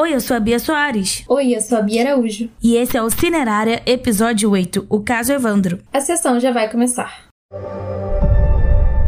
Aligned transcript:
Oi, 0.00 0.14
eu 0.14 0.20
sou 0.20 0.36
a 0.36 0.38
Bia 0.38 0.60
Soares. 0.60 1.24
Oi, 1.26 1.56
eu 1.56 1.60
sou 1.60 1.76
a 1.76 1.82
Bia 1.82 2.02
Araújo. 2.02 2.48
E 2.62 2.76
esse 2.76 2.96
é 2.96 3.02
o 3.02 3.10
Cinerária, 3.10 3.82
episódio 3.84 4.48
8, 4.48 4.86
o 4.88 5.00
caso 5.00 5.32
Evandro. 5.32 5.80
A 5.92 6.00
sessão 6.00 6.38
já 6.38 6.52
vai 6.52 6.70
começar. 6.70 7.24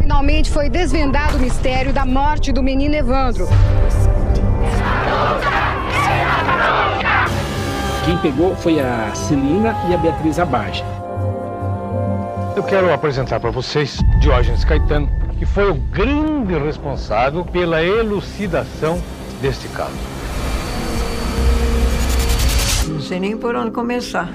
Finalmente 0.01 0.51
foi 0.51 0.69
desvendado 0.69 1.37
o 1.37 1.41
mistério 1.41 1.93
da 1.93 2.05
morte 2.05 2.53
do 2.53 2.61
menino 2.61 2.97
Evandro. 2.97 3.47
Quem 8.05 8.19
pegou 8.19 8.57
foi 8.57 8.81
a 8.81 9.15
Celina 9.15 9.77
e 9.89 9.95
a 9.95 9.97
Beatriz 9.97 10.41
Abage. 10.41 10.83
Eu 12.57 12.65
quero 12.65 12.93
apresentar 12.93 13.39
para 13.39 13.53
vocês 13.53 14.01
Diógenes 14.19 14.65
Caetano, 14.65 15.09
que 15.39 15.47
foi 15.47 15.71
o 15.71 15.75
grande 15.75 16.59
responsável 16.59 17.45
pela 17.45 17.81
elucidação 17.81 19.01
deste 19.41 19.69
caso. 19.69 20.20
Não 22.91 23.01
sei 23.01 23.21
nem 23.21 23.37
por 23.37 23.55
onde 23.55 23.71
começar. 23.71 24.29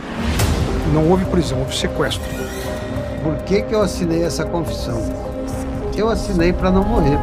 Não 0.94 1.10
houve 1.10 1.26
prisão, 1.26 1.60
houve 1.60 1.76
sequestro. 1.76 2.24
Por 3.22 3.36
que, 3.44 3.62
que 3.64 3.76
eu 3.76 3.82
assinei 3.82 4.24
essa 4.24 4.46
confissão? 4.46 5.02
Eu 5.96 6.10
assinei 6.10 6.54
para 6.54 6.72
não 6.72 6.84
morrer. 6.84 7.20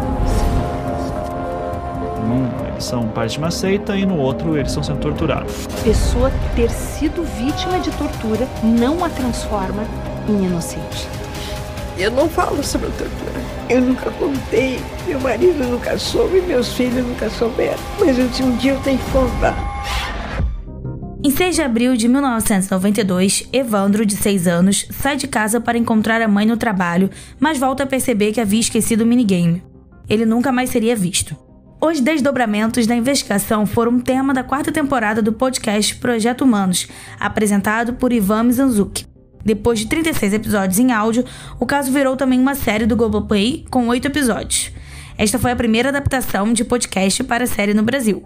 Num, 2.29 2.49
eles 2.69 2.85
são 2.85 3.09
parte 3.09 3.33
de 3.33 3.39
uma 3.39 3.51
seita 3.51 3.97
e 3.97 4.05
no 4.05 4.17
outro 4.19 4.57
eles 4.57 4.69
estão 4.69 4.83
sendo 4.83 5.01
torturados. 5.01 5.67
Pessoa 5.83 6.31
ter 6.55 6.71
sido 6.71 7.25
vítima 7.37 7.81
de 7.81 7.91
tortura 7.93 8.47
não 8.63 9.03
a 9.03 9.09
transforma 9.09 9.85
em 10.29 10.45
inocente. 10.45 11.09
Eu 11.99 12.11
não 12.11 12.29
falo 12.29 12.63
sobre 12.63 12.89
tortura. 12.89 13.41
Eu 13.71 13.81
nunca 13.81 14.11
contei, 14.13 14.81
meu 15.07 15.21
marido 15.21 15.65
nunca 15.65 15.97
soube, 15.99 16.43
meus 16.43 16.75
filhos 16.75 17.07
nunca 17.07 17.31
souberam. 17.31 17.79
Mas 17.99 18.19
eu 18.19 18.27
um 18.45 18.57
dia 18.57 18.73
eu 18.73 18.81
tenho 18.81 18.99
que 18.99 19.11
contar. 19.11 19.57
Em 21.25 21.31
6 21.31 21.55
de 21.55 21.63
abril 21.63 21.97
de 21.97 22.09
1992, 22.09 23.49
Evandro, 23.53 24.05
de 24.05 24.17
6 24.17 24.49
anos, 24.49 24.89
sai 24.91 25.17
de 25.17 25.29
casa 25.29 25.61
para 25.61 25.79
encontrar 25.79 26.21
a 26.21 26.27
mãe 26.27 26.45
no 26.45 26.57
trabalho, 26.57 27.09
mas 27.39 27.59
volta 27.59 27.85
a 27.85 27.87
perceber 27.87 28.33
que 28.33 28.41
havia 28.41 28.59
esquecido 28.59 29.03
o 29.03 29.07
minigame. 29.07 29.63
Ele 30.09 30.27
nunca 30.27 30.51
mais 30.51 30.71
seria 30.71 30.97
visto. 30.97 31.37
Os 31.81 32.01
desdobramentos 32.01 32.89
da 32.89 32.97
investigação 32.97 33.67
foram 33.67 34.01
tema 34.01 34.35
da 34.35 34.43
quarta 34.43 34.73
temporada 34.73 35.23
do 35.23 35.33
podcast 35.33 35.95
Projeto 35.95 36.43
Humanos, 36.43 36.89
apresentado 37.21 37.93
por 37.93 38.13
Ivan 38.13 38.43
Mizanzuki. 38.43 39.07
Depois 39.45 39.79
de 39.79 39.87
36 39.87 40.33
episódios 40.33 40.81
em 40.81 40.91
áudio, 40.91 41.25
o 41.61 41.65
caso 41.65 41.93
virou 41.93 42.17
também 42.17 42.41
uma 42.41 42.57
série 42.57 42.85
do 42.85 42.97
Globoplay 42.97 43.65
com 43.71 43.87
oito 43.87 44.07
episódios. 44.07 44.73
Esta 45.17 45.39
foi 45.39 45.53
a 45.53 45.57
primeira 45.57 45.91
adaptação 45.91 46.53
de 46.53 46.65
podcast 46.65 47.23
para 47.23 47.47
série 47.47 47.75
no 47.75 47.85
Brasil. 47.85 48.25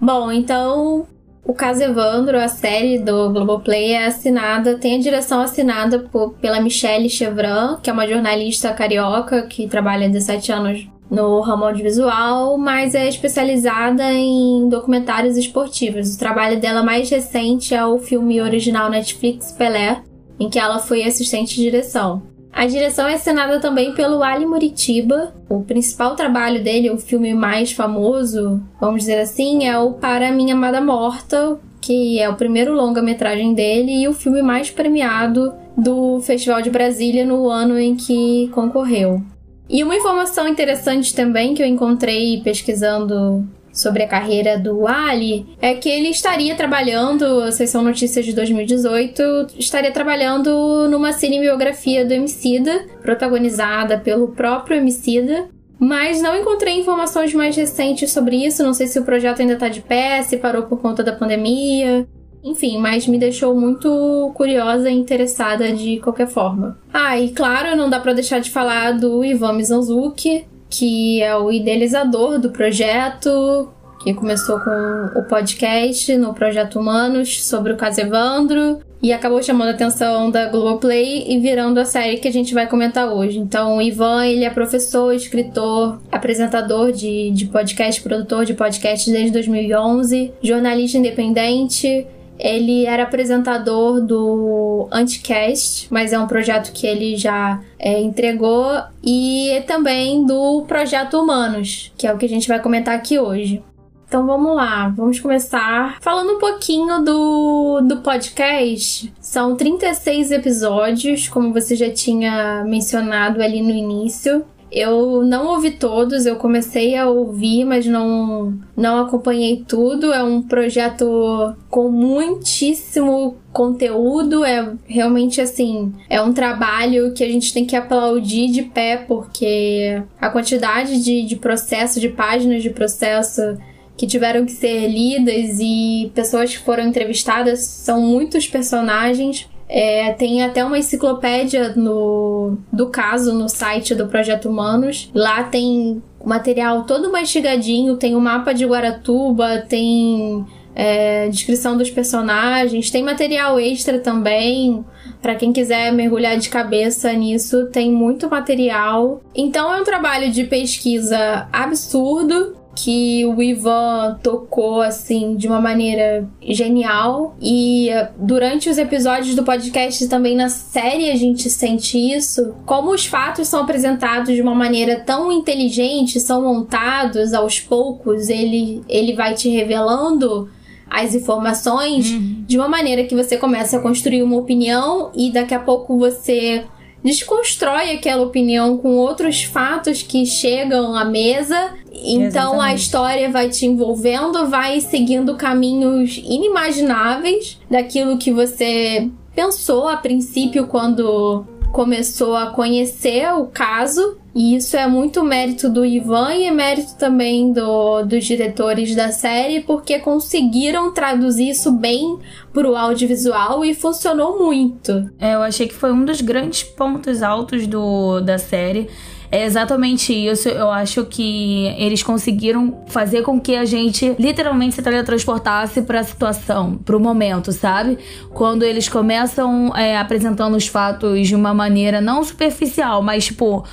Bom, 0.00 0.32
então 0.32 1.06
o 1.44 1.54
caso 1.54 1.82
Evandro, 1.82 2.38
a 2.38 2.48
série 2.48 2.98
do 2.98 3.30
Globoplay, 3.30 3.92
é 3.92 4.06
assinada, 4.06 4.78
tem 4.78 4.96
a 4.96 5.00
direção 5.00 5.40
assinada 5.40 5.98
por, 5.98 6.34
pela 6.34 6.60
Michelle 6.60 7.08
Chevran, 7.08 7.78
que 7.82 7.90
é 7.90 7.92
uma 7.92 8.06
jornalista 8.06 8.72
carioca 8.72 9.42
que 9.42 9.66
trabalha 9.66 10.06
há 10.06 10.10
17 10.10 10.52
anos 10.52 10.88
no 11.10 11.40
ramo 11.40 11.64
audiovisual, 11.64 12.56
mas 12.56 12.94
é 12.94 13.08
especializada 13.08 14.12
em 14.12 14.68
documentários 14.68 15.36
esportivos. 15.36 16.14
O 16.14 16.18
trabalho 16.18 16.60
dela 16.60 16.84
mais 16.84 17.10
recente 17.10 17.74
é 17.74 17.84
o 17.84 17.98
filme 17.98 18.40
original 18.40 18.88
Netflix 18.88 19.50
Pelé, 19.50 20.02
em 20.38 20.48
que 20.48 20.58
ela 20.58 20.78
foi 20.78 21.02
assistente 21.02 21.56
de 21.56 21.62
direção. 21.62 22.22
A 22.52 22.66
direção 22.66 23.06
é 23.06 23.14
assinada 23.14 23.60
também 23.60 23.94
pelo 23.94 24.22
Ali 24.22 24.44
Muritiba. 24.44 25.32
O 25.48 25.62
principal 25.62 26.16
trabalho 26.16 26.62
dele, 26.62 26.90
o 26.90 26.98
filme 26.98 27.32
mais 27.32 27.72
famoso, 27.72 28.62
vamos 28.80 29.02
dizer 29.02 29.20
assim, 29.20 29.66
é 29.66 29.78
o 29.78 29.92
Para 29.92 30.32
Minha 30.32 30.54
Amada 30.54 30.80
Morta, 30.80 31.58
que 31.80 32.18
é 32.18 32.28
o 32.28 32.34
primeiro 32.34 32.74
longa-metragem 32.74 33.54
dele 33.54 34.02
e 34.02 34.08
o 34.08 34.12
filme 34.12 34.42
mais 34.42 34.70
premiado 34.70 35.54
do 35.76 36.20
Festival 36.20 36.60
de 36.60 36.70
Brasília 36.70 37.24
no 37.24 37.48
ano 37.48 37.78
em 37.78 37.96
que 37.96 38.48
concorreu. 38.52 39.22
E 39.68 39.84
uma 39.84 39.96
informação 39.96 40.48
interessante 40.48 41.14
também 41.14 41.54
que 41.54 41.62
eu 41.62 41.66
encontrei 41.66 42.40
pesquisando 42.42 43.48
sobre 43.72 44.02
a 44.02 44.08
carreira 44.08 44.58
do 44.58 44.86
Ali 44.86 45.46
é 45.60 45.74
que 45.74 45.88
ele 45.88 46.08
estaria 46.08 46.54
trabalhando, 46.54 47.42
essas 47.42 47.70
são 47.70 47.82
notícias 47.82 48.24
de 48.24 48.32
2018, 48.32 49.22
estaria 49.58 49.90
trabalhando 49.90 50.88
numa 50.88 51.12
cinebiografia 51.12 52.04
do 52.04 52.12
Emicida, 52.12 52.86
protagonizada 53.02 53.98
pelo 53.98 54.28
próprio 54.28 54.76
Emicida. 54.76 55.48
Mas 55.78 56.20
não 56.20 56.36
encontrei 56.36 56.78
informações 56.78 57.32
mais 57.32 57.56
recentes 57.56 58.12
sobre 58.12 58.44
isso. 58.44 58.62
Não 58.62 58.74
sei 58.74 58.86
se 58.86 58.98
o 58.98 59.04
projeto 59.04 59.40
ainda 59.40 59.54
está 59.54 59.66
de 59.66 59.80
pé, 59.80 60.22
se 60.22 60.36
parou 60.36 60.64
por 60.64 60.78
conta 60.78 61.02
da 61.02 61.10
pandemia. 61.10 62.06
Enfim, 62.44 62.78
mas 62.78 63.06
me 63.06 63.18
deixou 63.18 63.54
muito 63.54 64.30
curiosa 64.34 64.90
e 64.90 64.94
interessada 64.94 65.72
de 65.72 65.98
qualquer 65.98 66.26
forma. 66.26 66.78
Ah, 66.92 67.18
e 67.18 67.30
claro, 67.30 67.76
não 67.76 67.88
dá 67.88 68.00
para 68.00 68.12
deixar 68.12 68.40
de 68.40 68.50
falar 68.50 68.92
do 68.92 69.24
Ivan 69.24 69.54
Mizanzuki, 69.54 70.46
que 70.70 71.20
é 71.22 71.36
o 71.36 71.50
idealizador 71.50 72.38
do 72.38 72.50
projeto, 72.50 73.68
que 74.02 74.14
começou 74.14 74.58
com 74.60 75.18
o 75.18 75.22
podcast 75.24 76.16
no 76.16 76.32
Projeto 76.32 76.78
Humanos 76.78 77.44
sobre 77.44 77.72
o 77.72 77.76
caso 77.76 78.00
Evandro 78.00 78.80
e 79.02 79.12
acabou 79.12 79.42
chamando 79.42 79.68
a 79.68 79.72
atenção 79.72 80.30
da 80.30 80.46
Globoplay 80.48 81.24
e 81.26 81.38
virando 81.38 81.80
a 81.80 81.84
série 81.84 82.18
que 82.18 82.28
a 82.28 82.32
gente 82.32 82.52
vai 82.52 82.66
comentar 82.66 83.10
hoje. 83.10 83.38
Então, 83.38 83.78
o 83.78 83.82
Ivan, 83.82 84.26
ele 84.26 84.44
é 84.44 84.50
professor, 84.50 85.14
escritor, 85.14 85.98
apresentador 86.12 86.92
de, 86.92 87.30
de 87.30 87.46
podcast, 87.46 88.00
produtor 88.02 88.44
de 88.44 88.54
podcast 88.54 89.10
desde 89.10 89.30
2011, 89.32 90.32
jornalista 90.42 90.98
independente, 90.98 92.06
ele 92.42 92.86
era 92.86 93.04
apresentador 93.04 94.00
do 94.00 94.88
Anticast, 94.90 95.86
mas 95.90 96.12
é 96.12 96.18
um 96.18 96.26
projeto 96.26 96.72
que 96.72 96.86
ele 96.86 97.16
já 97.16 97.60
é, 97.78 98.00
entregou, 98.00 98.66
e 99.02 99.62
também 99.66 100.24
do 100.24 100.64
Projeto 100.66 101.18
Humanos, 101.18 101.92
que 101.96 102.06
é 102.06 102.12
o 102.12 102.18
que 102.18 102.26
a 102.26 102.28
gente 102.28 102.48
vai 102.48 102.60
comentar 102.60 102.94
aqui 102.94 103.18
hoje. 103.18 103.62
Então 104.10 104.26
vamos 104.26 104.56
lá, 104.56 104.88
vamos 104.88 105.20
começar 105.20 105.98
falando 106.00 106.32
um 106.32 106.38
pouquinho 106.40 107.04
do, 107.04 107.80
do 107.82 107.98
podcast. 107.98 109.12
São 109.20 109.54
36 109.54 110.32
episódios, 110.32 111.28
como 111.28 111.52
você 111.52 111.76
já 111.76 111.88
tinha 111.92 112.64
mencionado 112.64 113.40
ali 113.40 113.62
no 113.62 113.70
início. 113.70 114.44
Eu 114.70 115.24
não 115.24 115.48
ouvi 115.48 115.72
todos, 115.72 116.26
eu 116.26 116.36
comecei 116.36 116.96
a 116.96 117.08
ouvir, 117.08 117.64
mas 117.64 117.86
não, 117.86 118.54
não 118.76 118.98
acompanhei 118.98 119.64
tudo. 119.66 120.12
É 120.12 120.22
um 120.22 120.40
projeto 120.42 121.54
com 121.68 121.90
muitíssimo 121.90 123.36
conteúdo, 123.52 124.44
é 124.44 124.72
realmente 124.86 125.40
assim, 125.40 125.92
é 126.08 126.22
um 126.22 126.32
trabalho 126.32 127.12
que 127.12 127.24
a 127.24 127.28
gente 127.28 127.52
tem 127.52 127.66
que 127.66 127.74
aplaudir 127.74 128.48
de 128.48 128.62
pé, 128.62 128.96
porque 128.96 130.00
a 130.20 130.30
quantidade 130.30 131.02
de, 131.02 131.22
de 131.22 131.36
processo, 131.36 131.98
de 131.98 132.08
páginas 132.08 132.62
de 132.62 132.70
processo 132.70 133.58
que 134.00 134.06
tiveram 134.06 134.46
que 134.46 134.52
ser 134.52 134.88
lidas 134.88 135.58
e 135.60 136.10
pessoas 136.14 136.50
que 136.56 136.64
foram 136.64 136.84
entrevistadas 136.84 137.60
são 137.60 138.00
muitos 138.00 138.46
personagens. 138.46 139.46
É, 139.72 140.12
tem 140.14 140.42
até 140.42 140.64
uma 140.64 140.78
enciclopédia 140.78 141.72
no, 141.76 142.58
do 142.72 142.88
caso 142.88 143.32
no 143.32 143.48
site 143.48 143.94
do 143.94 144.08
Projeto 144.08 144.48
Humanos. 144.48 145.08
Lá 145.14 145.44
tem 145.44 146.02
material 146.24 146.82
todo 146.82 147.12
mastigadinho, 147.12 147.96
tem 147.96 148.16
o 148.16 148.20
mapa 148.20 148.52
de 148.52 148.66
Guaratuba, 148.66 149.58
tem 149.68 150.44
é, 150.74 151.28
descrição 151.28 151.76
dos 151.76 151.88
personagens, 151.88 152.90
tem 152.90 153.04
material 153.04 153.60
extra 153.60 154.00
também. 154.00 154.84
Para 155.22 155.36
quem 155.36 155.52
quiser 155.52 155.92
mergulhar 155.92 156.36
de 156.36 156.48
cabeça 156.48 157.12
nisso, 157.12 157.66
tem 157.66 157.92
muito 157.92 158.28
material. 158.28 159.22
Então 159.32 159.72
é 159.72 159.80
um 159.80 159.84
trabalho 159.84 160.32
de 160.32 160.44
pesquisa 160.44 161.46
absurdo 161.52 162.56
que 162.82 163.26
o 163.26 163.42
Ivan 163.42 164.18
tocou 164.22 164.80
assim 164.80 165.36
de 165.36 165.46
uma 165.46 165.60
maneira 165.60 166.26
genial 166.42 167.36
e 167.40 167.90
eh, 167.90 168.10
durante 168.16 168.70
os 168.70 168.78
episódios 168.78 169.34
do 169.34 169.42
podcast 169.42 170.08
também 170.08 170.34
na 170.34 170.48
série 170.48 171.10
a 171.10 171.16
gente 171.16 171.50
sente 171.50 171.98
isso, 171.98 172.54
como 172.64 172.92
os 172.92 173.04
fatos 173.04 173.48
são 173.48 173.62
apresentados 173.62 174.34
de 174.34 174.40
uma 174.40 174.54
maneira 174.54 175.00
tão 175.00 175.30
inteligente, 175.30 176.18
são 176.20 176.42
montados 176.42 177.34
aos 177.34 177.60
poucos, 177.60 178.28
ele 178.28 178.82
ele 178.88 179.12
vai 179.12 179.34
te 179.34 179.48
revelando 179.50 180.48
as 180.88 181.14
informações 181.14 182.10
uhum. 182.10 182.44
de 182.46 182.58
uma 182.58 182.68
maneira 182.68 183.04
que 183.04 183.14
você 183.14 183.36
começa 183.36 183.76
a 183.76 183.80
construir 183.80 184.22
uma 184.22 184.36
opinião 184.36 185.10
e 185.14 185.30
daqui 185.30 185.54
a 185.54 185.60
pouco 185.60 185.98
você 185.98 186.64
desconstrói 187.02 187.92
aquela 187.92 188.22
opinião 188.22 188.76
com 188.76 188.96
outros 188.96 189.42
fatos 189.42 190.02
que 190.02 190.26
chegam 190.26 190.94
à 190.94 191.04
mesa. 191.04 191.74
Então 191.92 192.54
Exatamente. 192.54 192.62
a 192.62 192.74
história 192.74 193.30
vai 193.30 193.48
te 193.48 193.66
envolvendo, 193.66 194.48
vai 194.48 194.80
seguindo 194.80 195.36
caminhos 195.36 196.18
inimagináveis 196.24 197.58
daquilo 197.70 198.18
que 198.18 198.32
você 198.32 199.08
pensou 199.34 199.88
a 199.88 199.96
princípio 199.96 200.66
quando 200.66 201.44
começou 201.72 202.36
a 202.36 202.48
conhecer 202.48 203.32
o 203.34 203.46
caso. 203.46 204.18
E 204.32 204.54
isso 204.54 204.76
é 204.76 204.86
muito 204.86 205.24
mérito 205.24 205.68
do 205.68 205.84
Ivan 205.84 206.34
e 206.34 206.50
mérito 206.52 206.94
também 206.96 207.52
do, 207.52 208.04
dos 208.04 208.24
diretores 208.24 208.94
da 208.94 209.10
série, 209.10 209.60
porque 209.60 209.98
conseguiram 209.98 210.92
traduzir 210.92 211.50
isso 211.50 211.72
bem 211.72 212.18
pro 212.52 212.76
audiovisual 212.76 213.64
e 213.64 213.74
funcionou 213.74 214.38
muito. 214.38 215.10
É, 215.18 215.34
eu 215.34 215.42
achei 215.42 215.66
que 215.66 215.74
foi 215.74 215.92
um 215.92 216.04
dos 216.04 216.20
grandes 216.20 216.62
pontos 216.62 217.22
altos 217.24 217.66
do, 217.66 218.20
da 218.20 218.38
série 218.38 218.88
é 219.32 219.44
exatamente 219.44 220.12
isso. 220.12 220.48
Eu 220.48 220.70
acho 220.70 221.04
que 221.04 221.66
eles 221.78 222.02
conseguiram 222.02 222.82
fazer 222.86 223.22
com 223.22 223.40
que 223.40 223.54
a 223.54 223.64
gente 223.64 224.14
literalmente 224.18 224.74
se 224.74 224.82
teletransportasse 224.82 225.82
para 225.82 226.00
a 226.00 226.02
situação, 226.02 226.76
para 226.76 226.96
o 226.96 227.00
momento, 227.00 227.52
sabe? 227.52 227.96
Quando 228.32 228.64
eles 228.64 228.88
começam 228.88 229.74
é, 229.76 229.96
apresentando 229.96 230.56
os 230.56 230.66
fatos 230.66 231.28
de 231.28 231.36
uma 231.36 231.54
maneira 231.54 232.00
não 232.00 232.24
superficial, 232.24 233.02
mas 233.02 233.26
tipo, 233.26 233.64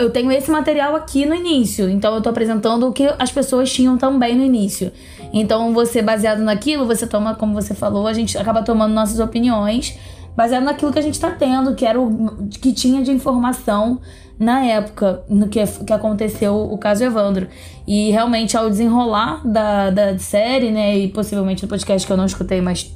eu 0.00 0.10
tenho 0.10 0.30
esse 0.30 0.50
material 0.50 0.94
aqui 0.94 1.24
no 1.24 1.34
início, 1.34 1.88
então 1.88 2.14
eu 2.14 2.20
tô 2.20 2.28
apresentando 2.28 2.86
o 2.86 2.92
que 2.92 3.08
as 3.18 3.32
pessoas 3.32 3.72
tinham 3.72 3.96
também 3.96 4.36
no 4.36 4.44
início. 4.44 4.92
Então, 5.32 5.72
você 5.72 6.02
baseado 6.02 6.40
naquilo, 6.40 6.84
você 6.84 7.06
toma, 7.06 7.34
como 7.34 7.54
você 7.54 7.72
falou, 7.72 8.06
a 8.06 8.12
gente 8.12 8.36
acaba 8.36 8.62
tomando 8.62 8.92
nossas 8.92 9.20
opiniões 9.20 9.96
baseado 10.36 10.64
naquilo 10.64 10.92
que 10.92 10.98
a 10.98 11.02
gente 11.02 11.14
está 11.14 11.30
tendo, 11.30 11.74
que 11.74 11.84
era 11.84 12.00
o 12.00 12.48
que 12.48 12.72
tinha 12.72 13.02
de 13.02 13.10
informação 13.10 14.00
na 14.40 14.64
época 14.64 15.22
no 15.28 15.48
que, 15.48 15.62
que 15.66 15.92
aconteceu 15.92 16.56
o 16.56 16.78
caso 16.78 17.04
Evandro. 17.04 17.46
E 17.86 18.10
realmente, 18.10 18.56
ao 18.56 18.70
desenrolar 18.70 19.46
da, 19.46 19.90
da 19.90 20.18
série, 20.18 20.70
né, 20.70 20.96
e 20.96 21.08
possivelmente 21.08 21.60
do 21.60 21.68
podcast 21.68 22.06
que 22.06 22.12
eu 22.12 22.16
não 22.16 22.24
escutei, 22.24 22.62
mas 22.62 22.90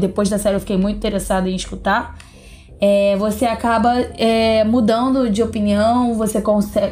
depois 0.00 0.28
da 0.28 0.38
série 0.38 0.56
eu 0.56 0.60
fiquei 0.60 0.76
muito 0.76 0.96
interessada 0.96 1.48
em 1.48 1.54
escutar, 1.54 2.18
é, 2.80 3.16
você 3.16 3.46
acaba 3.46 3.94
é, 4.18 4.64
mudando 4.64 5.30
de 5.30 5.40
opinião, 5.40 6.14
você 6.14 6.42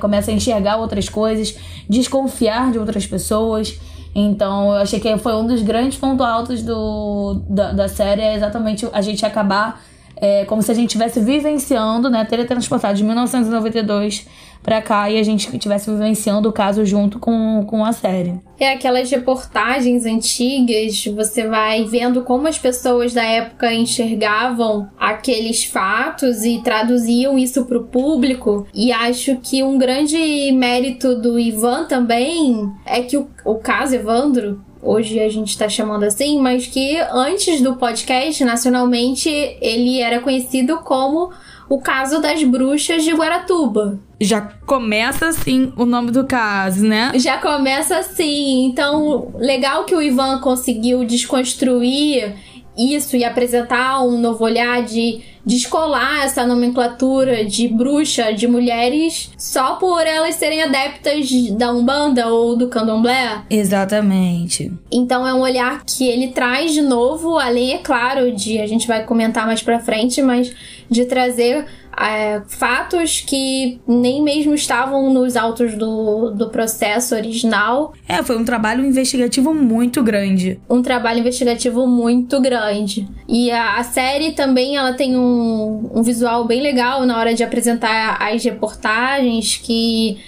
começa 0.01 0.31
a 0.31 0.35
enxergar 0.35 0.77
outras 0.77 1.09
coisas, 1.09 1.57
desconfiar 1.89 2.71
de 2.71 2.79
outras 2.79 3.07
pessoas. 3.07 3.79
Então, 4.15 4.73
eu 4.73 4.79
achei 4.79 5.01
que 5.01 5.19
foi 5.19 5.35
um 5.35 5.47
dos 5.47 5.63
grandes 5.63 5.99
pontos 5.99 6.25
altos 6.25 6.63
do, 6.63 7.43
da, 7.49 7.73
da 7.73 7.89
série, 7.89 8.23
é 8.23 8.35
exatamente 8.35 8.89
a 8.93 9.01
gente 9.01 9.27
acabar 9.27 9.81
é 10.17 10.45
como 10.47 10.63
se 10.63 10.71
a 10.71 10.75
gente 10.75 10.89
estivesse 10.89 11.21
vivenciando, 11.21 12.09
né, 12.09 12.25
teletransportado 12.25 12.97
de 12.97 13.05
1992 13.05 14.27
para 14.63 14.83
cá 14.83 15.09
e 15.09 15.19
a 15.19 15.23
gente 15.23 15.49
estivesse 15.55 15.89
vivenciando 15.89 16.49
o 16.49 16.53
caso 16.53 16.85
junto 16.85 17.21
com, 17.21 17.65
com 17.67 17.85
a 17.85 17.93
série. 17.93 18.41
É 18.59 18.73
aquelas 18.73 19.09
reportagens 19.09 20.05
antigas, 20.05 21.05
você 21.07 21.47
vai 21.47 21.85
vendo 21.85 22.23
como 22.23 22.49
as 22.49 22.59
pessoas 22.59 23.13
da 23.13 23.23
época 23.23 23.73
enxergavam 23.73 24.89
aqueles 24.99 25.65
fatos 25.65 26.45
e 26.45 26.61
traduziam 26.65 27.39
isso 27.39 27.65
para 27.65 27.79
o 27.79 27.85
público. 27.85 28.67
E 28.75 28.91
acho 28.91 29.37
que 29.37 29.63
um 29.63 29.79
grande 29.79 30.51
mérito 30.53 31.15
do 31.15 31.39
Ivan 31.39 31.85
também 31.85 32.69
é 32.85 33.03
que 33.03 33.17
o, 33.17 33.29
o 33.45 33.57
caso 33.57 33.95
Evandro 33.95 34.65
hoje 34.87 35.21
a 35.21 35.29
gente 35.29 35.49
está 35.49 35.69
chamando 35.69 36.05
assim, 36.05 36.41
mas 36.41 36.67
que 36.67 36.97
antes 37.11 37.61
do 37.61 37.77
podcast, 37.77 38.45
nacionalmente, 38.45 39.29
ele 39.61 40.01
era 40.01 40.21
conhecido 40.21 40.79
como 40.79 41.31
o 41.69 41.81
caso 41.81 42.21
das 42.21 42.43
bruxas 42.45 43.03
de 43.03 43.13
Guaratuba. 43.13 43.99
Já 44.21 44.41
começa 44.41 45.27
assim 45.27 45.73
o 45.77 45.85
nome 45.85 46.11
do 46.11 46.25
caso, 46.25 46.87
né? 46.87 47.13
Já 47.17 47.39
começa 47.39 47.99
assim. 47.99 48.67
Então, 48.67 49.33
legal 49.35 49.85
que 49.85 49.95
o 49.95 50.01
Ivan 50.01 50.41
conseguiu 50.41 51.05
desconstruir 51.05 52.35
isso 52.77 53.17
e 53.17 53.25
apresentar 53.25 54.03
um 54.03 54.19
novo 54.19 54.45
olhar 54.45 54.83
de 54.83 55.21
descolar 55.45 56.25
essa 56.25 56.45
nomenclatura 56.45 57.45
de 57.45 57.69
bruxa 57.69 58.33
de 58.33 58.49
mulheres 58.49 59.31
só 59.39 59.77
por 59.77 60.05
elas 60.05 60.35
serem 60.35 60.63
adeptas 60.63 61.31
da 61.53 61.73
Umbanda 61.73 62.27
ou 62.27 62.57
do 62.57 62.69
Candomblé. 62.69 63.43
Exatamente. 63.49 64.73
Então 64.91 65.27
é 65.27 65.33
um 65.33 65.41
olhar 65.41 65.85
que 65.87 66.09
ele 66.09 66.29
traz 66.29 66.73
de 66.73 66.83
novo, 66.83 67.39
além, 67.39 67.75
é 67.75 67.79
claro, 67.79 68.33
de 68.33 68.59
a 68.59 68.67
gente 68.67 68.89
vai 68.89 69.05
comentar 69.05 69.47
mais 69.47 69.63
pra 69.63 69.79
frente, 69.79 70.21
mas 70.21 70.53
de 70.91 71.05
trazer 71.05 71.65
é, 71.99 72.43
fatos 72.47 73.21
que 73.21 73.81
nem 73.87 74.23
mesmo 74.23 74.55
estavam 74.55 75.13
nos 75.13 75.37
autos 75.37 75.75
do, 75.75 76.31
do 76.31 76.51
processo 76.51 77.15
original. 77.15 77.95
É, 78.09 78.23
foi 78.23 78.37
um 78.37 78.45
trabalho 78.45 78.85
investigativo 78.85 79.55
muito 79.55 80.03
grande. 80.03 80.61
Um 80.69 80.83
trabalho 80.83 81.21
investigativo 81.21 81.87
muito 81.87 82.41
grande. 82.41 83.09
E 83.29 83.51
a, 83.51 83.79
a 83.79 83.85
série 83.85 84.33
também 84.33 84.77
ela 84.77 84.93
tem 84.93 85.17
um, 85.17 85.91
um 85.95 86.03
visual 86.03 86.45
bem 86.45 86.61
legal 86.61 87.05
na 87.07 87.19
hora 87.19 87.35
de 87.35 87.43
apresentar 87.43 88.19
as 88.21 88.45
reportagens 88.45 89.57
que 89.57 90.19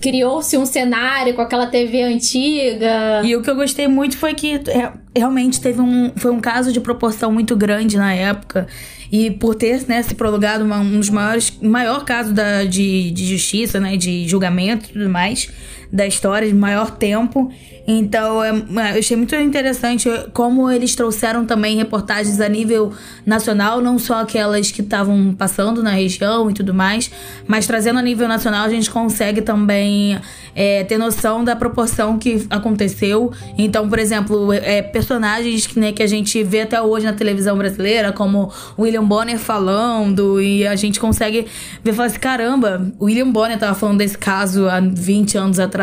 criou-se 0.00 0.56
um 0.56 0.64
cenário 0.64 1.34
com 1.34 1.42
aquela 1.42 1.66
TV 1.66 2.02
antiga. 2.02 3.22
E 3.24 3.36
o 3.36 3.42
que 3.42 3.50
eu 3.50 3.54
gostei 3.54 3.86
muito 3.86 4.16
foi 4.16 4.34
que 4.34 4.54
é, 4.54 4.92
realmente 5.16 5.60
teve 5.60 5.80
um 5.80 6.12
foi 6.16 6.30
um 6.30 6.40
caso 6.40 6.72
de 6.72 6.80
proporção 6.80 7.30
muito 7.30 7.54
grande 7.56 7.96
na 7.96 8.14
época 8.14 8.66
e 9.12 9.30
por 9.30 9.54
ter 9.54 9.84
né, 9.88 10.02
se 10.02 10.14
prolongado 10.14 10.64
uma, 10.64 10.78
um 10.78 10.98
dos 10.98 11.10
maiores 11.10 11.52
maior 11.60 12.04
caso 12.04 12.32
da, 12.32 12.64
de, 12.64 13.10
de 13.10 13.26
justiça 13.26 13.80
né 13.80 13.96
de 13.96 14.28
julgamento 14.28 14.86
e 14.90 14.92
tudo 14.92 15.08
mais 15.08 15.50
da 15.92 16.06
história 16.06 16.46
de 16.46 16.54
maior 16.54 16.90
tempo 16.90 17.50
então, 17.92 18.42
é, 18.42 18.50
é, 18.50 18.94
eu 18.94 18.98
achei 19.00 19.16
muito 19.16 19.34
interessante 19.34 20.08
como 20.32 20.70
eles 20.70 20.94
trouxeram 20.94 21.44
também 21.44 21.76
reportagens 21.76 22.40
a 22.40 22.48
nível 22.48 22.92
nacional, 23.26 23.80
não 23.80 23.98
só 23.98 24.20
aquelas 24.20 24.70
que 24.70 24.80
estavam 24.80 25.34
passando 25.36 25.82
na 25.82 25.90
região 25.90 26.48
e 26.48 26.54
tudo 26.54 26.72
mais, 26.72 27.10
mas 27.48 27.66
trazendo 27.66 27.98
a 27.98 28.02
nível 28.02 28.28
nacional 28.28 28.64
a 28.64 28.68
gente 28.68 28.88
consegue 28.90 29.42
também 29.42 30.16
é, 30.54 30.84
ter 30.84 30.98
noção 30.98 31.42
da 31.42 31.56
proporção 31.56 32.16
que 32.16 32.46
aconteceu. 32.48 33.32
Então, 33.58 33.88
por 33.88 33.98
exemplo, 33.98 34.52
é, 34.52 34.82
personagens 34.82 35.66
que, 35.66 35.78
né, 35.78 35.90
que 35.90 36.02
a 36.02 36.06
gente 36.06 36.42
vê 36.44 36.62
até 36.62 36.80
hoje 36.80 37.06
na 37.06 37.12
televisão 37.12 37.56
brasileira, 37.58 38.12
como 38.12 38.52
William 38.78 39.04
Bonner 39.04 39.38
falando, 39.38 40.40
e 40.40 40.66
a 40.66 40.76
gente 40.76 41.00
consegue 41.00 41.46
ver 41.82 41.90
e 41.90 41.94
falar 41.94 42.06
assim: 42.06 42.18
caramba, 42.18 42.92
William 43.00 43.30
Bonner 43.30 43.58
tava 43.58 43.74
falando 43.74 43.98
desse 43.98 44.16
caso 44.16 44.68
há 44.68 44.80
20 44.80 45.38
anos 45.38 45.58
atrás, 45.58 45.79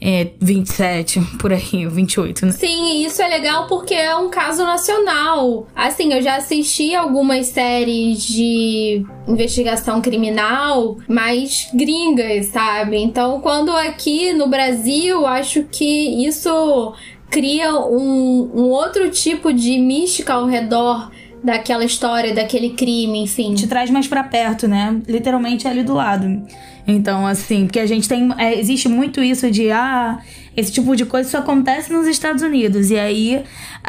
é, 0.00 0.28
27, 0.40 1.20
por 1.38 1.52
aí, 1.52 1.86
28, 1.86 2.46
né? 2.46 2.52
Sim, 2.52 3.04
isso 3.04 3.22
é 3.22 3.28
legal 3.28 3.66
porque 3.66 3.94
é 3.94 4.14
um 4.16 4.28
caso 4.28 4.62
nacional. 4.64 5.66
Assim, 5.74 6.12
eu 6.12 6.22
já 6.22 6.36
assisti 6.36 6.94
algumas 6.94 7.46
séries 7.46 8.22
de 8.22 9.04
investigação 9.26 10.00
criminal 10.00 10.98
mais 11.08 11.68
gringas, 11.72 12.46
sabe? 12.46 12.98
Então, 12.98 13.40
quando 13.40 13.70
aqui 13.70 14.32
no 14.32 14.48
Brasil, 14.48 15.26
acho 15.26 15.64
que 15.64 16.26
isso 16.26 16.94
cria 17.30 17.74
um, 17.74 18.50
um 18.54 18.70
outro 18.70 19.10
tipo 19.10 19.52
de 19.52 19.78
mística 19.78 20.34
ao 20.34 20.46
redor 20.46 21.10
daquela 21.42 21.84
história, 21.84 22.34
daquele 22.34 22.70
crime, 22.70 23.20
enfim. 23.20 23.54
Te 23.54 23.66
traz 23.66 23.90
mais 23.90 24.08
para 24.08 24.24
perto, 24.24 24.66
né? 24.66 25.00
Literalmente 25.06 25.68
ali 25.68 25.82
do 25.82 25.94
lado. 25.94 26.42
Então, 26.86 27.26
assim, 27.26 27.66
porque 27.66 27.80
a 27.80 27.86
gente 27.86 28.08
tem. 28.08 28.28
É, 28.38 28.58
existe 28.58 28.88
muito 28.88 29.22
isso 29.22 29.50
de, 29.50 29.70
ah, 29.70 30.20
esse 30.56 30.72
tipo 30.72 30.94
de 30.94 31.04
coisa 31.04 31.28
só 31.28 31.38
acontece 31.38 31.92
nos 31.92 32.06
Estados 32.06 32.42
Unidos. 32.42 32.90
E 32.90 32.98
aí, 32.98 33.42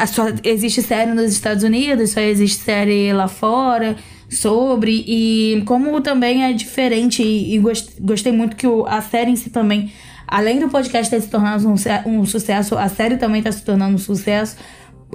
só 0.08 0.26
existe 0.44 0.82
série 0.82 1.12
nos 1.12 1.32
Estados 1.32 1.64
Unidos, 1.64 2.12
só 2.12 2.22
existe 2.22 2.64
série 2.64 3.14
lá 3.14 3.28
fora 3.28 3.96
sobre. 4.30 5.04
E 5.08 5.62
como 5.66 6.02
também 6.02 6.44
é 6.44 6.54
diferente, 6.54 7.22
e, 7.22 7.56
e 7.56 7.62
gostei 8.00 8.32
muito 8.32 8.56
que 8.56 8.66
o, 8.66 8.86
a 8.88 9.02
série 9.02 9.32
em 9.32 9.36
si 9.36 9.50
também 9.50 9.92
além 10.28 10.60
do 10.60 10.68
podcast 10.68 11.10
ter 11.10 11.22
se 11.22 11.30
tornado 11.30 11.68
um, 11.68 11.76
um 12.06 12.26
sucesso, 12.26 12.78
a 12.78 12.90
série 12.90 13.16
também 13.16 13.40
está 13.40 13.52
se 13.52 13.64
tornando 13.64 13.96
um 13.96 13.98
sucesso, 13.98 14.58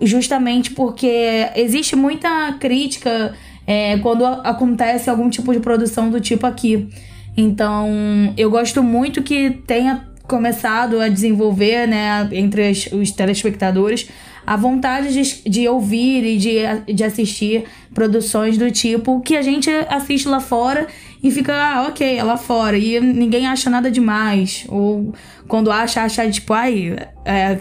justamente 0.01 0.71
porque 0.71 1.51
existe 1.55 1.95
muita 1.95 2.55
crítica 2.59 3.35
é, 3.67 3.99
quando 3.99 4.25
acontece 4.25 5.11
algum 5.11 5.29
tipo 5.29 5.53
de 5.53 5.61
produção 5.61 6.11
do 6.11 6.19
tipo 6.19 6.47
aqui. 6.47 6.89
Então, 7.37 7.89
eu 8.37 8.51
gosto 8.51 8.83
muito 8.83 9.23
que 9.23 9.51
tenha 9.67 10.09
começado 10.27 11.01
a 11.01 11.09
desenvolver, 11.09 11.87
né, 11.87 12.29
entre 12.33 12.69
as, 12.69 12.87
os 12.93 13.11
telespectadores, 13.11 14.09
a 14.47 14.57
vontade 14.57 15.13
de, 15.13 15.49
de 15.49 15.69
ouvir 15.69 16.25
e 16.25 16.37
de, 16.37 16.93
de 16.95 17.05
assistir 17.05 17.65
produções 17.95 18.59
do 18.59 18.71
tipo 18.71 19.21
que 19.21 19.37
a 19.37 19.43
gente 19.43 19.71
assiste 19.89 20.27
lá 20.27 20.41
fora 20.41 20.87
e 21.23 21.31
fica, 21.31 21.55
ah, 21.55 21.87
ok, 21.89 22.19
é 22.19 22.23
lá 22.23 22.37
fora, 22.37 22.77
e 22.77 22.99
ninguém 23.01 23.47
acha 23.47 23.71
nada 23.71 23.91
demais. 23.91 24.65
Ou 24.69 25.15
quando 25.47 25.71
acha, 25.71 26.03
acha 26.03 26.29
tipo, 26.29 26.53
ai, 26.53 26.97
é, 27.25 27.57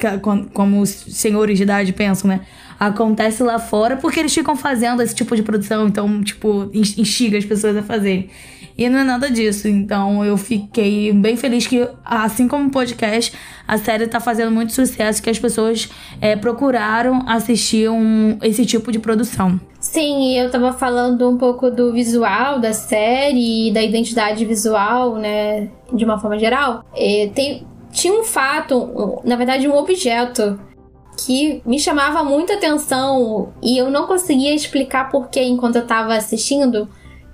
como 0.53 0.81
os 0.81 0.89
senhores 0.89 1.57
de 1.57 1.63
idade 1.63 1.93
pensam, 1.93 2.27
né? 2.27 2.41
Acontece 2.79 3.43
lá 3.43 3.59
fora 3.59 3.97
porque 3.97 4.19
eles 4.19 4.33
ficam 4.33 4.55
fazendo 4.55 5.03
esse 5.03 5.13
tipo 5.13 5.35
de 5.35 5.43
produção, 5.43 5.87
então, 5.87 6.23
tipo, 6.23 6.71
instiga 6.73 7.37
as 7.37 7.45
pessoas 7.45 7.77
a 7.77 7.83
fazerem. 7.83 8.29
E 8.81 8.89
não 8.89 8.97
é 8.97 9.03
nada 9.03 9.29
disso. 9.29 9.67
Então 9.67 10.25
eu 10.25 10.35
fiquei 10.35 11.13
bem 11.13 11.37
feliz 11.37 11.67
que, 11.67 11.87
assim 12.03 12.47
como 12.47 12.67
o 12.67 12.71
podcast, 12.71 13.31
a 13.67 13.77
série 13.77 14.07
tá 14.07 14.19
fazendo 14.19 14.51
muito 14.51 14.73
sucesso, 14.73 15.21
que 15.21 15.29
as 15.29 15.37
pessoas 15.37 15.87
é, 16.19 16.35
procuraram 16.35 17.23
assistir 17.27 17.87
um, 17.91 18.39
esse 18.41 18.65
tipo 18.65 18.91
de 18.91 18.97
produção. 18.97 19.61
Sim, 19.79 20.35
eu 20.35 20.49
tava 20.49 20.73
falando 20.73 21.29
um 21.29 21.37
pouco 21.37 21.69
do 21.69 21.93
visual 21.93 22.59
da 22.59 22.73
série 22.73 23.67
e 23.67 23.71
da 23.71 23.83
identidade 23.83 24.43
visual, 24.45 25.15
né, 25.15 25.69
de 25.93 26.03
uma 26.03 26.17
forma 26.17 26.39
geral. 26.39 26.83
E 26.97 27.27
tem, 27.35 27.67
tinha 27.91 28.19
um 28.19 28.23
fato, 28.23 29.21
na 29.23 29.35
verdade, 29.35 29.67
um 29.67 29.77
objeto 29.77 30.59
que 31.23 31.61
me 31.63 31.77
chamava 31.77 32.23
muita 32.23 32.55
atenção 32.55 33.53
e 33.61 33.77
eu 33.77 33.91
não 33.91 34.07
conseguia 34.07 34.55
explicar 34.55 35.11
porquê 35.11 35.43
enquanto 35.43 35.75
eu 35.75 35.85
tava 35.85 36.15
assistindo. 36.15 36.89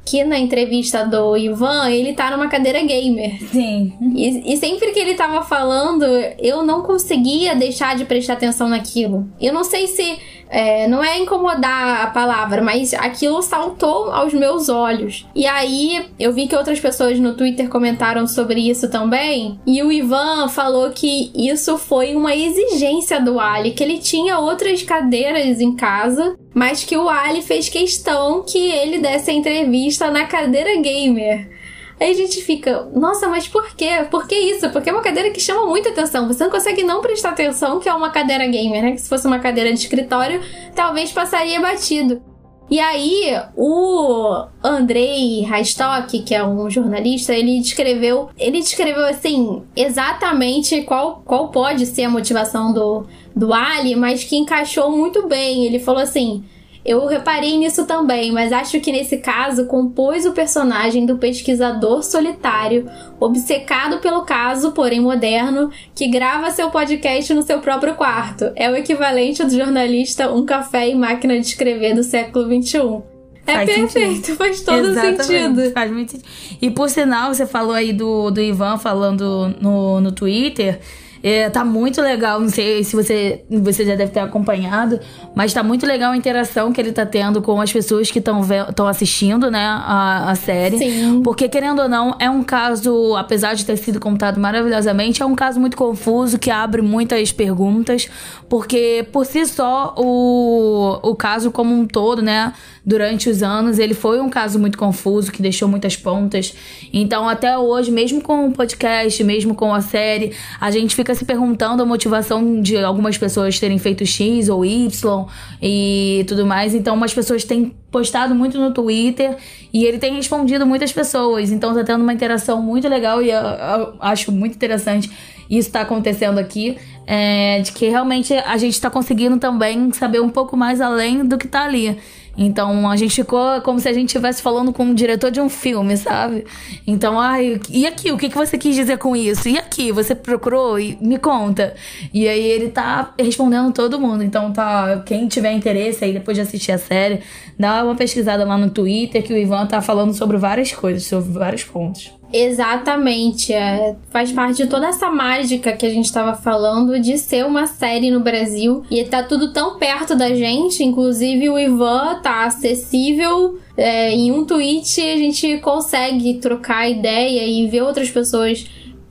Que 0.07 0.23
na 0.23 0.39
entrevista 0.39 1.03
do 1.05 1.35
Ivan, 1.35 1.89
ele 1.89 2.13
tá 2.13 2.31
numa 2.31 2.47
cadeira 2.47 2.81
gamer. 2.81 3.37
Sim. 3.51 3.93
E, 4.15 4.53
e 4.53 4.57
sempre 4.57 4.93
que 4.93 4.99
ele 4.99 5.15
tava 5.15 5.43
falando, 5.43 6.05
eu 6.39 6.63
não 6.63 6.81
conseguia 6.81 7.53
deixar 7.53 7.97
de 7.97 8.05
prestar 8.05 8.33
atenção 8.33 8.69
naquilo. 8.69 9.27
Eu 9.39 9.51
não 9.51 9.65
sei 9.65 9.85
se 9.87 10.17
é, 10.49 10.87
não 10.87 11.03
é 11.03 11.19
incomodar 11.19 12.05
a 12.05 12.07
palavra, 12.07 12.61
mas 12.61 12.93
aquilo 12.93 13.41
saltou 13.41 14.11
aos 14.11 14.33
meus 14.33 14.69
olhos. 14.69 15.25
E 15.35 15.45
aí 15.45 16.05
eu 16.19 16.33
vi 16.33 16.47
que 16.47 16.55
outras 16.55 16.79
pessoas 16.79 17.19
no 17.19 17.35
Twitter 17.35 17.69
comentaram 17.69 18.27
sobre 18.27 18.69
isso 18.69 18.89
também. 18.89 19.59
E 19.65 19.81
o 19.83 19.91
Ivan 19.91 20.47
falou 20.49 20.91
que 20.91 21.31
isso 21.35 21.77
foi 21.77 22.15
uma 22.15 22.35
exigência 22.35 23.19
do 23.19 23.39
Ali, 23.39 23.71
que 23.71 23.83
ele 23.83 23.97
tinha 23.97 24.39
outras 24.39 24.83
cadeiras 24.83 25.59
em 25.59 25.75
casa, 25.75 26.35
mas 26.53 26.83
que 26.83 26.97
o 26.97 27.09
Ali 27.09 27.41
fez 27.41 27.69
questão 27.69 28.43
que 28.43 28.57
ele 28.57 28.99
desse 28.99 29.31
a 29.31 29.33
entrevista 29.33 30.09
na 30.09 30.25
cadeira 30.25 30.81
gamer. 30.81 31.56
Aí 31.99 32.11
a 32.11 32.13
gente 32.13 32.41
fica, 32.41 32.87
nossa, 32.93 33.27
mas 33.27 33.47
por 33.47 33.75
quê? 33.75 34.05
Por 34.11 34.27
que 34.27 34.35
isso? 34.35 34.69
Porque 34.69 34.89
é 34.89 34.93
uma 34.93 35.01
cadeira 35.01 35.31
que 35.31 35.39
chama 35.39 35.65
muita 35.65 35.89
atenção. 35.89 36.27
Você 36.27 36.43
não 36.43 36.51
consegue 36.51 36.83
não 36.83 37.01
prestar 37.01 37.31
atenção 37.31 37.79
que 37.79 37.89
é 37.89 37.93
uma 37.93 38.11
cadeira 38.11 38.45
gamer, 38.45 38.83
né? 38.83 38.91
Que 38.91 39.01
se 39.01 39.09
fosse 39.09 39.25
uma 39.25 39.39
cadeira 39.39 39.73
de 39.73 39.79
escritório, 39.79 40.41
talvez 40.75 41.11
passaria 41.11 41.59
batido. 41.59 42.21
E 42.69 42.81
aí, 42.81 43.33
o 43.55 44.45
Andrei 44.61 45.41
Raistock, 45.43 46.21
que 46.21 46.35
é 46.35 46.45
um 46.45 46.69
jornalista, 46.69 47.33
ele 47.33 47.61
descreveu, 47.61 48.29
ele 48.37 48.59
descreveu 48.59 49.05
assim, 49.05 49.63
exatamente 49.73 50.81
qual, 50.81 51.21
qual 51.25 51.47
pode 51.47 51.85
ser 51.85 52.03
a 52.03 52.09
motivação 52.09 52.73
do, 52.73 53.07
do 53.33 53.53
Ali, 53.53 53.95
mas 53.95 54.25
que 54.25 54.35
encaixou 54.35 54.91
muito 54.91 55.27
bem. 55.27 55.65
Ele 55.65 55.79
falou 55.79 56.01
assim: 56.01 56.43
eu 56.87 57.05
reparei 57.05 57.57
nisso 57.57 57.85
também, 57.85 58.31
mas 58.31 58.53
acho 58.53 58.79
que 58.79 58.93
nesse 58.93 59.17
caso 59.17 59.65
compôs 59.65 60.25
o 60.25 60.31
personagem 60.31 61.05
do 61.05 61.17
pesquisador 61.17 62.01
solitário, 62.01 62.89
obcecado 63.19 63.97
pelo 63.99 64.21
caso, 64.21 64.71
porém 64.71 65.01
moderno, 65.01 65.69
que 65.93 66.07
grava 66.07 66.49
seu 66.49 66.71
podcast 66.71 67.33
no 67.33 67.43
seu 67.43 67.59
próprio 67.59 67.95
quarto. 67.95 68.53
É 68.55 68.71
o 68.71 68.75
equivalente 68.75 69.43
do 69.43 69.53
jornalista 69.53 70.31
Um 70.31 70.45
Café 70.45 70.87
e 70.87 70.95
Máquina 70.95 71.37
de 71.37 71.45
Escrever 71.45 71.93
do 71.93 72.03
século 72.03 72.45
XXI. 72.45 73.03
É 73.45 73.53
faz 73.53 73.69
perfeito, 73.69 74.15
sentido. 74.15 74.37
faz 74.37 74.61
todo 74.61 74.87
Exatamente, 74.87 75.23
sentido. 75.25 75.71
Faz 75.71 75.91
muito 75.91 76.11
sentido. 76.13 76.29
E 76.61 76.71
por 76.71 76.89
sinal, 76.89 77.33
você 77.33 77.45
falou 77.45 77.73
aí 77.73 77.91
do, 77.91 78.31
do 78.31 78.39
Ivan 78.39 78.77
falando 78.77 79.53
no, 79.59 79.99
no 79.99 80.11
Twitter. 80.13 80.79
É, 81.23 81.49
tá 81.49 81.63
muito 81.65 82.01
legal, 82.01 82.39
não 82.39 82.49
sei 82.49 82.83
se 82.83 82.95
você, 82.95 83.43
você 83.49 83.85
já 83.85 83.95
deve 83.95 84.11
ter 84.11 84.19
acompanhado, 84.19 84.99
mas 85.35 85.53
tá 85.53 85.63
muito 85.63 85.85
legal 85.85 86.11
a 86.11 86.17
interação 86.17 86.71
que 86.71 86.79
ele 86.79 86.91
tá 86.91 87.05
tendo 87.05 87.41
com 87.41 87.59
as 87.59 87.71
pessoas 87.71 88.11
que 88.11 88.19
estão 88.19 88.87
assistindo, 88.87 89.49
né, 89.49 89.65
a, 89.65 90.31
a 90.31 90.35
série. 90.35 90.77
Sim. 90.77 91.21
Porque, 91.23 91.49
querendo 91.49 91.81
ou 91.81 91.89
não, 91.89 92.15
é 92.19 92.29
um 92.29 92.43
caso, 92.43 93.15
apesar 93.15 93.53
de 93.53 93.65
ter 93.65 93.77
sido 93.77 93.99
contado 93.99 94.39
maravilhosamente, 94.39 95.21
é 95.21 95.25
um 95.25 95.35
caso 95.35 95.59
muito 95.59 95.77
confuso, 95.77 96.37
que 96.37 96.51
abre 96.51 96.81
muitas 96.81 97.31
perguntas, 97.31 98.09
porque 98.49 99.05
por 99.11 99.25
si 99.25 99.45
só, 99.45 99.93
o, 99.97 100.99
o 101.03 101.15
caso 101.15 101.51
como 101.51 101.73
um 101.73 101.85
todo, 101.85 102.21
né, 102.21 102.53
durante 102.85 103.29
os 103.29 103.43
anos, 103.43 103.79
ele 103.79 103.93
foi 103.93 104.21
um 104.21 104.29
caso 104.29 104.57
muito 104.57 104.77
confuso, 104.77 105.29
que 105.29 105.41
deixou 105.41 105.67
muitas 105.67 105.97
pontas. 105.97 106.53
Então, 106.93 107.27
até 107.27 107.57
hoje, 107.57 107.91
mesmo 107.91 108.21
com 108.21 108.47
o 108.47 108.51
podcast, 108.53 109.21
mesmo 109.25 109.53
com 109.53 109.73
a 109.73 109.81
série, 109.81 110.31
a 110.59 110.71
gente 110.71 110.95
fica 110.95 111.13
se 111.17 111.25
perguntando 111.25 111.83
a 111.83 111.85
motivação 111.85 112.61
de 112.61 112.77
algumas 112.77 113.17
pessoas 113.17 113.59
terem 113.59 113.77
feito 113.77 114.05
X 114.05 114.49
ou 114.49 114.65
Y 114.65 115.25
e 115.61 116.23
tudo 116.27 116.45
mais. 116.45 116.73
Então, 116.73 116.95
umas 116.95 117.13
pessoas 117.13 117.43
têm 117.43 117.75
postado 117.91 118.35
muito 118.35 118.57
no 118.57 118.73
Twitter 118.73 119.35
e 119.73 119.85
ele 119.85 119.97
tem 119.97 120.15
respondido 120.15 120.65
muitas 120.65 120.91
pessoas. 120.91 121.51
Então, 121.51 121.73
tá 121.73 121.83
tendo 121.83 122.01
uma 122.01 122.13
interação 122.13 122.61
muito 122.61 122.87
legal 122.87 123.21
e 123.21 123.31
eu, 123.31 123.41
eu 123.41 123.93
acho 123.99 124.31
muito 124.31 124.55
interessante 124.55 125.09
isso 125.49 125.71
tá 125.71 125.81
acontecendo 125.81 126.39
aqui. 126.39 126.77
É, 127.09 127.61
de 127.61 127.71
que 127.71 127.87
realmente 127.87 128.33
a 128.33 128.57
gente 128.57 128.79
tá 128.81 128.89
conseguindo 128.89 129.37
também 129.37 129.93
saber 129.93 130.19
um 130.19 130.29
pouco 130.29 130.57
mais 130.57 130.81
além 130.81 131.25
do 131.25 131.37
que 131.37 131.47
tá 131.47 131.63
ali. 131.63 131.97
Então 132.37 132.89
a 132.89 132.95
gente 132.95 133.15
ficou 133.15 133.59
como 133.61 133.79
se 133.79 133.89
a 133.89 133.93
gente 133.93 134.07
estivesse 134.07 134.41
falando 134.41 134.71
com 134.71 134.91
o 134.91 134.93
diretor 134.93 135.31
de 135.31 135.41
um 135.41 135.49
filme, 135.49 135.97
sabe? 135.97 136.45
Então, 136.85 137.19
ai, 137.19 137.59
e 137.69 137.87
aqui, 137.87 138.11
o 138.11 138.17
que, 138.17 138.29
que 138.29 138.37
você 138.37 138.57
quis 138.57 138.75
dizer 138.75 138.97
com 138.97 139.15
isso? 139.15 139.49
E 139.49 139.57
aqui, 139.57 139.91
você 139.91 140.13
procurou? 140.13 140.79
E 140.79 140.97
me 141.01 141.17
conta. 141.17 141.73
E 142.13 142.27
aí 142.27 142.45
ele 142.45 142.69
tá 142.69 143.13
respondendo 143.19 143.73
todo 143.73 143.99
mundo. 143.99 144.23
Então 144.23 144.53
tá, 144.53 145.03
quem 145.05 145.27
tiver 145.27 145.51
interesse 145.51 146.05
aí 146.05 146.13
depois 146.13 146.37
de 146.37 146.41
assistir 146.41 146.71
a 146.71 146.77
série, 146.77 147.21
dá 147.57 147.83
uma 147.83 147.95
pesquisada 147.95 148.45
lá 148.45 148.57
no 148.57 148.69
Twitter 148.69 149.23
que 149.23 149.33
o 149.33 149.37
Ivan 149.37 149.65
tá 149.65 149.81
falando 149.81 150.13
sobre 150.13 150.37
várias 150.37 150.71
coisas, 150.71 151.03
sobre 151.03 151.31
vários 151.31 151.63
pontos. 151.63 152.11
Exatamente, 152.31 153.53
é, 153.53 153.95
faz 154.09 154.31
parte 154.33 154.57
de 154.57 154.67
toda 154.67 154.87
essa 154.87 155.09
mágica 155.09 155.71
que 155.71 155.85
a 155.85 155.89
gente 155.89 156.05
estava 156.05 156.35
falando 156.35 156.99
de 156.99 157.17
ser 157.17 157.45
uma 157.45 157.67
série 157.67 158.11
no 158.11 158.19
Brasil 158.19 158.83
e 158.91 159.03
tá 159.05 159.23
tudo 159.23 159.53
tão 159.53 159.77
perto 159.77 160.13
da 160.13 160.35
gente, 160.35 160.83
inclusive 160.83 161.49
o 161.49 161.57
Ivan 161.57 162.19
tá 162.21 162.45
acessível. 162.45 163.57
É, 163.77 164.11
em 164.11 164.31
um 164.31 164.43
tweet 164.43 164.99
a 164.99 165.17
gente 165.17 165.57
consegue 165.59 166.35
trocar 166.35 166.89
ideia 166.89 167.45
e 167.45 167.67
ver 167.67 167.83
outras 167.83 168.09
pessoas 168.09 168.65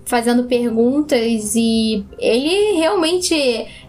fazendo 0.06 0.44
perguntas 0.44 1.54
e 1.56 2.04
ele 2.18 2.78
realmente 2.78 3.34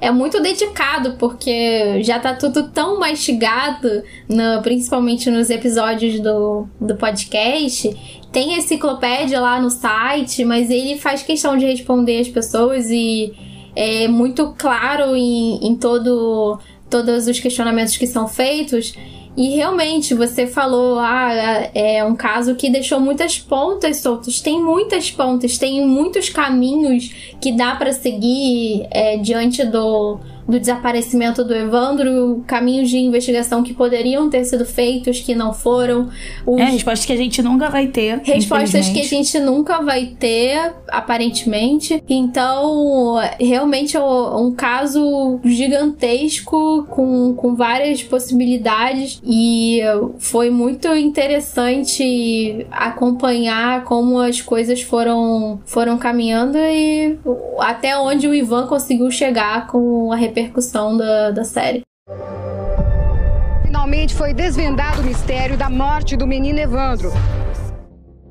é 0.01 0.11
muito 0.11 0.41
dedicado 0.41 1.13
porque 1.19 2.01
já 2.01 2.19
tá 2.19 2.33
tudo 2.33 2.69
tão 2.69 2.99
mastigado, 2.99 4.03
no, 4.27 4.61
principalmente 4.63 5.29
nos 5.29 5.51
episódios 5.51 6.19
do, 6.19 6.67
do 6.81 6.95
podcast. 6.95 8.16
Tem 8.31 8.53
a 8.53 8.57
enciclopédia 8.57 9.39
lá 9.39 9.59
no 9.59 9.69
site, 9.69 10.43
mas 10.43 10.69
ele 10.69 10.97
faz 10.97 11.23
questão 11.23 11.57
de 11.57 11.65
responder 11.65 12.19
as 12.19 12.27
pessoas 12.27 12.89
e 12.89 13.33
é 13.75 14.07
muito 14.07 14.53
claro 14.57 15.15
em, 15.15 15.65
em 15.65 15.75
todo, 15.75 16.59
todos 16.89 17.27
os 17.27 17.39
questionamentos 17.39 17.95
que 17.95 18.07
são 18.07 18.27
feitos. 18.27 18.93
E 19.37 19.49
realmente, 19.49 20.15
você 20.15 20.47
falou, 20.47 20.97
ah, 20.97 21.29
é 21.75 22.03
um 22.03 22.15
caso 22.15 22.55
que 22.55 22.71
deixou 22.71 22.99
muitas 22.99 23.37
pontas 23.37 23.97
soltas. 23.97 24.41
Tem 24.41 24.59
muitas 24.59 25.11
pontas, 25.11 25.59
tem 25.59 25.85
muitos 25.85 26.27
caminhos 26.27 27.13
que 27.39 27.51
dá 27.51 27.75
para 27.75 27.93
seguir 27.93 28.87
é, 28.89 29.17
diante 29.17 29.63
do, 29.63 30.17
do 30.47 30.59
desaparecimento 30.59 31.43
do 31.43 31.53
Evandro, 31.53 32.43
caminhos 32.47 32.89
de 32.89 32.97
investigação 32.97 33.61
que 33.61 33.73
poderiam 33.73 34.29
ter 34.29 34.45
sido 34.45 34.65
feitos, 34.65 35.19
que 35.19 35.35
não 35.35 35.53
foram. 35.53 36.09
Os... 36.45 36.59
É, 36.59 36.65
respostas 36.65 37.05
que 37.05 37.13
a 37.13 37.17
gente 37.17 37.41
nunca 37.41 37.69
vai 37.69 37.87
ter. 37.87 38.21
Respostas 38.23 38.89
que 38.89 39.01
a 39.01 39.03
gente 39.03 39.39
nunca 39.39 39.81
vai 39.81 40.05
ter, 40.17 40.73
aparentemente. 40.87 42.01
Então, 42.07 43.15
realmente 43.39 43.97
é 43.97 44.01
um 44.01 44.53
caso 44.55 45.39
gigantesco, 45.43 46.85
com, 46.89 47.33
com 47.33 47.55
várias 47.55 48.01
possibilidades. 48.03 49.19
E 49.23 49.81
foi 50.17 50.49
muito 50.49 50.87
interessante 50.95 52.65
acompanhar 52.71 53.83
como 53.83 54.19
as 54.19 54.41
coisas 54.41 54.81
foram, 54.81 55.59
foram 55.65 55.97
caminhando 55.97 56.57
e 56.57 57.17
até 57.59 57.97
onde 57.97 58.27
o 58.27 58.33
Ivan 58.33 58.67
conseguiu 58.67 59.09
chegar 59.11 59.67
com 59.67 60.11
a 60.11 60.15
repercussão 60.37 60.95
da, 60.95 61.31
da 61.31 61.43
série. 61.43 61.81
Finalmente 63.63 64.13
foi 64.13 64.33
desvendado 64.33 65.01
o 65.01 65.03
mistério 65.03 65.57
da 65.57 65.69
morte 65.69 66.15
do 66.15 66.27
menino 66.27 66.59
Evandro. 66.59 67.11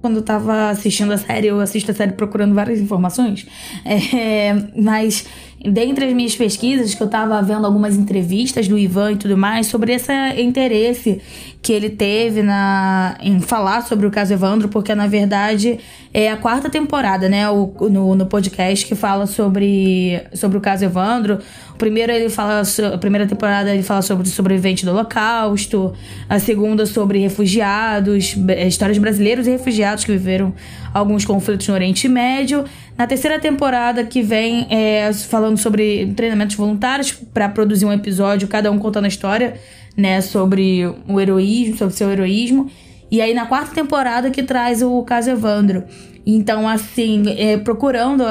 Quando 0.00 0.16
eu 0.16 0.22
tava 0.22 0.70
assistindo 0.70 1.12
a 1.12 1.18
série, 1.18 1.48
eu 1.48 1.58
assisto 1.58 1.90
a 1.90 1.94
série 1.94 2.12
procurando 2.12 2.54
várias 2.54 2.78
informações, 2.78 3.44
é, 3.84 4.54
mas 4.80 5.26
dentre 5.60 6.04
as 6.04 6.12
minhas 6.12 6.36
pesquisas, 6.36 6.94
que 6.94 7.02
eu 7.02 7.08
tava 7.08 7.42
vendo 7.42 7.66
algumas 7.66 7.96
entrevistas 7.96 8.68
do 8.68 8.78
Ivan 8.78 9.12
e 9.12 9.16
tudo 9.16 9.36
mais, 9.36 9.66
sobre 9.66 9.92
esse 9.92 10.12
interesse 10.40 11.20
que 11.66 11.72
ele 11.72 11.90
teve 11.90 12.44
na, 12.44 13.16
em 13.20 13.40
falar 13.40 13.82
sobre 13.82 14.06
o 14.06 14.10
caso 14.10 14.32
Evandro, 14.32 14.68
porque 14.68 14.94
na 14.94 15.08
verdade 15.08 15.80
é 16.14 16.30
a 16.30 16.36
quarta 16.36 16.70
temporada, 16.70 17.28
né? 17.28 17.50
O, 17.50 17.88
no, 17.90 18.14
no 18.14 18.24
podcast 18.24 18.86
que 18.86 18.94
fala 18.94 19.26
sobre, 19.26 20.22
sobre 20.32 20.58
o 20.58 20.60
caso 20.60 20.84
Evandro. 20.84 21.40
Primeiro 21.76 22.12
ele 22.12 22.28
fala, 22.28 22.62
a 22.94 22.98
primeira 22.98 23.26
temporada 23.26 23.74
ele 23.74 23.82
fala 23.82 24.00
sobre 24.00 24.28
sobrevivente 24.28 24.84
do 24.84 24.92
Holocausto, 24.92 25.92
a 26.28 26.38
segunda 26.38 26.86
sobre 26.86 27.18
refugiados, 27.18 28.36
histórias 28.64 28.98
brasileiros 28.98 29.48
e 29.48 29.50
refugiados 29.50 30.04
que 30.04 30.12
viveram 30.12 30.54
alguns 30.94 31.24
conflitos 31.24 31.66
no 31.66 31.74
Oriente 31.74 32.08
Médio. 32.08 32.64
Na 32.96 33.08
terceira 33.08 33.40
temporada 33.40 34.04
que 34.04 34.22
vem 34.22 34.68
é, 34.70 35.12
falando 35.12 35.58
sobre 35.58 36.12
treinamentos 36.14 36.54
voluntários 36.54 37.10
para 37.10 37.48
produzir 37.48 37.86
um 37.86 37.92
episódio, 37.92 38.46
cada 38.46 38.70
um 38.70 38.78
contando 38.78 39.06
a 39.06 39.08
história 39.08 39.54
né, 39.96 40.20
sobre 40.20 40.86
o 41.08 41.20
heroísmo, 41.20 41.76
sobre 41.76 41.94
seu 41.94 42.10
heroísmo. 42.10 42.70
E 43.10 43.20
aí 43.20 43.32
na 43.32 43.46
quarta 43.46 43.74
temporada 43.74 44.30
que 44.30 44.42
traz 44.42 44.82
o 44.82 45.02
caso 45.02 45.30
Evandro. 45.30 45.84
Então, 46.26 46.68
assim, 46.68 47.22
é, 47.38 47.56
procurando 47.56 48.24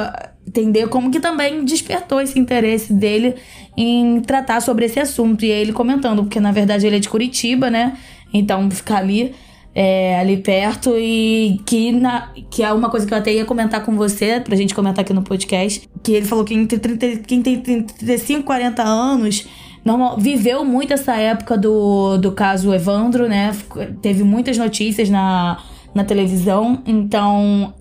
entender 0.48 0.88
como 0.88 1.10
que 1.10 1.20
também 1.20 1.66
despertou 1.66 2.22
esse 2.22 2.38
interesse 2.38 2.94
dele 2.94 3.36
em 3.76 4.22
tratar 4.22 4.62
sobre 4.62 4.86
esse 4.86 5.00
assunto. 5.00 5.44
E 5.44 5.52
aí 5.52 5.62
ele 5.62 5.74
comentando, 5.74 6.24
porque 6.24 6.40
na 6.40 6.52
verdade 6.52 6.86
ele 6.86 6.98
é 6.98 7.00
de 7.00 7.10
Curitiba, 7.10 7.70
né? 7.70 7.98
Então 8.34 8.70
ficar 8.70 8.98
ali, 8.98 9.34
é, 9.74 10.20
ali 10.20 10.38
perto 10.38 10.94
e 10.98 11.60
que, 11.66 11.92
na, 11.92 12.32
que 12.50 12.64
é 12.64 12.72
uma 12.72 12.90
coisa 12.90 13.06
que 13.06 13.14
eu 13.14 13.18
até 13.18 13.34
ia 13.34 13.46
comentar 13.46 13.84
com 13.84 13.96
você, 13.96 14.40
pra 14.40 14.56
gente 14.56 14.76
comentar 14.76 15.04
aqui 15.04 15.14
no 15.14 15.24
podcast, 15.24 15.88
que 16.04 16.12
ele 16.12 16.26
falou 16.26 16.46
que 16.46 16.54
entre 16.54 16.78
30, 16.78 17.18
quem 17.20 17.42
tem 17.42 17.60
35 17.60 18.40
e 18.40 18.44
40 18.44 18.84
anos 18.84 19.48
normal, 19.86 20.18
viveu 20.18 20.66
muito 20.66 20.94
essa 20.94 21.16
época 21.16 21.56
do, 21.56 22.18
do 22.18 22.32
caso 22.32 22.74
Evandro, 22.74 23.30
né? 23.30 23.56
Teve 24.02 24.24
muitas 24.24 24.58
notícias 24.58 25.10
na, 25.10 25.60
na 25.94 26.04
televisão, 26.04 26.82
então 26.88 27.74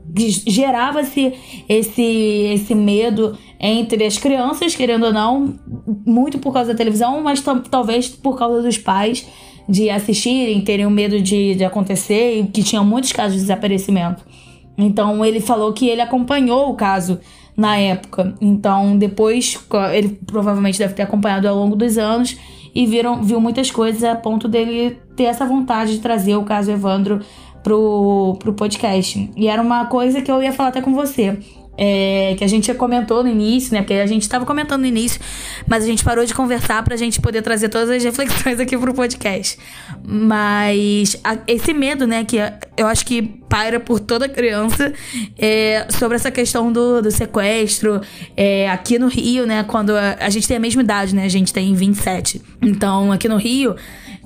gerava-se 0.46 1.32
esse, 1.68 2.02
esse 2.52 2.75
medo 2.75 3.37
entre 3.58 4.04
as 4.04 4.18
crianças, 4.18 4.76
querendo 4.76 5.06
ou 5.06 5.12
não, 5.12 5.54
muito 6.06 6.38
por 6.38 6.52
causa 6.52 6.73
da 6.73 6.76
televisão, 6.76 7.23
mas 7.23 7.42
talvez 7.70 8.08
por 8.08 8.38
causa 8.38 8.62
dos 8.62 8.76
pais 8.76 9.26
de 9.66 9.88
assistirem, 9.88 10.61
terem 10.61 10.84
o 10.84 10.90
medo 10.90 11.20
de, 11.20 11.54
de 11.54 11.64
acontecer 11.64 12.38
e 12.38 12.46
que 12.46 12.62
tinham 12.62 12.84
muitos 12.84 13.12
casos 13.12 13.32
de 13.32 13.40
desaparecimento. 13.40 14.23
Então 14.76 15.25
ele 15.25 15.40
falou 15.40 15.73
que 15.73 15.88
ele 15.88 16.02
acompanhou 16.02 16.70
o 16.70 16.75
caso 16.75 17.18
na 17.56 17.76
época. 17.76 18.34
Então, 18.40 18.96
depois, 18.96 19.58
ele 19.92 20.18
provavelmente 20.26 20.78
deve 20.78 20.94
ter 20.94 21.02
acompanhado 21.02 21.49
ao 21.49 21.56
longo 21.56 21.76
dos 21.76 21.99
anos 21.99 22.37
e 22.75 22.87
viram, 22.87 23.23
viu 23.23 23.40
muitas 23.40 23.70
coisas 23.70 24.02
a 24.02 24.16
ponto 24.16 24.49
dele 24.49 24.99
ter 25.16 25.25
essa 25.25 25.46
vontade 25.46 25.92
de 25.92 25.99
trazer 26.00 26.37
o 26.37 26.42
caso 26.42 26.70
Evandro 26.70 27.20
pro, 27.62 28.37
pro 28.40 28.52
podcast. 28.52 29.30
E 29.37 29.46
era 29.46 29.62
uma 29.62 29.87
coisa 29.87 30.20
que 30.20 30.30
eu 30.30 30.42
ia 30.42 30.52
falar 30.52 30.70
até 30.70 30.82
com 30.82 30.92
você 30.92 31.38
é, 31.76 32.34
que 32.37 32.44
a 32.44 32.46
gente 32.46 32.73
comentou 32.75 33.23
no 33.23 33.28
início, 33.28 33.73
né? 33.73 33.80
Porque 33.80 33.94
a 33.94 34.06
gente 34.06 34.23
estava 34.23 34.46
comentando 34.46 34.82
no 34.82 34.87
início, 34.87 35.20
mas 35.66 35.84
a 35.84 35.87
gente 35.87 36.04
parou 36.04 36.25
de 36.25 36.34
conversar 36.34 36.82
para 36.82 36.94
a 36.94 36.96
gente 36.96 37.20
poder 37.20 37.42
trazer 37.42 37.68
todas 37.68 37.90
as 37.90 38.02
reflexões 38.04 38.61
aqui 38.61 38.76
pro 38.76 38.94
podcast. 38.94 39.58
Mas 40.04 41.16
a, 41.25 41.38
esse 41.46 41.75
medo, 41.75 42.06
né? 42.06 42.25
Que 42.25 42.38
eu 42.76 42.87
acho 42.87 43.07
que 43.07 43.23
paira 43.23 43.78
por 43.78 44.00
toda 44.00 44.28
criança 44.28 44.93
é, 45.38 45.87
sobre 45.90 46.16
essa 46.16 46.31
questão 46.31 46.73
do, 46.73 47.00
do 47.00 47.11
sequestro. 47.11 48.00
É, 48.37 48.69
aqui 48.71 48.99
no 48.99 49.09
Rio, 49.09 49.47
né? 49.47 49.62
Quando 49.64 49.90
a, 49.90 50.16
a 50.21 50.31
gente 50.31 50.49
tem 50.49 50.57
a 50.57 50.61
mesma 50.61 50.83
idade, 50.83 51.14
né? 51.14 51.25
A 51.25 51.28
gente 51.28 51.52
tem 51.52 51.75
27. 51.75 52.43
Então, 52.61 53.12
aqui 53.12 53.28
no 53.28 53.37
Rio 53.37 53.76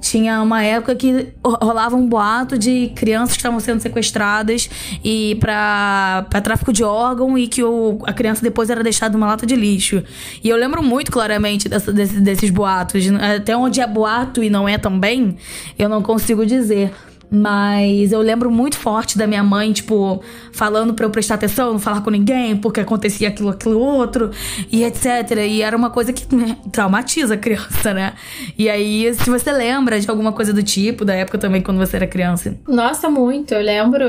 tinha 0.01 0.41
uma 0.41 0.63
época 0.63 0.95
que 0.95 1.29
rolava 1.45 1.97
um 1.97 2.07
boato 2.07 2.57
de 2.57 2.93
crianças 2.95 3.33
que 3.33 3.41
estavam 3.41 3.59
sendo 3.61 3.81
sequestradas 3.81 4.71
e 5.05 5.37
para 5.41 6.25
tráfico 6.43 6.73
de 6.73 6.85
órgão 6.85 7.37
e 7.37 7.49
que 7.49 7.63
o, 7.63 7.99
a 8.05 8.13
criança 8.13 8.43
depois 8.43 8.71
era 8.71 8.83
deixada 8.83 9.13
numa 9.13 9.27
lata 9.27 9.45
de 9.45 9.57
lixo. 9.57 10.03
E 10.43 10.49
eu 10.49 10.57
lembro 10.57 10.83
muito 10.83 11.11
claramente 11.11 11.69
dessa, 11.69 11.93
desse, 11.93 12.21
desses 12.21 12.51
boatos. 12.51 13.03
Até 13.37 13.57
onde 13.57 13.81
é 13.81 13.87
boato 13.87 14.43
e 14.43 14.49
não 14.49 14.69
é 14.69 14.79
também, 14.79 15.37
eu 15.79 15.89
não 15.89 16.03
consigo 16.03 16.47
dizer. 16.47 16.93
Mas 17.31 18.11
eu 18.13 18.21
lembro 18.21 18.51
muito 18.51 18.77
forte 18.77 19.19
da 19.19 19.27
minha 19.27 19.43
mãe, 19.43 19.73
tipo, 19.73 20.23
falando 20.53 20.95
para 20.95 21.05
eu 21.05 21.11
prestar 21.11 21.35
atenção, 21.35 21.73
não 21.73 21.79
falar 21.79 22.01
com 22.01 22.11
ninguém, 22.11 22.57
porque 22.57 22.81
acontecia 22.81 23.29
aquilo, 23.29 23.51
aquilo 23.51 23.79
outro, 23.79 24.31
e 24.73 24.83
etc. 24.83 25.37
E 25.47 25.63
era 25.63 25.77
uma 25.77 25.91
coisa 25.91 26.13
que 26.13 26.27
traumatiza 26.73 27.35
a 27.35 27.37
criança, 27.37 27.93
né? 27.93 28.15
E 28.57 28.69
aí, 28.69 29.13
se 29.15 29.29
você 29.29 29.53
lembra 29.53 30.01
de 30.01 30.09
alguma 30.09 30.33
coisa 30.33 30.53
do 30.53 30.63
tipo, 30.63 31.05
da 31.05 31.15
época 31.15 31.39
também, 31.39 31.61
quando 31.61 31.79
você 31.79 31.97
era 31.97 32.07
criança? 32.07 32.59
Nossa, 32.67 33.11
muito. 33.11 33.53
Eu 33.53 33.63
lembro. 33.63 34.07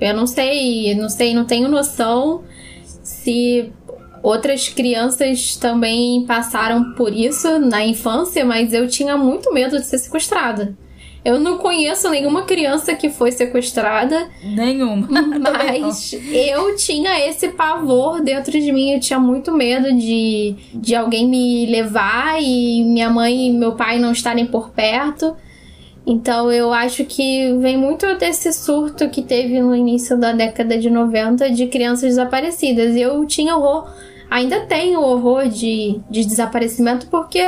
Eu 0.00 0.14
não 0.14 0.26
sei, 0.26 0.94
não 0.94 1.10
sei, 1.10 1.34
não 1.34 1.44
tenho 1.44 1.68
noção 1.68 2.42
se 3.02 3.70
outras 4.22 4.68
crianças 4.68 5.56
também 5.56 6.24
passaram 6.26 6.94
por 6.94 7.12
isso 7.12 7.58
na 7.58 7.84
infância, 7.84 8.44
mas 8.44 8.72
eu 8.72 8.88
tinha 8.88 9.16
muito 9.16 9.52
medo 9.52 9.78
de 9.78 9.86
ser 9.86 9.98
sequestrada. 9.98 10.74
Eu 11.24 11.38
não 11.38 11.58
conheço 11.58 12.08
nenhuma 12.08 12.42
criança 12.42 12.94
que 12.94 13.10
foi 13.10 13.30
sequestrada. 13.30 14.28
Nenhuma. 14.42 15.06
Mas 15.38 16.12
eu 16.32 16.74
tinha 16.76 17.28
esse 17.28 17.48
pavor 17.48 18.22
dentro 18.22 18.52
de 18.52 18.72
mim. 18.72 18.92
Eu 18.92 19.00
tinha 19.00 19.18
muito 19.18 19.52
medo 19.52 19.92
de, 19.92 20.54
de 20.72 20.94
alguém 20.94 21.28
me 21.28 21.66
levar 21.66 22.42
e 22.42 22.82
minha 22.84 23.10
mãe 23.10 23.48
e 23.48 23.52
meu 23.52 23.72
pai 23.72 23.98
não 23.98 24.12
estarem 24.12 24.46
por 24.46 24.70
perto. 24.70 25.36
Então 26.06 26.50
eu 26.50 26.72
acho 26.72 27.04
que 27.04 27.52
vem 27.58 27.76
muito 27.76 28.06
desse 28.16 28.52
surto 28.52 29.08
que 29.10 29.20
teve 29.20 29.60
no 29.60 29.76
início 29.76 30.18
da 30.18 30.32
década 30.32 30.78
de 30.78 30.88
90 30.88 31.50
de 31.50 31.66
crianças 31.66 32.10
desaparecidas. 32.10 32.96
E 32.96 33.00
eu 33.02 33.26
tinha 33.26 33.56
horror, 33.56 33.92
ainda 34.30 34.60
tenho 34.60 35.02
horror 35.02 35.48
de, 35.48 36.00
de 36.10 36.24
desaparecimento 36.24 37.06
porque 37.08 37.42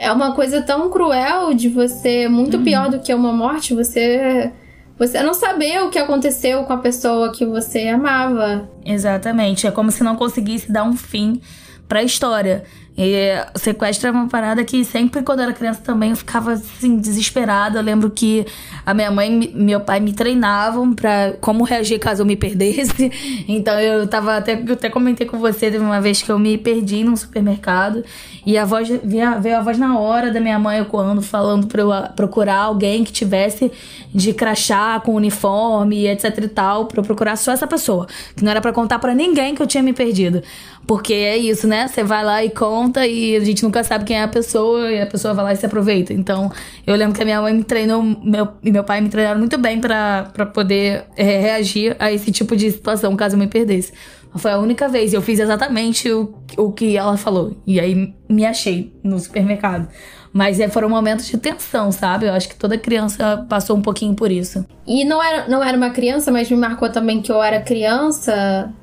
é 0.00 0.10
uma 0.10 0.34
coisa 0.34 0.62
tão 0.62 0.88
cruel 0.88 1.52
de 1.52 1.68
você, 1.68 2.26
muito 2.26 2.56
uhum. 2.56 2.64
pior 2.64 2.90
do 2.90 3.00
que 3.00 3.12
uma 3.12 3.32
morte, 3.32 3.74
você 3.74 4.50
você 4.98 5.22
não 5.22 5.32
saber 5.32 5.80
o 5.82 5.88
que 5.88 5.98
aconteceu 5.98 6.64
com 6.64 6.72
a 6.74 6.78
pessoa 6.78 7.32
que 7.32 7.46
você 7.46 7.88
amava. 7.88 8.68
Exatamente, 8.84 9.66
é 9.66 9.70
como 9.70 9.90
se 9.90 10.02
não 10.02 10.16
conseguisse 10.16 10.70
dar 10.72 10.84
um 10.84 10.96
fim 10.96 11.40
para 11.86 12.00
a 12.00 12.02
história. 12.02 12.64
E 13.02 13.58
sequestro 13.58 14.08
é 14.08 14.10
uma 14.10 14.28
parada 14.28 14.62
que 14.62 14.84
sempre 14.84 15.22
quando 15.22 15.38
eu 15.38 15.44
era 15.44 15.54
criança 15.54 15.80
também 15.82 16.10
eu 16.10 16.16
ficava 16.16 16.52
assim 16.52 16.98
desesperada. 16.98 17.78
Eu 17.78 17.82
lembro 17.82 18.10
que 18.10 18.44
a 18.84 18.92
minha 18.92 19.10
mãe 19.10 19.50
e 19.54 19.62
meu 19.62 19.80
pai 19.80 20.00
me 20.00 20.12
treinavam 20.12 20.92
para 20.92 21.32
como 21.40 21.64
reagir 21.64 21.98
caso 21.98 22.20
eu 22.20 22.26
me 22.26 22.36
perdesse. 22.36 23.10
Então 23.48 23.78
eu 23.80 24.06
tava 24.06 24.36
até 24.36 24.62
eu 24.66 24.74
até 24.74 24.90
comentei 24.90 25.26
com 25.26 25.38
você 25.38 25.70
de 25.70 25.78
uma 25.78 26.00
vez 26.00 26.20
que 26.20 26.30
eu 26.30 26.38
me 26.38 26.58
perdi 26.58 27.02
num 27.02 27.16
supermercado 27.16 28.04
e 28.44 28.58
a 28.58 28.64
voz 28.64 28.88
veio, 28.88 29.56
a 29.56 29.60
voz 29.62 29.78
na 29.78 29.98
hora 29.98 30.30
da 30.30 30.40
minha 30.40 30.58
mãe 30.58 30.80
ecoando 30.80 31.22
falando 31.22 31.66
para 31.66 31.80
eu 31.80 31.90
procurar 32.14 32.58
alguém 32.58 33.02
que 33.02 33.12
tivesse 33.12 33.72
de 34.14 34.32
crachá 34.32 35.00
com 35.00 35.14
uniforme, 35.14 36.06
etc 36.06 36.38
e 36.42 36.48
tal, 36.48 36.86
para 36.86 37.02
procurar 37.02 37.36
só 37.36 37.52
essa 37.52 37.66
pessoa, 37.66 38.06
que 38.36 38.44
não 38.44 38.50
era 38.50 38.60
para 38.60 38.72
contar 38.72 38.98
para 38.98 39.14
ninguém 39.14 39.54
que 39.54 39.62
eu 39.62 39.66
tinha 39.66 39.82
me 39.82 39.92
perdido. 39.92 40.42
Porque 40.90 41.14
é 41.14 41.36
isso, 41.36 41.68
né? 41.68 41.86
Você 41.86 42.02
vai 42.02 42.24
lá 42.24 42.44
e 42.44 42.50
conta 42.50 43.06
e 43.06 43.36
a 43.36 43.44
gente 43.44 43.62
nunca 43.62 43.84
sabe 43.84 44.04
quem 44.04 44.16
é 44.16 44.24
a 44.24 44.28
pessoa 44.28 44.90
e 44.90 45.00
a 45.00 45.06
pessoa 45.06 45.32
vai 45.32 45.44
lá 45.44 45.52
e 45.52 45.56
se 45.56 45.64
aproveita. 45.64 46.12
Então, 46.12 46.50
eu 46.84 46.96
lembro 46.96 47.14
que 47.14 47.22
a 47.22 47.24
minha 47.24 47.40
mãe 47.40 47.54
me 47.54 47.62
treinou, 47.62 48.02
meu, 48.02 48.48
e 48.60 48.72
meu 48.72 48.82
pai 48.82 49.00
me 49.00 49.08
treinaram 49.08 49.38
muito 49.38 49.56
bem 49.56 49.80
para 49.80 50.24
poder 50.52 51.04
é, 51.16 51.38
reagir 51.38 51.94
a 51.96 52.10
esse 52.10 52.32
tipo 52.32 52.56
de 52.56 52.72
situação, 52.72 53.14
caso 53.14 53.36
eu 53.36 53.38
me 53.38 53.46
perdesse. 53.46 53.92
Foi 54.34 54.50
a 54.50 54.58
única 54.58 54.88
vez. 54.88 55.14
Eu 55.14 55.22
fiz 55.22 55.38
exatamente 55.38 56.10
o, 56.10 56.34
o 56.56 56.72
que 56.72 56.96
ela 56.96 57.16
falou. 57.16 57.56
E 57.64 57.78
aí 57.78 58.12
me 58.28 58.44
achei 58.44 58.92
no 59.04 59.16
supermercado. 59.20 59.88
Mas 60.32 60.58
é, 60.58 60.68
foram 60.68 60.88
momentos 60.88 61.28
de 61.28 61.38
tensão, 61.38 61.92
sabe? 61.92 62.26
Eu 62.26 62.32
acho 62.32 62.48
que 62.48 62.56
toda 62.56 62.76
criança 62.76 63.46
passou 63.48 63.76
um 63.76 63.82
pouquinho 63.82 64.14
por 64.14 64.28
isso. 64.32 64.66
E 64.84 65.04
não 65.04 65.22
era, 65.22 65.48
não 65.48 65.62
era 65.62 65.76
uma 65.76 65.90
criança, 65.90 66.32
mas 66.32 66.50
me 66.50 66.56
marcou 66.56 66.90
também 66.90 67.22
que 67.22 67.30
eu 67.30 67.40
era 67.40 67.60
criança 67.60 68.74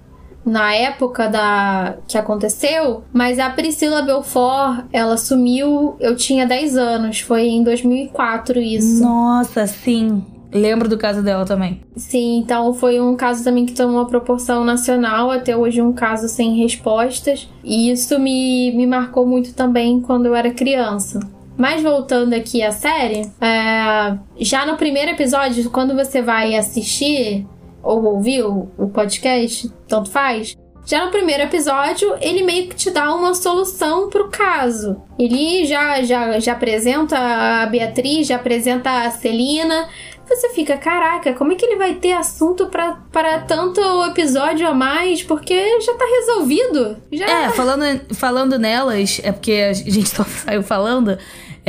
na 0.48 0.74
época 0.74 1.28
da 1.28 1.98
que 2.08 2.18
aconteceu, 2.18 3.04
mas 3.12 3.38
a 3.38 3.50
Priscila 3.50 4.02
Belfort, 4.02 4.86
ela 4.94 5.18
sumiu, 5.18 5.96
eu 6.00 6.16
tinha 6.16 6.48
10 6.48 6.78
anos, 6.78 7.20
foi 7.20 7.48
em 7.48 7.64
2004 7.64 8.60
isso. 8.60 9.04
Nossa, 9.04 9.68
sim. 9.68 10.24
Lembro 10.54 10.88
do 10.88 10.98
caso 10.98 11.22
dela 11.22 11.46
também. 11.46 11.82
Sim, 11.98 12.38
então 12.38 12.74
foi 12.74 13.02
um 13.02 13.18
caso 13.18 13.44
também 13.44 13.66
que 13.66 13.74
tomou 13.74 13.98
uma 13.98 14.08
proporção 14.08 14.64
nacional, 14.64 15.30
até 15.30 15.56
hoje 15.56 15.82
um 15.82 15.92
caso 15.92 16.30
sem 16.30 16.56
respostas. 16.56 17.50
E 17.64 17.92
isso 17.92 18.18
me, 18.18 18.72
me 18.72 18.88
marcou 18.88 19.28
muito 19.28 19.54
também 19.54 20.00
quando 20.00 20.28
eu 20.28 20.34
era 20.34 20.50
criança. 20.52 21.20
Mas 21.58 21.82
voltando 21.82 22.34
aqui 22.34 22.64
à 22.64 22.72
série, 22.72 23.30
é, 23.42 24.18
já 24.40 24.66
no 24.66 24.78
primeiro 24.78 25.12
episódio, 25.12 25.70
quando 25.72 25.96
você 25.96 26.22
vai 26.22 26.56
assistir, 26.56 27.46
ou 27.88 28.04
ouviu 28.04 28.70
o 28.78 28.90
podcast, 28.90 29.72
tanto 29.88 30.12
faz, 30.12 30.56
Já 30.86 31.04
no 31.04 31.12
primeiro 31.12 31.44
episódio, 31.44 32.16
ele 32.22 32.44
meio 32.44 32.70
que 32.70 32.76
te 32.76 32.90
dá 32.90 33.14
uma 33.14 33.34
solução 33.34 34.10
pro 34.10 34.30
caso. 34.30 35.02
Ele 35.20 35.66
já, 35.66 36.02
já, 36.02 36.40
já 36.40 36.54
apresenta 36.54 37.18
a 37.18 37.66
Beatriz, 37.66 38.28
já 38.28 38.38
apresenta 38.38 38.90
a 39.04 39.12
Celina. 39.12 39.90
Você 40.26 40.50
fica, 40.50 40.78
caraca, 40.78 41.34
como 41.34 41.52
é 41.52 41.56
que 41.56 41.66
ele 41.66 41.76
vai 41.76 41.96
ter 41.96 42.14
assunto 42.14 42.68
para 42.68 43.40
tanto 43.40 43.82
episódio 44.06 44.66
a 44.66 44.74
mais? 44.74 45.22
Porque 45.24 45.82
já 45.82 45.94
tá 45.94 46.06
resolvido. 46.06 46.98
Já... 47.12 47.26
É, 47.26 47.50
falando, 47.50 48.16
falando 48.16 48.58
nelas, 48.58 49.20
é 49.24 49.34
porque 49.34 49.68
a 49.70 49.74
gente 49.74 50.08
só 50.16 50.24
saiu 50.24 50.64
falando. 50.64 51.18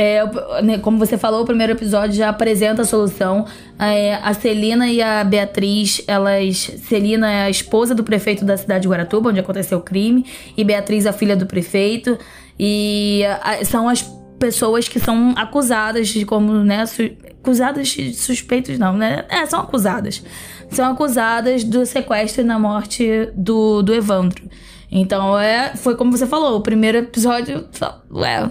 É, 0.01 0.23
né, 0.63 0.79
como 0.79 0.97
você 0.97 1.19
falou, 1.19 1.43
o 1.43 1.45
primeiro 1.45 1.73
episódio 1.73 2.15
já 2.15 2.29
apresenta 2.29 2.83
a 2.83 2.85
solução. 2.85 3.45
É, 3.77 4.15
a 4.15 4.33
Celina 4.33 4.87
e 4.87 5.03
a 5.03 5.25
Beatriz, 5.25 6.01
elas. 6.07 6.71
Celina 6.89 7.29
é 7.29 7.43
a 7.43 7.51
esposa 7.51 7.97
do 7.97 8.05
prefeito 8.05 8.45
da 8.45 8.57
cidade 8.57 8.83
de 8.83 8.89
Guaratuba, 8.89 9.31
onde 9.31 9.41
aconteceu 9.41 9.79
o 9.79 9.81
crime, 9.81 10.25
e 10.57 10.63
Beatriz, 10.63 11.05
a 11.05 11.13
filha 11.13 11.35
do 11.35 11.47
prefeito. 11.47 12.17
E 12.57 13.25
a, 13.43 13.65
são 13.65 13.89
as 13.89 14.03
pessoas 14.39 14.87
que 14.87 15.01
são 15.01 15.35
acusadas 15.37 16.07
de 16.07 16.25
como, 16.25 16.53
né? 16.63 16.87
Su, 16.87 17.03
acusadas 17.41 17.89
de 17.89 18.15
suspeitos, 18.15 18.79
não, 18.79 18.97
né? 18.97 19.25
É, 19.29 19.45
são 19.47 19.59
acusadas. 19.59 20.23
São 20.71 20.93
acusadas 20.93 21.65
do 21.65 21.85
sequestro 21.85 22.43
e 22.43 22.45
na 22.45 22.57
morte 22.57 23.31
do, 23.35 23.83
do 23.83 23.93
Evandro. 23.93 24.49
Então, 24.93 25.37
é, 25.37 25.75
foi 25.75 25.97
como 25.97 26.17
você 26.17 26.27
falou, 26.27 26.57
o 26.57 26.61
primeiro 26.61 26.99
episódio. 26.99 27.67
Ué, 28.13 28.49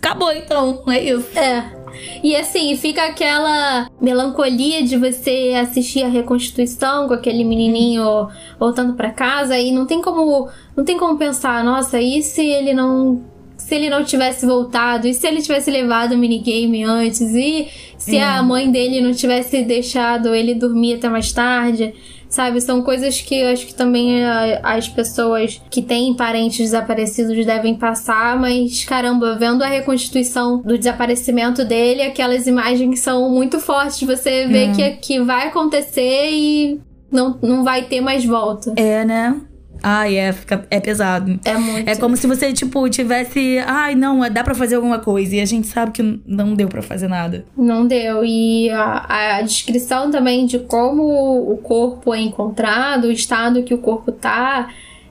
acabou 0.00 0.32
então, 0.32 0.82
é 0.88 1.02
isso. 1.02 1.38
É. 1.38 1.80
E 2.22 2.34
assim, 2.34 2.76
fica 2.76 3.04
aquela 3.04 3.88
melancolia 4.00 4.82
de 4.82 4.96
você 4.96 5.54
assistir 5.60 6.02
a 6.02 6.08
reconstituição 6.08 7.08
com 7.08 7.14
aquele 7.14 7.44
menininho 7.44 8.28
voltando 8.58 8.94
para 8.94 9.10
casa 9.10 9.58
e 9.58 9.70
não 9.70 9.86
tem 9.86 10.00
como 10.00 10.48
não 10.76 10.84
tem 10.84 10.96
como 10.96 11.18
pensar, 11.18 11.62
nossa, 11.64 12.00
e 12.00 12.22
se 12.22 12.42
ele 12.42 12.72
não 12.72 13.22
se 13.56 13.74
ele 13.74 13.90
não 13.90 14.02
tivesse 14.02 14.46
voltado, 14.46 15.06
e 15.06 15.12
se 15.12 15.26
ele 15.28 15.42
tivesse 15.42 15.70
levado 15.70 16.12
o 16.12 16.18
minigame 16.18 16.82
antes, 16.82 17.20
e 17.20 17.68
se 17.98 18.16
é. 18.16 18.24
a 18.24 18.42
mãe 18.42 18.70
dele 18.70 19.02
não 19.02 19.12
tivesse 19.12 19.62
deixado 19.62 20.34
ele 20.34 20.54
dormir 20.54 20.94
até 20.94 21.08
mais 21.10 21.30
tarde 21.30 21.94
sabe? 22.30 22.60
São 22.60 22.82
coisas 22.82 23.20
que 23.20 23.34
eu 23.34 23.48
acho 23.52 23.66
que 23.66 23.74
também 23.74 24.24
as 24.62 24.88
pessoas 24.88 25.60
que 25.68 25.82
têm 25.82 26.14
parentes 26.14 26.58
desaparecidos 26.58 27.44
devem 27.44 27.74
passar, 27.74 28.38
mas 28.38 28.84
caramba, 28.84 29.36
vendo 29.36 29.62
a 29.62 29.66
reconstituição 29.66 30.62
do 30.62 30.78
desaparecimento 30.78 31.64
dele, 31.64 32.02
aquelas 32.02 32.46
imagens 32.46 33.00
são 33.00 33.28
muito 33.28 33.58
fortes. 33.58 34.02
Você 34.02 34.46
vê 34.46 34.68
hum. 34.68 34.72
que, 34.72 34.90
que 34.92 35.20
vai 35.20 35.48
acontecer 35.48 36.30
e 36.30 36.80
não, 37.10 37.36
não 37.42 37.64
vai 37.64 37.82
ter 37.82 38.00
mais 38.00 38.24
volta. 38.24 38.72
É, 38.76 39.04
né? 39.04 39.40
Ai, 39.82 40.16
é, 40.16 40.32
fica, 40.32 40.66
é 40.70 40.78
pesado. 40.78 41.38
É 41.44 41.56
muito. 41.56 41.88
É 41.88 41.96
como 41.96 42.16
se 42.16 42.26
você, 42.26 42.52
tipo, 42.52 42.88
tivesse. 42.88 43.58
Ai, 43.66 43.94
não, 43.94 44.20
dá 44.30 44.44
para 44.44 44.54
fazer 44.54 44.76
alguma 44.76 44.98
coisa. 44.98 45.36
E 45.36 45.40
a 45.40 45.44
gente 45.44 45.66
sabe 45.66 45.92
que 45.92 46.20
não 46.26 46.54
deu 46.54 46.68
para 46.68 46.82
fazer 46.82 47.08
nada. 47.08 47.44
Não 47.56 47.86
deu. 47.86 48.24
E 48.24 48.70
a, 48.70 49.38
a, 49.38 49.42
descrição 49.42 50.10
também 50.10 50.46
de 50.46 50.58
como 50.58 51.52
o 51.52 51.56
corpo 51.58 52.14
é 52.14 52.20
encontrado, 52.20 53.04
o 53.04 53.12
estado 53.12 53.62
que 53.62 53.74
o 53.74 53.78
corpo 53.78 54.12
tá, 54.12 54.68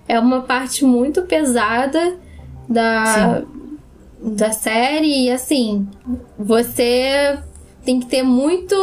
é 0.08 0.20
uma 0.20 0.42
parte 0.42 0.86
muito 0.86 1.24
pesada 1.24 2.18
da, 2.68 3.42
da 4.22 4.52
série. 4.52 5.26
E 5.26 5.32
assim, 5.32 5.88
você 6.38 7.40
tem 7.90 8.00
que 8.00 8.06
ter 8.06 8.22
muito 8.22 8.76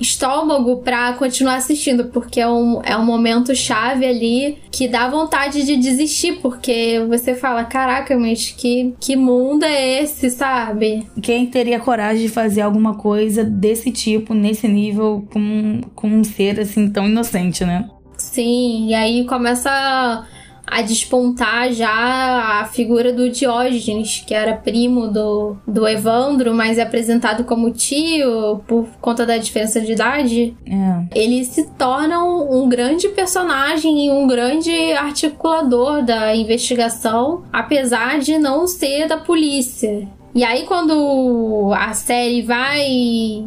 estômago 0.00 0.78
para 0.78 1.12
continuar 1.12 1.56
assistindo, 1.56 2.06
porque 2.06 2.40
é 2.40 2.48
um, 2.48 2.80
é 2.82 2.96
um 2.96 3.04
momento 3.04 3.54
chave 3.54 4.06
ali 4.06 4.56
que 4.70 4.88
dá 4.88 5.10
vontade 5.10 5.62
de 5.62 5.76
desistir, 5.76 6.38
porque 6.40 7.04
você 7.06 7.34
fala, 7.34 7.64
caraca, 7.64 8.16
mas 8.16 8.50
que, 8.50 8.94
que 8.98 9.14
mundo 9.14 9.64
é 9.64 10.00
esse, 10.02 10.30
sabe? 10.30 11.06
Quem 11.20 11.44
teria 11.44 11.78
coragem 11.78 12.22
de 12.22 12.28
fazer 12.30 12.62
alguma 12.62 12.94
coisa 12.94 13.44
desse 13.44 13.90
tipo, 13.90 14.32
nesse 14.32 14.66
nível, 14.66 15.28
com, 15.30 15.82
com 15.94 16.08
um 16.08 16.24
ser 16.24 16.60
assim 16.60 16.88
tão 16.88 17.06
inocente, 17.06 17.62
né? 17.62 17.90
Sim, 18.16 18.88
e 18.88 18.94
aí 18.94 19.26
começa 19.26 20.26
a 20.66 20.82
despontar 20.82 21.72
já 21.72 22.60
a 22.60 22.64
figura 22.66 23.12
do 23.12 23.28
Diógenes, 23.28 24.22
que 24.26 24.34
era 24.34 24.54
primo 24.54 25.08
do, 25.08 25.56
do 25.66 25.86
Evandro, 25.86 26.54
mas 26.54 26.78
é 26.78 26.82
apresentado 26.82 27.44
como 27.44 27.70
tio 27.70 28.60
por 28.66 28.86
conta 29.00 29.26
da 29.26 29.36
diferença 29.36 29.80
de 29.80 29.92
idade. 29.92 30.56
É. 30.66 31.18
Ele 31.18 31.44
se 31.44 31.68
torna 31.72 32.24
um, 32.24 32.62
um 32.62 32.68
grande 32.68 33.08
personagem 33.08 34.06
e 34.06 34.10
um 34.10 34.26
grande 34.26 34.72
articulador 34.92 36.02
da 36.02 36.34
investigação, 36.34 37.42
apesar 37.52 38.18
de 38.18 38.38
não 38.38 38.66
ser 38.66 39.08
da 39.08 39.16
polícia. 39.16 40.08
E 40.34 40.42
aí, 40.44 40.64
quando 40.64 41.72
a 41.74 41.92
série 41.92 42.40
vai 42.40 43.44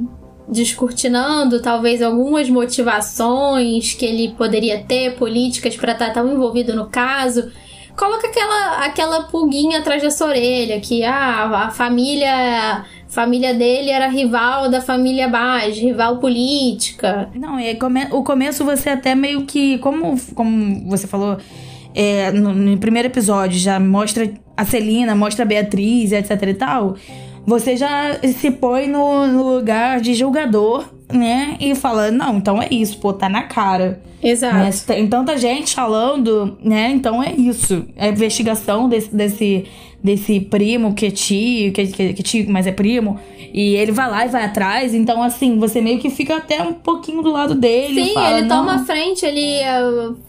descortinando 0.47 1.61
talvez 1.61 2.01
algumas 2.01 2.49
motivações 2.49 3.93
que 3.93 4.05
ele 4.05 4.33
poderia 4.37 4.83
ter, 4.83 5.15
políticas 5.15 5.75
para 5.75 5.93
estar 5.93 6.11
tão 6.11 6.31
envolvido 6.31 6.75
no 6.75 6.87
caso. 6.87 7.51
Coloca 7.95 8.27
aquela, 8.27 8.85
aquela 8.85 9.23
pulguinha 9.23 9.79
atrás 9.79 10.01
dessa 10.01 10.25
orelha, 10.25 10.79
que 10.81 11.03
ah, 11.03 11.65
a 11.65 11.71
família 11.71 12.85
família 13.07 13.53
dele 13.53 13.89
era 13.89 14.09
rival 14.09 14.69
da 14.69 14.81
família 14.81 15.29
Bage, 15.29 15.79
rival 15.79 16.17
política. 16.17 17.29
Não, 17.33 17.57
é 17.57 17.73
come, 17.75 18.07
o 18.11 18.23
começo 18.23 18.65
você 18.65 18.89
até 18.89 19.15
meio 19.15 19.45
que, 19.45 19.77
como, 19.77 20.19
como 20.33 20.89
você 20.89 21.07
falou 21.07 21.37
é, 21.93 22.31
no, 22.31 22.53
no 22.53 22.77
primeiro 22.77 23.07
episódio, 23.07 23.57
já 23.57 23.79
mostra 23.79 24.29
a 24.57 24.65
Celina, 24.65 25.15
mostra 25.15 25.45
a 25.45 25.47
Beatriz, 25.47 26.11
etc 26.11 26.41
e 26.41 26.53
tal 26.53 26.97
você 27.45 27.77
já 27.77 28.19
se 28.23 28.51
põe 28.51 28.87
no, 28.87 29.27
no 29.27 29.55
lugar 29.55 30.01
de 30.01 30.13
julgador, 30.13 30.85
né? 31.11 31.55
E 31.59 31.75
fala, 31.75 32.09
não, 32.11 32.37
então 32.37 32.61
é 32.61 32.67
isso, 32.71 32.97
pô, 32.97 33.13
tá 33.13 33.29
na 33.29 33.43
cara. 33.43 34.01
Exato. 34.21 34.55
Né? 34.55 34.69
Tem 34.87 35.07
tanta 35.07 35.37
gente 35.37 35.75
falando, 35.75 36.57
né? 36.63 36.89
Então 36.91 37.21
é 37.21 37.31
isso. 37.31 37.85
É 37.95 38.07
a 38.07 38.09
investigação 38.09 38.89
desse, 38.89 39.15
desse, 39.15 39.65
desse 40.03 40.39
primo 40.39 40.93
que 40.93 41.07
é 41.07 41.11
tio, 41.11 41.71
que, 41.71 41.87
que, 41.87 42.13
que 42.13 42.21
é 42.21 42.23
tio, 42.23 42.45
mas 42.49 42.67
é 42.67 42.71
primo. 42.71 43.19
E 43.53 43.75
ele 43.75 43.91
vai 43.91 44.09
lá 44.09 44.25
e 44.25 44.29
vai 44.29 44.43
atrás. 44.43 44.93
Então, 44.93 45.23
assim, 45.23 45.57
você 45.57 45.79
meio 45.79 45.99
que 45.99 46.09
fica 46.09 46.35
até 46.35 46.61
um 46.61 46.73
pouquinho 46.73 47.21
do 47.21 47.31
lado 47.31 47.55
dele. 47.55 48.05
Sim, 48.05 48.13
fala, 48.13 48.37
ele 48.37 48.47
toma 48.47 48.85
frente, 48.85 49.25
ele, 49.25 49.61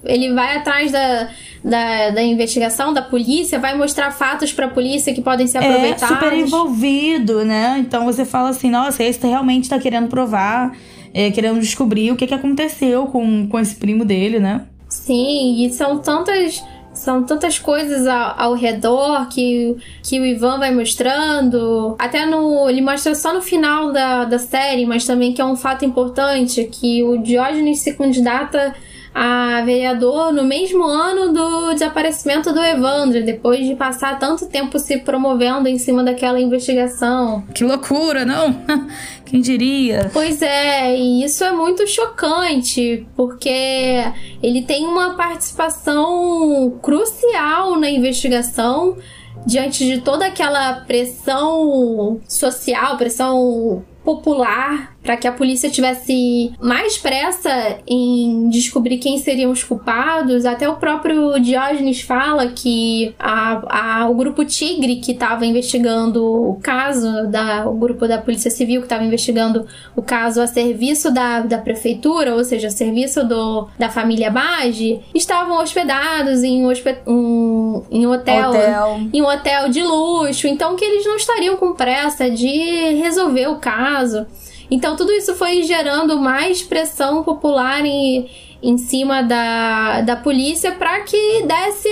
ele 0.04 0.32
vai 0.32 0.56
atrás 0.56 0.92
da 0.92 1.28
da, 1.66 2.10
da 2.10 2.22
investigação, 2.22 2.94
da 2.94 3.02
polícia, 3.02 3.58
vai 3.58 3.76
mostrar 3.76 4.12
fatos 4.12 4.52
pra 4.52 4.68
polícia 4.68 5.12
que 5.12 5.20
podem 5.20 5.48
ser 5.48 5.58
aproveitados. 5.58 6.02
É 6.04 6.06
super 6.06 6.32
envolvido, 6.32 7.44
né? 7.44 7.76
Então 7.80 8.04
você 8.04 8.24
fala 8.24 8.50
assim, 8.50 8.70
nossa, 8.70 9.02
esse 9.02 9.26
realmente 9.26 9.68
tá 9.68 9.76
querendo 9.76 10.06
provar, 10.06 10.76
é, 11.12 11.28
querendo 11.32 11.58
descobrir 11.58 12.12
o 12.12 12.16
que, 12.16 12.24
que 12.24 12.34
aconteceu 12.34 13.06
com, 13.06 13.48
com 13.48 13.58
esse 13.58 13.74
primo 13.74 14.04
dele, 14.04 14.38
né? 14.38 14.62
Sim, 14.88 15.64
e 15.64 15.72
são 15.72 15.98
tantas 15.98 16.62
são 17.06 17.22
tantas 17.22 17.56
coisas 17.56 18.04
ao, 18.04 18.34
ao, 18.36 18.54
redor 18.54 19.28
que, 19.28 19.76
que 20.02 20.18
o 20.18 20.26
Ivan 20.26 20.58
vai 20.58 20.74
mostrando. 20.74 21.94
Até 22.00 22.26
no. 22.26 22.68
Ele 22.68 22.80
mostra 22.80 23.14
só 23.14 23.32
no 23.32 23.40
final 23.40 23.92
da, 23.92 24.24
da 24.24 24.40
série, 24.40 24.84
mas 24.84 25.06
também 25.06 25.32
que 25.32 25.40
é 25.40 25.44
um 25.44 25.54
fato 25.54 25.84
importante: 25.84 26.64
que 26.64 27.04
o 27.04 27.16
Diógenes 27.18 27.78
se 27.78 27.94
candidata 27.94 28.74
a 29.18 29.62
vereador 29.62 30.30
no 30.30 30.44
mesmo 30.44 30.84
ano 30.84 31.32
do 31.32 31.72
desaparecimento 31.72 32.52
do 32.52 32.62
Evandro, 32.62 33.24
depois 33.24 33.66
de 33.66 33.74
passar 33.74 34.18
tanto 34.18 34.44
tempo 34.44 34.78
se 34.78 34.98
promovendo 34.98 35.66
em 35.66 35.78
cima 35.78 36.04
daquela 36.04 36.38
investigação. 36.38 37.42
Que 37.54 37.64
loucura, 37.64 38.26
não? 38.26 38.54
Quem 39.24 39.40
diria? 39.40 40.10
Pois 40.12 40.42
é, 40.42 40.94
e 40.94 41.24
isso 41.24 41.42
é 41.42 41.50
muito 41.50 41.86
chocante, 41.86 43.06
porque 43.16 44.04
ele 44.42 44.60
tem 44.60 44.84
uma 44.84 45.14
participação 45.14 46.78
crucial 46.82 47.80
na 47.80 47.88
investigação 47.88 48.98
diante 49.46 49.86
de 49.86 50.02
toda 50.02 50.26
aquela 50.26 50.74
pressão 50.80 52.20
social, 52.28 52.98
pressão 52.98 53.82
popular 54.04 54.95
para 55.06 55.16
que 55.16 55.28
a 55.28 55.32
polícia 55.32 55.70
tivesse 55.70 56.52
mais 56.60 56.98
pressa 56.98 57.78
em 57.86 58.48
descobrir 58.48 58.98
quem 58.98 59.18
seriam 59.18 59.52
os 59.52 59.62
culpados. 59.62 60.44
Até 60.44 60.68
o 60.68 60.74
próprio 60.74 61.38
Diógenes 61.38 62.00
fala 62.00 62.48
que 62.48 63.14
a, 63.16 64.00
a, 64.00 64.08
o 64.08 64.14
grupo 64.16 64.44
Tigre, 64.44 64.96
que 64.96 65.12
estava 65.12 65.46
investigando 65.46 66.24
o 66.24 66.58
caso, 66.60 67.28
da, 67.28 67.68
o 67.68 67.74
grupo 67.74 68.08
da 68.08 68.18
Polícia 68.18 68.50
Civil 68.50 68.80
que 68.80 68.86
estava 68.86 69.04
investigando 69.04 69.64
o 69.94 70.02
caso 70.02 70.42
a 70.42 70.46
serviço 70.48 71.12
da, 71.12 71.40
da 71.40 71.58
prefeitura, 71.58 72.34
ou 72.34 72.44
seja, 72.44 72.66
a 72.66 72.70
serviço 72.70 73.24
do, 73.24 73.68
da 73.78 73.88
família 73.88 74.28
Bage, 74.28 75.00
estavam 75.14 75.62
hospedados 75.62 76.42
em 76.42 76.66
um, 76.66 76.72
um, 77.06 77.82
em 77.92 78.06
um 78.08 78.10
hotel, 78.10 78.50
hotel, 78.50 79.00
em 79.12 79.22
um 79.22 79.26
hotel 79.26 79.68
de 79.68 79.84
luxo. 79.84 80.48
Então 80.48 80.74
que 80.74 80.84
eles 80.84 81.06
não 81.06 81.14
estariam 81.14 81.56
com 81.56 81.74
pressa 81.74 82.28
de 82.28 82.94
resolver 82.94 83.46
o 83.46 83.56
caso. 83.56 84.26
Então 84.70 84.96
tudo 84.96 85.12
isso 85.12 85.34
foi 85.34 85.62
gerando 85.62 86.18
mais 86.18 86.62
pressão 86.62 87.22
popular 87.22 87.84
em, 87.84 88.28
em 88.62 88.78
cima 88.78 89.22
da, 89.22 90.00
da 90.00 90.16
polícia 90.16 90.72
para 90.72 91.00
que 91.00 91.42
desse 91.42 91.88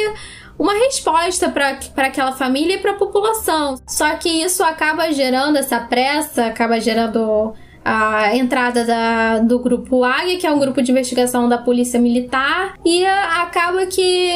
uma 0.59 0.73
resposta 0.73 1.49
para 1.49 2.07
aquela 2.07 2.33
família 2.33 2.77
e 2.77 2.79
para 2.79 2.93
a 2.93 2.97
população. 2.97 3.77
Só 3.87 4.11
que 4.17 4.29
isso 4.29 4.63
acaba 4.63 5.13
gerando 5.13 5.57
essa 5.57 5.81
pressa, 5.81 6.47
acaba 6.47 6.81
gerando 6.81 7.55
a 7.85 8.35
entrada 8.37 8.85
da, 8.85 9.39
do 9.41 9.59
grupo 9.59 10.03
Águia, 10.03 10.39
que 10.39 10.47
é 10.47 10.51
um 10.51 10.59
grupo 10.59 10.81
de 10.81 10.91
investigação 10.91 11.49
da 11.49 11.59
Polícia 11.59 12.01
Militar, 12.01 12.75
e 12.85 13.05
acaba 13.05 13.87
que 13.87 14.31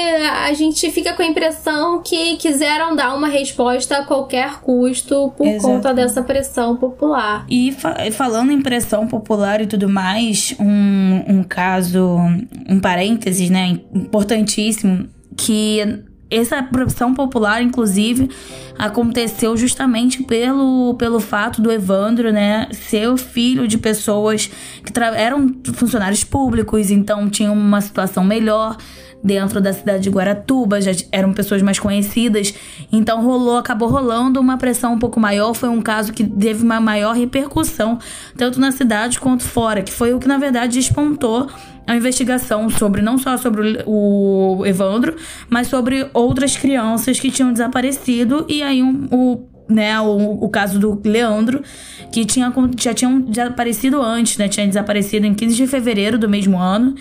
a 0.45 0.53
gente 0.53 0.91
fica 0.91 1.15
com 1.15 1.23
a 1.23 1.27
impressão 1.27 2.03
que 2.03 2.37
quiseram 2.37 2.95
dar 2.95 3.15
uma 3.15 3.29
resposta 3.29 3.99
a 3.99 4.05
qualquer 4.05 4.61
custo 4.61 5.33
por 5.37 5.47
Exato. 5.47 5.75
conta 5.75 5.95
dessa 5.95 6.23
pressão 6.23 6.77
popular. 6.77 7.47
E 7.49 7.73
fa 7.73 7.97
falando 8.13 8.53
em 8.53 8.61
pressão 8.61 9.07
popular 9.07 9.61
e 9.61 9.67
tudo 9.67 9.89
mais, 9.89 10.55
um, 10.61 11.39
um 11.39 11.43
caso, 11.43 12.19
um 12.69 12.81
parênteses, 12.81 13.49
né, 13.49 13.81
importantíssimo, 13.95 15.09
que 15.37 16.05
essa 16.31 16.63
profissão 16.63 17.15
popular, 17.15 17.63
inclusive, 17.63 18.31
aconteceu 18.79 19.57
justamente 19.57 20.23
pelo, 20.23 20.95
pelo 20.95 21.21
fato 21.21 21.63
do 21.63 21.73
Evandro, 21.73 22.31
né, 22.33 22.69
ser 22.73 23.17
filho 23.17 23.67
de 23.67 23.79
pessoas 23.79 24.51
que 24.85 24.93
eram 25.17 25.55
funcionários 25.75 26.25
públicos, 26.25 26.91
então 26.91 27.29
tinham 27.31 27.55
uma 27.55 27.81
situação 27.81 28.23
melhor 28.23 28.77
dentro 29.23 29.61
da 29.61 29.73
cidade 29.73 30.03
de 30.03 30.11
Guaratuba, 30.11 30.81
já 30.81 30.93
eram 31.11 31.33
pessoas 31.33 31.63
mais 31.63 31.79
conhecidas, 31.79 32.55
então 32.93 33.23
rolou, 33.23 33.57
acabou 33.57 33.89
rolando 33.89 34.41
uma 34.41 34.57
pressão 34.57 34.95
um 34.95 34.99
pouco 34.99 35.19
maior, 35.19 35.55
foi 35.55 35.69
um 35.69 35.81
caso 35.81 36.13
que 36.13 36.25
teve 36.25 36.63
uma 36.63 36.81
maior 36.81 37.15
repercussão, 37.15 37.99
tanto 38.37 38.61
na 38.61 38.73
cidade 38.73 39.19
quanto 39.19 39.43
fora, 39.43 39.83
que 39.83 39.93
foi 39.93 40.15
o 40.15 40.19
que 40.19 40.29
na 40.29 40.39
verdade 40.39 40.79
despontou 40.79 41.49
a 41.87 41.97
investigação 41.97 42.69
sobre 42.69 43.01
não 43.01 43.17
só 43.17 43.37
sobre 43.39 43.83
o 43.87 44.63
Evandro, 44.67 45.17
mas 45.49 45.69
sobre 45.69 46.09
outras 46.13 46.57
crianças 46.57 47.19
que 47.19 47.31
tinham 47.31 47.51
desaparecido 47.51 48.45
e 48.47 48.63
aí 48.63 48.83
um, 48.83 49.09
o 49.11 49.58
né, 49.69 50.01
o, 50.01 50.45
o 50.45 50.49
caso 50.49 50.79
do 50.79 51.01
Leandro, 51.05 51.63
que 52.11 52.25
tinha, 52.25 52.53
já 52.79 52.95
tinham 52.95 53.21
desaparecido 53.21 54.01
antes, 54.01 54.39
né? 54.39 54.49
Tinha 54.49 54.67
desaparecido 54.67 55.27
em 55.27 55.35
15 55.35 55.57
de 55.57 55.67
fevereiro 55.67 56.19
do 56.19 56.29
mesmo 56.29 56.59
ano. 56.59 56.95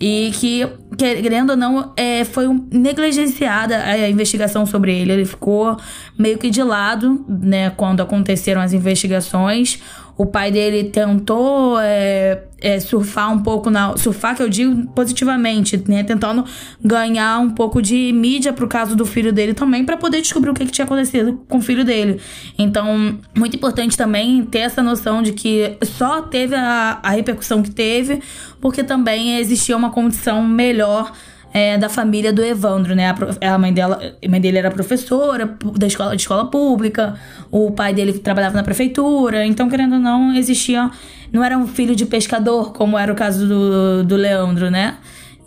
E 0.00 0.32
que, 0.34 0.66
querendo 0.98 1.50
ou 1.50 1.56
não, 1.56 1.92
é, 1.96 2.24
foi 2.24 2.46
negligenciada 2.72 3.76
a 3.78 4.08
investigação 4.08 4.66
sobre 4.66 4.96
ele. 4.96 5.12
Ele 5.12 5.24
ficou 5.24 5.76
meio 6.18 6.38
que 6.38 6.50
de 6.50 6.62
lado, 6.62 7.24
né, 7.28 7.70
quando 7.70 8.00
aconteceram 8.00 8.60
as 8.60 8.72
investigações. 8.72 9.80
O 10.16 10.26
pai 10.26 10.50
dele 10.50 10.84
tentou 10.84 11.78
é, 11.80 12.42
é, 12.60 12.78
surfar 12.78 13.32
um 13.32 13.42
pouco 13.42 13.70
na. 13.70 13.96
Surfar, 13.96 14.36
que 14.36 14.42
eu 14.42 14.48
digo 14.48 14.86
positivamente, 14.88 15.82
né? 15.88 16.04
Tentando 16.04 16.44
ganhar 16.82 17.40
um 17.40 17.50
pouco 17.50 17.80
de 17.80 18.12
mídia 18.12 18.52
pro 18.52 18.68
caso 18.68 18.94
do 18.94 19.04
filho 19.04 19.32
dele 19.32 19.54
também, 19.54 19.84
para 19.84 19.96
poder 19.96 20.20
descobrir 20.20 20.50
o 20.50 20.54
que, 20.54 20.66
que 20.66 20.72
tinha 20.72 20.84
acontecido 20.84 21.42
com 21.48 21.58
o 21.58 21.62
filho 21.62 21.84
dele. 21.84 22.20
Então, 22.58 23.18
muito 23.36 23.56
importante 23.56 23.96
também 23.96 24.44
ter 24.44 24.60
essa 24.60 24.82
noção 24.82 25.22
de 25.22 25.32
que 25.32 25.76
só 25.82 26.22
teve 26.22 26.54
a, 26.54 27.00
a 27.02 27.10
repercussão 27.10 27.62
que 27.62 27.70
teve, 27.70 28.20
porque 28.60 28.84
também 28.84 29.38
existia 29.38 29.76
uma 29.76 29.90
condição 29.90 30.46
melhor 30.46 31.12
é, 31.52 31.76
da 31.76 31.88
família 31.88 32.32
do 32.32 32.42
Evandro, 32.42 32.94
né? 32.94 33.10
A, 33.10 33.54
a, 33.54 33.58
mãe, 33.58 33.72
dela, 33.72 34.00
a 34.24 34.28
mãe 34.28 34.40
dele 34.40 34.58
era 34.58 34.70
professora 34.70 35.56
da 35.76 35.86
escola, 35.86 36.16
de 36.16 36.22
escola 36.22 36.46
pública, 36.46 37.14
o 37.50 37.70
pai 37.70 37.92
dele 37.92 38.14
trabalhava 38.14 38.54
na 38.54 38.62
prefeitura, 38.62 39.44
então, 39.44 39.68
querendo 39.68 39.94
ou 39.94 40.00
não, 40.00 40.34
existia. 40.34 40.90
Não 41.30 41.42
era 41.42 41.56
um 41.56 41.66
filho 41.66 41.96
de 41.96 42.04
pescador, 42.04 42.72
como 42.72 42.98
era 42.98 43.10
o 43.10 43.16
caso 43.16 43.46
do, 43.46 44.04
do 44.04 44.16
Leandro, 44.16 44.70
né? 44.70 44.98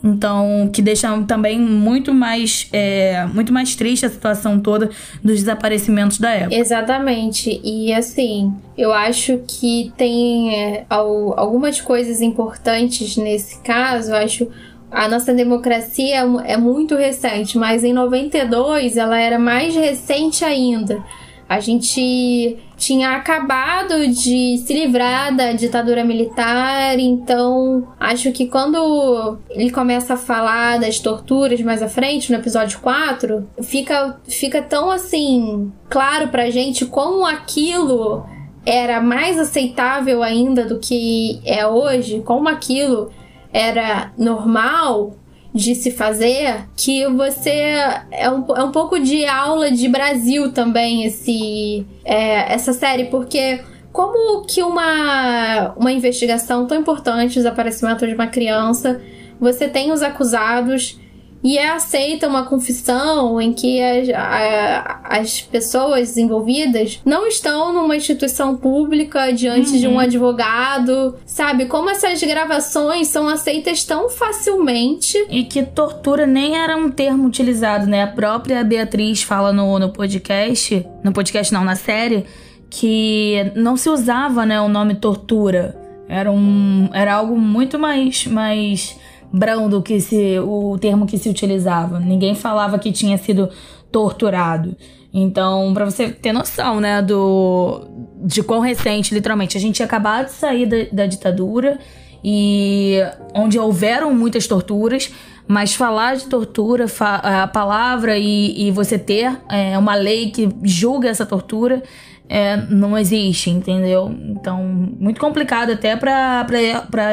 Então, 0.03 0.69
que 0.71 0.83
deixa 0.83 1.09
também 1.23 1.59
muito 1.59 2.13
mais, 2.13 2.69
é, 2.71 3.25
muito 3.33 3.51
mais 3.51 3.75
triste 3.75 4.05
a 4.05 4.09
situação 4.09 4.59
toda 4.59 4.91
dos 5.23 5.39
desaparecimentos 5.39 6.19
da 6.19 6.29
época. 6.29 6.55
Exatamente. 6.55 7.59
E 7.63 7.91
assim, 7.91 8.53
eu 8.77 8.93
acho 8.93 9.39
que 9.47 9.91
tem 9.97 10.53
é, 10.53 10.85
algumas 10.87 11.81
coisas 11.81 12.21
importantes 12.21 13.17
nesse 13.17 13.59
caso. 13.61 14.11
Eu 14.11 14.17
acho 14.17 14.47
a 14.95 15.09
nossa 15.09 15.33
democracia 15.33 16.21
é, 16.21 16.53
é 16.53 16.57
muito 16.57 16.95
recente, 16.95 17.57
mas 17.57 17.83
em 17.83 17.91
92 17.91 18.95
ela 18.95 19.19
era 19.19 19.37
mais 19.37 19.75
recente 19.75 20.45
ainda. 20.45 21.03
A 21.49 21.59
gente 21.59 22.57
tinha 22.77 23.11
acabado 23.11 24.07
de 24.07 24.57
se 24.57 24.73
livrar 24.73 25.35
da 25.35 25.51
ditadura 25.51 26.03
militar, 26.03 26.97
então 26.97 27.85
acho 27.99 28.31
que 28.31 28.47
quando 28.47 29.37
ele 29.49 29.69
começa 29.69 30.13
a 30.13 30.17
falar 30.17 30.79
das 30.79 30.97
torturas 30.97 31.61
mais 31.61 31.83
à 31.83 31.89
frente, 31.89 32.31
no 32.31 32.39
episódio 32.39 32.79
4, 32.79 33.47
fica, 33.61 34.17
fica 34.27 34.61
tão 34.61 34.89
assim 34.89 35.71
claro 35.89 36.29
pra 36.29 36.49
gente 36.49 36.85
como 36.85 37.25
aquilo 37.25 38.25
era 38.65 39.01
mais 39.01 39.37
aceitável 39.37 40.23
ainda 40.23 40.65
do 40.65 40.79
que 40.79 41.41
é 41.45 41.67
hoje, 41.67 42.21
como 42.25 42.47
aquilo 42.47 43.11
era 43.55 44.11
normal 44.17 45.15
de 45.53 45.73
se 45.75 45.89
fazer, 45.89 46.65
que 46.75 47.07
você 47.07 47.77
é 48.11 48.29
um, 48.29 48.45
é 48.53 48.61
um 48.61 48.71
pouco 48.73 48.99
de 48.99 49.25
aula 49.25 49.71
de 49.71 49.87
Brasil 49.87 50.51
também 50.51 51.05
esse 51.05 51.87
é, 52.03 52.53
essa 52.53 52.73
série, 52.73 53.05
porque 53.05 53.61
como 53.93 54.45
que 54.45 54.61
uma 54.61 55.73
uma 55.77 55.93
investigação 55.93 56.67
tão 56.67 56.77
importante, 56.77 57.31
o 57.31 57.35
desaparecimento 57.35 58.05
de 58.05 58.13
uma 58.13 58.27
criança, 58.27 59.01
você 59.39 59.69
tem 59.69 59.93
os 59.93 60.01
acusados 60.03 60.99
e 61.43 61.57
é 61.57 61.69
aceita 61.69 62.27
uma 62.27 62.45
confissão 62.45 63.39
em 63.39 63.53
que 63.53 63.81
as, 63.81 64.09
a, 64.09 65.01
as 65.03 65.41
pessoas 65.41 66.17
envolvidas 66.17 66.99
não 67.05 67.27
estão 67.27 67.71
numa 67.71 67.95
instituição 67.95 68.57
pública 68.57 69.31
diante 69.31 69.71
uhum. 69.71 69.79
de 69.79 69.87
um 69.87 69.93
uhum. 69.93 69.99
advogado, 69.99 71.15
sabe? 71.25 71.65
Como 71.65 71.89
essas 71.89 72.21
gravações 72.23 73.07
são 73.09 73.27
aceitas 73.27 73.83
tão 73.83 74.09
facilmente. 74.09 75.17
E 75.29 75.43
que 75.43 75.61
tortura 75.63 76.25
nem 76.25 76.57
era 76.57 76.75
um 76.75 76.89
termo 76.89 77.27
utilizado, 77.27 77.85
né? 77.85 78.03
A 78.03 78.07
própria 78.07 78.63
Beatriz 78.63 79.21
fala 79.21 79.53
no, 79.53 79.77
no 79.77 79.89
podcast, 79.89 80.85
no 81.03 81.13
podcast 81.13 81.53
não, 81.53 81.63
na 81.63 81.75
série, 81.75 82.25
que 82.69 83.51
não 83.55 83.77
se 83.77 83.89
usava, 83.89 84.45
né, 84.45 84.59
o 84.59 84.67
nome 84.67 84.95
tortura. 84.95 85.79
Era, 86.07 86.31
um, 86.31 86.89
era 86.93 87.15
algo 87.15 87.37
muito 87.37 87.79
mais, 87.79 88.27
mais 88.27 88.97
brando 89.31 89.81
que 89.81 89.99
se 89.99 90.39
o 90.39 90.77
termo 90.79 91.05
que 91.05 91.17
se 91.17 91.29
utilizava. 91.29 91.99
Ninguém 91.99 92.35
falava 92.35 92.79
que 92.79 92.91
tinha 92.91 93.17
sido 93.17 93.49
torturado. 93.91 94.75
Então, 95.13 95.73
para 95.73 95.85
você 95.85 96.09
ter 96.09 96.33
noção, 96.33 96.81
né, 96.81 97.01
do 97.01 97.81
de 98.23 98.43
quão 98.43 98.59
recente, 98.59 99.13
literalmente, 99.13 99.57
a 99.57 99.61
gente 99.61 99.75
tinha 99.75 99.85
acabado 99.85 100.25
de 100.25 100.33
sair 100.33 100.65
da, 100.65 100.77
da 100.91 101.05
ditadura 101.05 101.79
e 102.23 102.97
onde 103.33 103.57
houveram 103.57 104.13
muitas 104.13 104.47
torturas, 104.47 105.11
mas 105.47 105.75
falar 105.75 106.15
de 106.15 106.25
tortura, 106.25 106.85
a 106.99 107.47
palavra 107.47 108.17
e, 108.17 108.67
e 108.67 108.71
você 108.71 108.97
ter 108.97 109.39
é, 109.49 109.77
uma 109.77 109.95
lei 109.95 110.31
que 110.31 110.49
julga 110.63 111.07
essa 111.07 111.25
tortura 111.25 111.83
é, 112.27 112.57
não 112.69 112.97
existe, 112.97 113.49
entendeu? 113.49 114.11
Então, 114.29 114.63
muito 114.63 115.19
complicado 115.19 115.71
até 115.71 115.95
para 115.95 116.45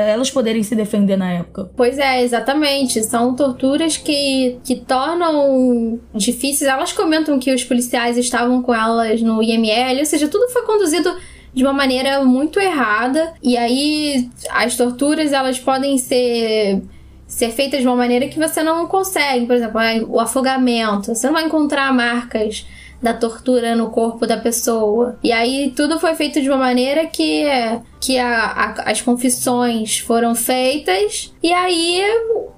elas 0.06 0.30
poderem 0.30 0.62
se 0.62 0.74
defender 0.74 1.16
na 1.16 1.30
época. 1.32 1.70
Pois 1.76 1.98
é, 1.98 2.22
exatamente. 2.22 3.02
São 3.04 3.34
torturas 3.34 3.96
que, 3.96 4.58
que 4.64 4.76
tornam 4.76 6.00
difíceis. 6.14 6.70
Elas 6.70 6.92
comentam 6.92 7.38
que 7.38 7.52
os 7.52 7.64
policiais 7.64 8.16
estavam 8.16 8.62
com 8.62 8.74
elas 8.74 9.20
no 9.20 9.42
IML, 9.42 9.98
ou 9.98 10.06
seja, 10.06 10.28
tudo 10.28 10.50
foi 10.50 10.62
conduzido 10.62 11.14
de 11.52 11.62
uma 11.62 11.72
maneira 11.72 12.24
muito 12.24 12.58
errada. 12.58 13.34
E 13.42 13.56
aí, 13.56 14.30
as 14.50 14.76
torturas 14.76 15.32
elas 15.32 15.58
podem 15.58 15.98
ser 15.98 16.82
ser 17.26 17.50
feitas 17.50 17.80
de 17.80 17.86
uma 17.86 17.96
maneira 17.96 18.28
que 18.28 18.38
você 18.38 18.62
não 18.62 18.86
consegue. 18.86 19.46
Por 19.46 19.56
exemplo, 19.56 19.80
o 20.08 20.20
afogamento. 20.20 21.14
Você 21.14 21.26
não 21.26 21.34
vai 21.34 21.44
encontrar 21.44 21.92
marcas 21.92 22.66
da 23.02 23.12
tortura 23.12 23.74
no 23.74 23.90
corpo 23.90 24.26
da 24.26 24.36
pessoa. 24.36 25.18
E 25.22 25.32
aí 25.32 25.72
tudo 25.74 25.98
foi 25.98 26.14
feito 26.14 26.40
de 26.40 26.48
uma 26.48 26.58
maneira 26.58 27.06
que, 27.06 27.44
que 28.00 28.18
a, 28.18 28.44
a, 28.44 28.90
as 28.90 29.02
confissões 29.02 29.98
foram 29.98 30.34
feitas 30.34 31.34
e 31.42 31.52
aí 31.52 32.00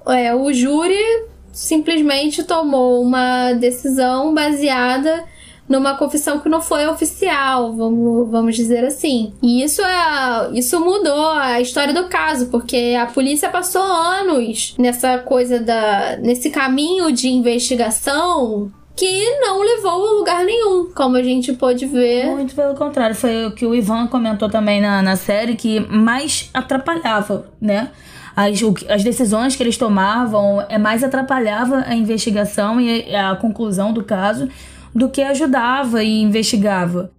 é, 0.07 0.35
o 0.35 0.53
júri 0.53 1.03
simplesmente 1.51 2.43
tomou 2.43 3.01
uma 3.01 3.53
decisão 3.53 4.33
baseada 4.33 5.23
numa 5.67 5.97
confissão 5.97 6.39
que 6.39 6.47
não 6.47 6.61
foi 6.61 6.85
oficial, 6.85 7.73
vamos, 7.73 8.29
vamos 8.29 8.55
dizer 8.55 8.85
assim. 8.85 9.33
E 9.41 9.63
isso 9.63 9.81
é 9.81 10.49
isso 10.53 10.79
mudou 10.79 11.29
a 11.31 11.59
história 11.59 11.93
do 11.93 12.07
caso, 12.07 12.47
porque 12.47 12.95
a 12.99 13.07
polícia 13.07 13.49
passou 13.49 13.81
anos 13.81 14.75
nessa 14.77 15.17
coisa 15.17 15.59
da 15.59 16.17
nesse 16.17 16.51
caminho 16.51 17.11
de 17.11 17.29
investigação 17.29 18.71
que 18.95 19.39
não 19.39 19.61
levou 19.61 19.91
a 19.91 20.19
lugar 20.19 20.45
nenhum, 20.45 20.89
como 20.95 21.17
a 21.17 21.23
gente 21.23 21.53
pôde 21.53 21.85
ver. 21.85 22.27
Muito 22.27 22.55
pelo 22.55 22.75
contrário, 22.75 23.15
foi 23.15 23.45
o 23.45 23.51
que 23.51 23.65
o 23.65 23.75
Ivan 23.75 24.07
comentou 24.07 24.49
também 24.49 24.79
na, 24.79 25.01
na 25.01 25.15
série, 25.15 25.55
que 25.55 25.79
mais 25.81 26.49
atrapalhava, 26.53 27.47
né? 27.59 27.91
as, 28.35 28.59
as 28.89 29.03
decisões 29.03 29.55
que 29.55 29.63
eles 29.63 29.77
tomavam 29.77 30.65
é 30.67 30.77
mais 30.77 31.03
atrapalhava 31.03 31.85
a 31.87 31.95
investigação 31.95 32.81
e 32.81 33.15
a 33.15 33.35
conclusão 33.35 33.93
do 33.93 34.03
caso 34.03 34.49
do 34.93 35.09
que 35.09 35.21
ajudava 35.21 36.03
e 36.03 36.21
investigava. 36.21 37.11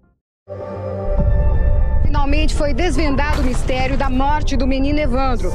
Finalmente 2.05 2.55
foi 2.55 2.75
desvendado 2.75 3.41
o 3.41 3.45
mistério 3.45 3.97
da 3.97 4.11
morte 4.11 4.57
do 4.57 4.67
menino 4.67 4.99
Evandro. 4.99 5.51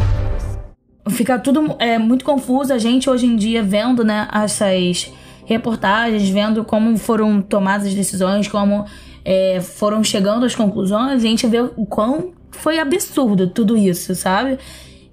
Fica 1.09 1.37
tudo 1.37 1.75
é, 1.79 1.97
muito 1.97 2.23
confuso 2.23 2.73
a 2.73 2.77
gente 2.77 3.09
hoje 3.09 3.25
em 3.25 3.35
dia 3.35 3.63
vendo 3.63 4.03
né, 4.03 4.27
essas 4.33 5.11
reportagens, 5.51 6.29
vendo 6.29 6.63
como 6.63 6.97
foram 6.97 7.41
tomadas 7.41 7.87
as 7.87 7.93
decisões, 7.93 8.47
como 8.47 8.85
é, 9.23 9.59
foram 9.61 10.03
chegando 10.03 10.45
às 10.45 10.55
conclusões, 10.55 11.11
a 11.11 11.27
gente 11.27 11.45
vê 11.47 11.61
o 11.61 11.85
quão 11.85 12.31
foi 12.51 12.79
absurdo 12.79 13.47
tudo 13.47 13.77
isso, 13.77 14.13
sabe? 14.15 14.57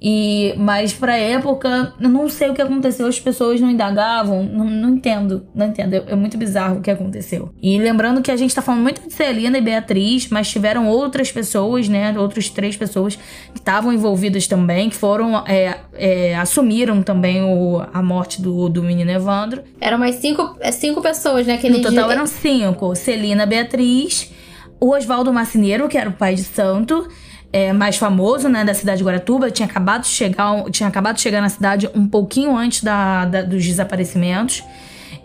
E, 0.00 0.54
mas 0.56 0.92
pra 0.92 1.16
época, 1.16 1.92
eu 2.00 2.08
não 2.08 2.28
sei 2.28 2.50
o 2.50 2.54
que 2.54 2.62
aconteceu, 2.62 3.06
as 3.06 3.18
pessoas 3.18 3.61
não 3.61 3.68
indagavam, 3.68 4.44
não, 4.44 4.64
não 4.64 4.88
entendo, 4.90 5.46
não 5.54 5.66
entendo. 5.66 5.94
É, 5.94 6.04
é, 6.08 6.14
muito 6.14 6.38
bizarro 6.38 6.78
o 6.78 6.80
que 6.80 6.90
aconteceu. 6.90 7.52
E 7.61 7.78
lembrando 7.78 8.22
que 8.22 8.30
a 8.30 8.37
gente 8.37 8.54
tá 8.54 8.62
falando 8.62 8.82
muito 8.82 9.06
de 9.06 9.12
Celina 9.12 9.58
e 9.58 9.61
Beatriz, 9.61 10.28
mas 10.28 10.48
tiveram 10.48 10.87
outras 10.87 11.32
pessoas, 11.32 11.88
né? 11.88 12.16
Outras 12.16 12.48
três 12.48 12.76
pessoas 12.76 13.16
que 13.16 13.58
estavam 13.58 13.92
envolvidas 13.92 14.46
também, 14.46 14.88
que 14.88 14.96
foram. 14.96 15.44
É, 15.46 15.78
é, 15.94 16.37
assumiram 16.37 17.02
também 17.02 17.42
o, 17.42 17.82
a 17.92 18.02
morte 18.02 18.40
do, 18.40 18.68
do 18.68 18.82
menino 18.82 19.11
Evandro. 19.11 19.62
Eram 19.80 19.98
mais 19.98 20.16
cinco, 20.16 20.56
é, 20.61 20.70
cinco 20.70 21.02
pessoas, 21.02 21.46
né? 21.46 21.58
no 21.64 21.82
total 21.82 22.04
dia... 22.04 22.12
eram 22.12 22.26
cinco: 22.26 22.94
Celina, 22.94 23.44
Beatriz, 23.44 24.32
o 24.80 24.90
Oswaldo 24.94 25.32
Marcineiro, 25.32 25.88
que 25.88 25.98
era 25.98 26.08
o 26.08 26.12
pai 26.12 26.37
de 26.37 26.44
santo 26.44 27.08
é, 27.52 27.72
mais 27.72 27.96
famoso, 27.96 28.48
né, 28.48 28.64
da 28.64 28.74
cidade 28.74 28.98
de 28.98 29.04
Guaratuba, 29.04 29.50
tinha 29.50 29.66
acabado 29.66 30.02
de 30.02 30.08
chegar, 30.08 30.64
tinha 30.70 30.88
acabado 30.88 31.16
de 31.16 31.22
chegar 31.22 31.40
na 31.40 31.48
cidade 31.48 31.88
um 31.94 32.06
pouquinho 32.06 32.56
antes 32.56 32.82
da, 32.82 33.24
da 33.24 33.42
dos 33.42 33.64
desaparecimentos. 33.64 34.62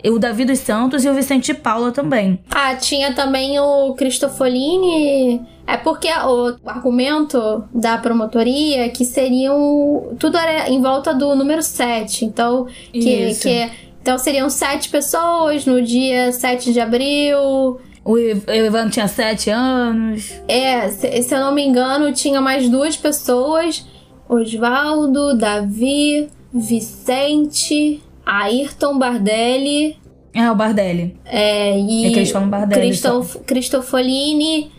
O 0.06 0.18
Davi 0.18 0.44
dos 0.44 0.58
Santos 0.58 1.02
e 1.04 1.08
o 1.08 1.14
Vicente 1.14 1.46
de 1.46 1.54
Paula 1.54 1.90
também. 1.90 2.38
Ah, 2.50 2.74
tinha 2.74 3.14
também 3.14 3.58
o 3.58 3.94
Cristofolini. 3.94 5.40
É 5.66 5.78
porque 5.78 6.08
o 6.08 6.54
argumento 6.66 7.64
da 7.74 7.96
promotoria 7.96 8.90
que 8.90 9.02
seriam. 9.02 10.14
Tudo 10.18 10.36
era 10.36 10.68
em 10.68 10.80
volta 10.82 11.14
do 11.14 11.34
número 11.34 11.62
7. 11.62 12.26
Então, 12.26 12.66
que, 12.92 13.34
que, 13.34 13.70
então 14.02 14.18
seriam 14.18 14.50
sete 14.50 14.90
pessoas 14.90 15.64
no 15.64 15.80
dia 15.80 16.30
7 16.32 16.74
de 16.74 16.80
abril. 16.80 17.80
O 18.04 18.18
Ivan 18.18 18.90
tinha 18.90 19.08
sete 19.08 19.48
anos. 19.48 20.30
É, 20.46 20.88
se, 20.90 21.22
se 21.22 21.34
eu 21.34 21.40
não 21.40 21.54
me 21.54 21.64
engano, 21.64 22.12
tinha 22.12 22.40
mais 22.40 22.68
duas 22.68 22.96
pessoas: 22.96 23.86
Osvaldo, 24.28 25.36
Davi, 25.38 26.28
Vicente, 26.52 28.02
Ayrton 28.24 28.98
Bardelli. 28.98 29.96
É, 30.34 30.50
o 30.50 30.54
Bardelli. 30.54 31.16
É, 31.24 31.78
e. 31.78 32.06
É 32.06 32.10
que 32.10 32.16
eles 32.16 32.30
falam 32.30 32.50
Bardelli. 32.50 32.88
Cristof, 32.88 33.38
Cristofolini, 33.40 34.70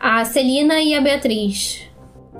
a 0.00 0.24
Celina 0.24 0.80
e 0.80 0.94
a 0.94 1.00
Beatriz. 1.00 1.82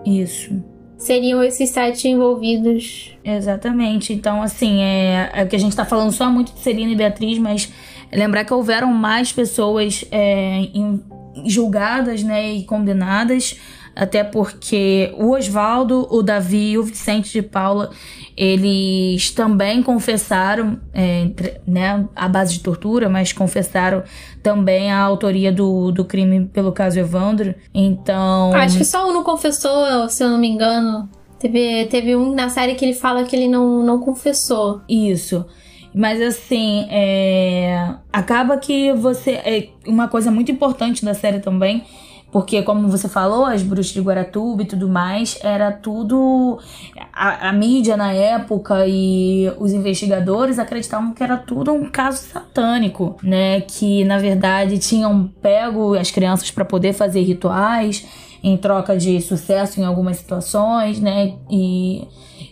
Isso. 0.07 0.63
Seriam 0.97 1.43
esses 1.43 1.69
sete 1.69 2.09
envolvidos. 2.09 3.15
Exatamente. 3.23 4.15
Então, 4.15 4.41
assim, 4.41 4.81
é, 4.81 5.31
é 5.35 5.45
que 5.45 5.55
a 5.55 5.59
gente 5.59 5.77
tá 5.77 5.85
falando 5.85 6.13
só 6.13 6.31
muito 6.31 6.55
de 6.55 6.61
Celina 6.61 6.93
e 6.93 6.97
Beatriz, 6.97 7.39
mas 7.39 7.71
Lembrar 8.15 8.45
que 8.45 8.55
houveram 8.55 8.93
mais 8.93 9.33
pessoas 9.33 10.05
é, 10.11 10.69
em, 10.73 11.03
julgadas 11.47 12.23
né, 12.23 12.53
e 12.53 12.65
condenadas, 12.65 13.59
até 13.95 14.25
porque 14.25 15.15
o 15.19 15.31
Oswaldo, 15.31 16.07
o 16.11 16.23
Davi 16.23 16.73
e 16.73 16.79
o 16.79 16.83
Vicente 16.83 17.33
de 17.33 17.43
Paula, 17.43 17.91
eles 18.37 19.31
também 19.31 19.83
confessaram, 19.83 20.81
é, 20.93 21.31
né, 21.67 22.05
a 22.15 22.29
base 22.29 22.55
de 22.55 22.61
tortura, 22.61 23.09
mas 23.09 23.33
confessaram 23.33 24.03
também 24.43 24.91
a 24.91 25.01
autoria 25.01 25.53
do, 25.53 25.93
do 25.93 26.05
crime 26.05 26.47
pelo 26.47 26.73
caso 26.73 26.99
Evandro. 26.99 27.55
Então. 27.73 28.53
Acho 28.55 28.79
que 28.79 28.85
só 28.85 29.09
um 29.09 29.13
não 29.13 29.23
confessou, 29.23 30.09
se 30.09 30.25
eu 30.25 30.29
não 30.29 30.39
me 30.39 30.49
engano. 30.49 31.09
Teve, 31.39 31.85
teve 31.87 32.17
um 32.17 32.35
na 32.35 32.49
série 32.49 32.75
que 32.75 32.85
ele 32.85 32.95
fala 32.95 33.25
que 33.25 33.37
ele 33.37 33.49
não, 33.49 33.85
não 33.85 34.01
confessou. 34.01 34.81
Isso. 34.89 35.45
Mas 35.95 36.21
assim, 36.21 36.87
é... 36.91 37.95
acaba 38.13 38.57
que 38.59 38.93
você. 38.95 39.33
É 39.33 39.69
uma 39.87 40.09
coisa 40.09 40.31
muito 40.31 40.51
importante 40.51 41.05
da 41.05 41.15
série 41.15 41.39
também. 41.39 41.85
Porque, 42.35 42.63
como 42.63 42.89
você 42.89 43.09
falou, 43.09 43.47
as 43.47 43.63
bruxas 43.63 43.93
de 43.93 44.01
Guaratuba 44.01 44.63
e 44.63 44.67
tudo 44.67 44.89
mais, 44.89 45.39
era 45.41 45.71
tudo. 45.71 46.59
A, 47.13 47.51
a, 47.51 47.53
mídia 47.53 47.97
na 47.97 48.13
época 48.13 48.85
e 48.89 49.49
os 49.57 49.73
investigadores 49.73 50.59
acreditavam 50.59 51.15
que 51.15 51.23
era 51.23 51.37
tudo 51.37 51.73
um 51.73 51.89
caso 51.89 52.25
satânico, 52.25 53.17
né? 53.23 53.61
Que 53.61 54.03
na 54.03 54.19
verdade 54.19 54.79
tinham 54.79 55.31
pego 55.41 55.95
as 55.95 56.11
crianças 56.11 56.51
para 56.51 56.65
poder 56.65 56.93
fazer 56.93 57.21
rituais 57.23 58.05
em 58.43 58.57
troca 58.57 58.97
de 58.97 59.21
sucesso 59.21 59.81
em 59.81 59.85
algumas 59.85 60.17
situações, 60.17 60.99
né? 60.99 61.35
E, 61.49 62.09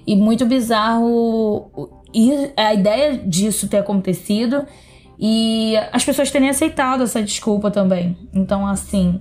e 0.07 0.15
muito 0.15 0.47
bizarro 0.47 2.02
e 2.15 2.51
a 2.57 2.75
ideia 2.75 3.17
disso 3.19 3.69
ter 3.69 3.79
acontecido 3.79 4.67
e 5.19 5.75
as 5.93 6.05
pessoas 6.05 6.31
terem 6.31 6.49
aceitado 6.49 7.03
essa 7.05 7.23
desculpa 7.23 7.71
também. 7.71 8.17
Então, 8.35 8.67
assim, 8.67 9.21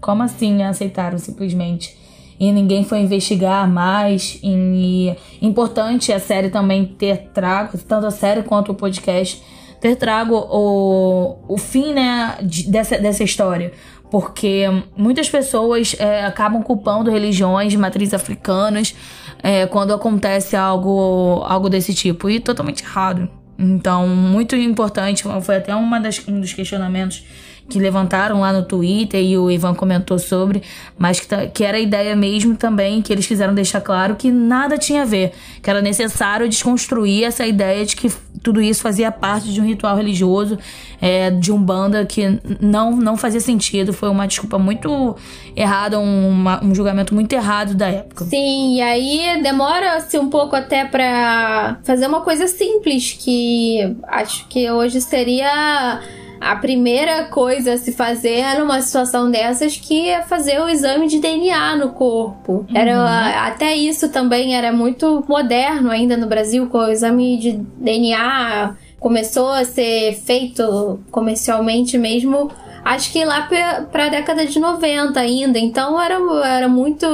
como 0.00 0.22
assim 0.22 0.62
aceitaram 0.62 1.18
simplesmente? 1.18 1.96
E 2.40 2.52
ninguém 2.52 2.84
foi 2.84 3.00
investigar 3.00 3.68
mais. 3.68 4.38
E 4.42 5.14
importante 5.40 6.12
a 6.12 6.20
série 6.20 6.50
também 6.50 6.84
ter 6.84 7.30
trago, 7.32 7.76
tanto 7.78 8.06
a 8.06 8.10
série 8.10 8.42
quanto 8.42 8.72
o 8.72 8.74
podcast, 8.74 9.42
ter 9.80 9.96
trago 9.96 10.34
o, 10.34 11.38
o 11.48 11.56
fim 11.56 11.92
né, 11.92 12.36
dessa, 12.68 12.98
dessa 12.98 13.24
história 13.24 13.72
porque 14.10 14.64
muitas 14.96 15.28
pessoas 15.28 15.94
é, 15.98 16.24
acabam 16.24 16.62
culpando 16.62 17.10
religiões 17.10 17.70
de 17.70 17.78
matriz 17.78 18.14
africanas 18.14 18.94
é, 19.42 19.66
quando 19.66 19.92
acontece 19.92 20.56
algo, 20.56 21.42
algo 21.44 21.68
desse 21.68 21.94
tipo, 21.94 22.28
e 22.28 22.40
totalmente 22.40 22.82
errado. 22.82 23.28
Então, 23.58 24.06
muito 24.06 24.54
importante, 24.54 25.24
foi 25.42 25.56
até 25.56 25.74
uma 25.74 25.98
das, 26.00 26.22
um 26.28 26.40
dos 26.40 26.52
questionamentos 26.52 27.24
que 27.68 27.78
levantaram 27.78 28.40
lá 28.40 28.52
no 28.52 28.62
Twitter 28.62 29.22
e 29.22 29.36
o 29.36 29.50
Ivan 29.50 29.74
comentou 29.74 30.18
sobre, 30.18 30.62
mas 30.96 31.20
que, 31.20 31.26
tá, 31.26 31.46
que 31.46 31.62
era 31.62 31.76
a 31.76 31.80
ideia 31.80 32.16
mesmo 32.16 32.56
também, 32.56 33.02
que 33.02 33.12
eles 33.12 33.26
quiseram 33.26 33.54
deixar 33.54 33.80
claro 33.80 34.16
que 34.16 34.30
nada 34.30 34.78
tinha 34.78 35.02
a 35.02 35.04
ver, 35.04 35.32
que 35.62 35.68
era 35.68 35.82
necessário 35.82 36.48
desconstruir 36.48 37.24
essa 37.24 37.46
ideia 37.46 37.84
de 37.84 37.94
que 37.94 38.10
tudo 38.42 38.62
isso 38.62 38.82
fazia 38.82 39.10
parte 39.10 39.52
de 39.52 39.60
um 39.60 39.64
ritual 39.64 39.96
religioso, 39.96 40.58
é, 41.00 41.30
de 41.30 41.52
um 41.52 41.62
banda 41.62 42.06
que 42.06 42.40
não, 42.60 42.96
não 42.96 43.16
fazia 43.16 43.40
sentido, 43.40 43.92
foi 43.92 44.08
uma 44.08 44.26
desculpa 44.26 44.58
muito 44.58 45.16
errada, 45.54 45.98
um, 45.98 46.28
uma, 46.28 46.64
um 46.64 46.74
julgamento 46.74 47.14
muito 47.14 47.32
errado 47.32 47.74
da 47.74 47.88
época. 47.88 48.24
Sim, 48.24 48.76
e 48.76 48.80
aí 48.80 49.42
demora-se 49.42 50.18
um 50.18 50.30
pouco 50.30 50.56
até 50.56 50.84
para 50.84 51.78
fazer 51.82 52.06
uma 52.06 52.22
coisa 52.22 52.48
simples, 52.48 53.16
que 53.18 53.96
acho 54.04 54.46
que 54.48 54.70
hoje 54.70 55.00
seria 55.00 56.00
a 56.40 56.56
primeira 56.56 57.24
coisa 57.24 57.74
a 57.74 57.78
se 57.78 57.92
fazer 57.92 58.58
numa 58.58 58.80
situação 58.80 59.30
dessas 59.30 59.76
que 59.76 60.08
é 60.08 60.22
fazer 60.22 60.60
o 60.60 60.68
exame 60.68 61.08
de 61.08 61.18
DNA 61.18 61.76
no 61.76 61.90
corpo. 61.90 62.66
Uhum. 62.68 62.76
Era 62.76 63.46
até 63.46 63.74
isso 63.74 64.08
também 64.08 64.54
era 64.56 64.72
muito 64.72 65.24
moderno 65.28 65.90
ainda 65.90 66.16
no 66.16 66.26
Brasil, 66.26 66.66
com 66.68 66.78
o 66.78 66.90
exame 66.90 67.36
de 67.38 67.52
DNA 67.52 68.76
começou 68.98 69.50
a 69.50 69.64
ser 69.64 70.14
feito 70.14 71.00
comercialmente 71.10 71.96
mesmo, 71.96 72.50
acho 72.84 73.12
que 73.12 73.24
lá 73.24 73.48
para 73.90 74.06
a 74.06 74.08
década 74.08 74.44
de 74.44 74.58
90 74.58 75.18
ainda. 75.18 75.58
Então 75.58 76.00
era, 76.00 76.16
era 76.44 76.68
muito 76.68 77.06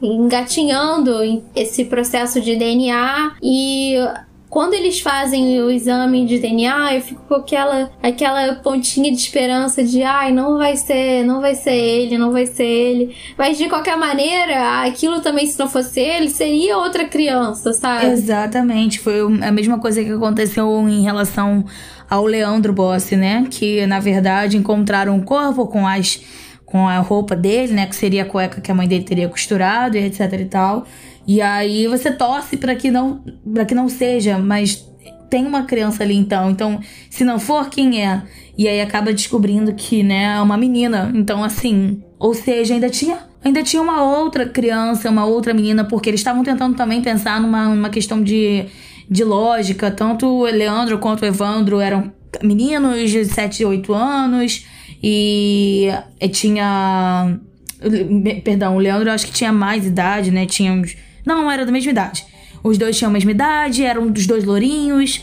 engatinhando 0.00 1.42
esse 1.54 1.84
processo 1.86 2.40
de 2.40 2.54
DNA 2.54 3.36
e 3.42 3.96
quando 4.48 4.74
eles 4.74 5.00
fazem 5.00 5.60
o 5.60 5.70
exame 5.70 6.24
de 6.24 6.38
DNA, 6.38 6.94
eu 6.94 7.00
fico 7.00 7.22
com 7.28 7.34
aquela, 7.34 7.90
aquela 8.02 8.54
pontinha 8.56 9.10
de 9.10 9.18
esperança 9.18 9.82
de 9.82 10.02
ai, 10.02 10.32
não 10.32 10.56
vai 10.56 10.76
ser, 10.76 11.24
não 11.24 11.40
vai 11.40 11.54
ser 11.54 11.74
ele, 11.74 12.16
não 12.16 12.32
vai 12.32 12.46
ser 12.46 12.64
ele. 12.64 13.16
Mas 13.36 13.58
de 13.58 13.68
qualquer 13.68 13.96
maneira, 13.96 14.82
aquilo 14.84 15.20
também, 15.20 15.46
se 15.46 15.58
não 15.58 15.68
fosse 15.68 16.00
ele, 16.00 16.30
seria 16.30 16.78
outra 16.78 17.06
criança, 17.06 17.72
sabe? 17.72 18.06
Exatamente. 18.06 19.00
Foi 19.00 19.20
a 19.42 19.50
mesma 19.50 19.78
coisa 19.78 20.02
que 20.02 20.10
aconteceu 20.10 20.88
em 20.88 21.02
relação 21.02 21.64
ao 22.08 22.24
Leandro 22.24 22.72
Bossi, 22.72 23.16
né? 23.16 23.46
Que 23.50 23.84
na 23.86 23.98
verdade 23.98 24.56
encontraram 24.56 25.14
um 25.14 25.22
corpo 25.22 25.66
com 25.66 25.86
as 25.86 26.20
com 26.64 26.88
a 26.88 26.98
roupa 26.98 27.36
dele, 27.36 27.72
né? 27.72 27.86
Que 27.86 27.94
seria 27.94 28.22
a 28.22 28.26
cueca 28.26 28.60
que 28.60 28.70
a 28.70 28.74
mãe 28.74 28.88
dele 28.88 29.04
teria 29.04 29.28
costurado 29.28 29.96
e 29.96 30.04
etc 30.04 30.32
e 30.32 30.44
tal. 30.44 30.86
E 31.26 31.40
aí 31.42 31.86
você 31.86 32.10
torce 32.10 32.56
para 32.56 32.74
que 32.74 32.90
não 32.90 33.22
para 33.52 33.64
que 33.64 33.74
não 33.74 33.88
seja, 33.88 34.38
mas 34.38 34.86
tem 35.28 35.44
uma 35.46 35.64
criança 35.64 36.02
ali 36.02 36.14
então. 36.14 36.50
Então, 36.50 36.80
se 37.10 37.24
não 37.24 37.38
for 37.38 37.68
quem 37.68 38.04
é? 38.04 38.22
E 38.56 38.68
aí 38.68 38.80
acaba 38.80 39.12
descobrindo 39.12 39.74
que, 39.74 40.02
né, 40.02 40.36
é 40.36 40.40
uma 40.40 40.56
menina. 40.56 41.12
Então, 41.14 41.44
assim, 41.44 42.02
ou 42.18 42.32
seja, 42.32 42.74
ainda 42.74 42.88
tinha 42.88 43.18
Ainda 43.46 43.62
tinha 43.62 43.80
uma 43.80 44.02
outra 44.02 44.44
criança, 44.44 45.08
uma 45.08 45.24
outra 45.24 45.54
menina, 45.54 45.84
porque 45.84 46.10
eles 46.10 46.18
estavam 46.18 46.42
tentando 46.42 46.74
também 46.74 47.00
pensar 47.00 47.40
numa, 47.40 47.68
numa 47.68 47.88
questão 47.88 48.20
de, 48.20 48.64
de 49.08 49.22
lógica. 49.22 49.88
Tanto 49.88 50.26
o 50.26 50.42
Leandro 50.42 50.98
quanto 50.98 51.22
o 51.22 51.24
Evandro 51.24 51.78
eram 51.78 52.12
meninos 52.42 53.08
de 53.08 53.24
7 53.24 53.62
e 53.62 53.64
8 53.64 53.94
anos. 53.94 54.66
E 55.00 55.88
tinha. 56.32 57.38
Perdão, 58.42 58.74
o 58.74 58.80
Leandro 58.80 59.12
acho 59.12 59.26
que 59.26 59.32
tinha 59.32 59.52
mais 59.52 59.86
idade, 59.86 60.32
né? 60.32 60.44
Tinha 60.44 60.72
uns. 60.72 60.96
Não, 61.26 61.50
era 61.50 61.66
da 61.66 61.72
mesma 61.72 61.90
idade. 61.90 62.24
Os 62.62 62.78
dois 62.78 62.96
tinham 62.96 63.10
a 63.10 63.12
mesma 63.12 63.30
idade, 63.30 63.84
eram 63.84 64.08
dos 64.08 64.26
dois 64.26 64.44
lourinhos, 64.44 65.22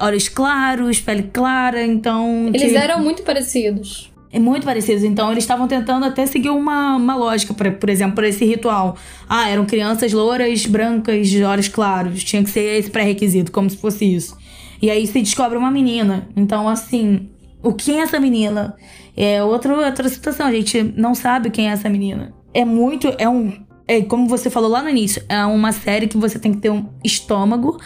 olhos 0.00 0.28
claros, 0.28 1.00
pele 1.00 1.24
clara, 1.24 1.84
então. 1.84 2.48
Eles 2.54 2.72
que... 2.72 2.76
eram 2.76 3.00
muito 3.00 3.22
parecidos 3.22 4.12
é 4.32 4.38
muito 4.38 4.64
parecidos. 4.64 5.04
Então, 5.04 5.30
eles 5.30 5.44
estavam 5.44 5.68
tentando 5.68 6.06
até 6.06 6.24
seguir 6.24 6.48
uma, 6.48 6.96
uma 6.96 7.14
lógica, 7.14 7.52
pra, 7.52 7.70
por 7.70 7.90
exemplo, 7.90 8.14
para 8.14 8.26
esse 8.26 8.44
ritual. 8.44 8.96
Ah, 9.28 9.48
eram 9.48 9.66
crianças 9.66 10.12
louras, 10.12 10.64
brancas, 10.64 11.28
de 11.28 11.44
olhos 11.44 11.68
claros. 11.68 12.24
Tinha 12.24 12.42
que 12.42 12.48
ser 12.48 12.78
esse 12.78 12.90
pré-requisito, 12.90 13.52
como 13.52 13.68
se 13.68 13.76
fosse 13.76 14.06
isso. 14.06 14.36
E 14.80 14.90
aí 14.90 15.06
se 15.06 15.20
descobre 15.20 15.58
uma 15.58 15.70
menina. 15.70 16.26
Então, 16.34 16.66
assim, 16.66 17.28
o 17.62 17.74
quem 17.74 18.00
é 18.00 18.02
essa 18.04 18.18
menina? 18.18 18.74
É 19.14 19.44
outra, 19.44 19.74
outra 19.74 20.08
situação. 20.08 20.46
A 20.46 20.52
gente 20.52 20.82
não 20.96 21.14
sabe 21.14 21.50
quem 21.50 21.68
é 21.68 21.72
essa 21.72 21.90
menina. 21.90 22.32
É 22.54 22.64
muito. 22.64 23.14
É 23.18 23.28
um. 23.28 23.52
É, 23.92 24.00
como 24.00 24.26
você 24.26 24.48
falou 24.48 24.70
lá 24.70 24.82
no 24.82 24.88
início, 24.88 25.22
é 25.28 25.44
uma 25.44 25.70
série 25.70 26.08
que 26.08 26.16
você 26.16 26.38
tem 26.38 26.54
que 26.54 26.60
ter 26.60 26.70
um 26.70 26.88
estômago, 27.04 27.78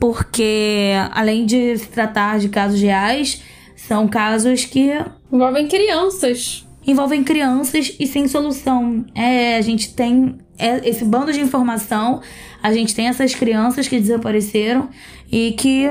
porque 0.00 0.92
além 1.10 1.44
de 1.44 1.76
se 1.76 1.88
tratar 1.88 2.38
de 2.38 2.48
casos 2.48 2.80
reais, 2.80 3.42
são 3.76 4.08
casos 4.08 4.64
que 4.64 4.88
envolvem 5.30 5.68
crianças. 5.68 6.66
Envolvem 6.86 7.22
crianças 7.22 7.94
e 8.00 8.06
sem 8.06 8.26
solução. 8.28 9.04
É, 9.14 9.58
a 9.58 9.60
gente 9.60 9.92
tem 9.92 10.38
é, 10.58 10.88
esse 10.88 11.04
bando 11.04 11.30
de 11.30 11.40
informação, 11.40 12.22
a 12.62 12.72
gente 12.72 12.94
tem 12.94 13.08
essas 13.08 13.34
crianças 13.34 13.86
que 13.86 14.00
desapareceram 14.00 14.88
e 15.30 15.52
que 15.52 15.86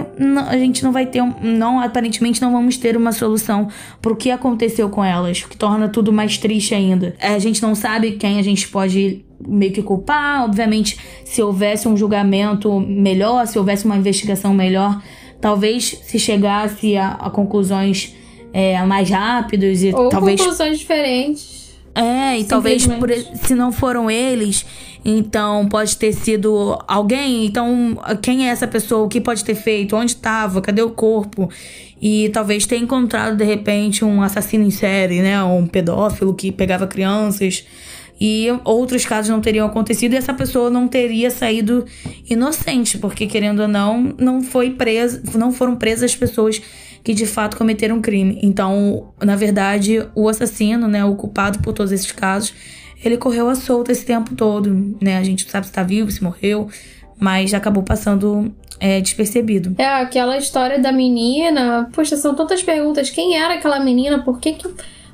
a 0.49 0.57
gente 0.57 0.83
não 0.83 0.91
vai 0.91 1.05
ter, 1.05 1.21
não 1.39 1.79
aparentemente 1.79 2.41
não 2.41 2.51
vamos 2.51 2.77
ter 2.77 2.97
uma 2.97 3.11
solução 3.11 3.67
para 4.01 4.11
o 4.11 4.15
que 4.15 4.31
aconteceu 4.31 4.89
com 4.89 5.05
elas, 5.05 5.43
o 5.43 5.49
que 5.49 5.55
torna 5.55 5.87
tudo 5.87 6.11
mais 6.11 6.39
triste 6.39 6.73
ainda. 6.73 7.15
É, 7.19 7.35
a 7.35 7.39
gente 7.39 7.61
não 7.61 7.75
sabe 7.75 8.13
quem 8.13 8.39
a 8.39 8.43
gente 8.43 8.67
pode 8.67 9.23
meio 9.47 9.71
que 9.71 9.81
culpar, 9.81 10.43
obviamente, 10.43 10.97
se 11.25 11.41
houvesse 11.41 11.87
um 11.87 11.95
julgamento 11.95 12.79
melhor, 12.79 13.47
se 13.47 13.57
houvesse 13.57 13.85
uma 13.85 13.97
investigação 13.97 14.53
melhor, 14.53 15.01
talvez 15.39 15.99
se 16.03 16.19
chegasse 16.19 16.95
a, 16.97 17.11
a 17.11 17.29
conclusões 17.29 18.15
é, 18.53 18.83
mais 18.85 19.09
rápidas 19.09 19.83
e 19.83 19.93
Ou 19.93 20.09
talvez 20.09 20.39
conclusões 20.39 20.79
diferentes. 20.79 21.61
É, 21.93 22.39
e 22.39 22.45
talvez 22.45 22.87
por, 22.87 23.09
se 23.11 23.53
não 23.53 23.71
foram 23.71 24.09
eles, 24.09 24.65
então 25.03 25.67
pode 25.67 25.97
ter 25.97 26.13
sido 26.13 26.79
alguém. 26.87 27.45
Então, 27.45 27.97
quem 28.21 28.47
é 28.47 28.51
essa 28.51 28.67
pessoa? 28.67 29.05
O 29.05 29.09
que 29.09 29.19
pode 29.19 29.43
ter 29.43 29.55
feito? 29.55 29.95
Onde 29.95 30.11
estava? 30.11 30.61
Cadê 30.61 30.81
o 30.81 30.91
corpo? 30.91 31.49
E 32.01 32.29
talvez 32.29 32.65
tenha 32.65 32.81
encontrado 32.81 33.35
de 33.35 33.43
repente 33.43 34.05
um 34.05 34.21
assassino 34.21 34.63
em 34.63 34.71
série, 34.71 35.21
né? 35.21 35.43
Um 35.43 35.67
pedófilo 35.67 36.33
que 36.33 36.51
pegava 36.51 36.87
crianças 36.87 37.65
e 38.23 38.45
outros 38.63 39.03
casos 39.03 39.31
não 39.31 39.41
teriam 39.41 39.65
acontecido 39.65 40.13
e 40.13 40.15
essa 40.15 40.31
pessoa 40.31 40.69
não 40.69 40.87
teria 40.87 41.31
saído 41.31 41.83
inocente, 42.29 42.99
porque 42.99 43.25
querendo 43.25 43.63
ou 43.63 43.67
não, 43.67 44.13
não 44.19 44.43
foi 44.43 44.69
presa, 44.69 45.23
não 45.33 45.51
foram 45.51 45.75
presas 45.75 46.11
as 46.11 46.15
pessoas 46.15 46.61
que 47.03 47.15
de 47.15 47.25
fato 47.25 47.57
cometeram 47.57 47.95
um 47.95 48.01
crime. 48.01 48.39
Então, 48.43 49.11
na 49.19 49.35
verdade, 49.35 50.07
o 50.13 50.29
assassino, 50.29 50.87
né, 50.87 51.03
o 51.03 51.15
culpado 51.15 51.57
por 51.63 51.73
todos 51.73 51.91
esses 51.91 52.11
casos, 52.11 52.53
ele 53.03 53.17
correu 53.17 53.49
à 53.49 53.55
solta 53.55 53.91
esse 53.91 54.05
tempo 54.05 54.35
todo, 54.35 54.95
né? 55.01 55.17
A 55.17 55.23
gente 55.23 55.43
não 55.45 55.51
sabe 55.51 55.65
se 55.65 55.71
tá 55.71 55.81
vivo, 55.81 56.11
se 56.11 56.23
morreu, 56.23 56.69
mas 57.19 57.55
acabou 57.55 57.81
passando 57.81 58.53
é, 58.79 59.01
despercebido. 59.01 59.73
É, 59.79 59.87
aquela 59.87 60.37
história 60.37 60.77
da 60.77 60.91
menina. 60.91 61.89
Poxa, 61.91 62.15
são 62.15 62.35
tantas 62.35 62.61
perguntas. 62.61 63.09
Quem 63.09 63.35
era 63.35 63.55
aquela 63.55 63.79
menina? 63.79 64.19
Por 64.19 64.39
que 64.39 64.53
que 64.53 64.67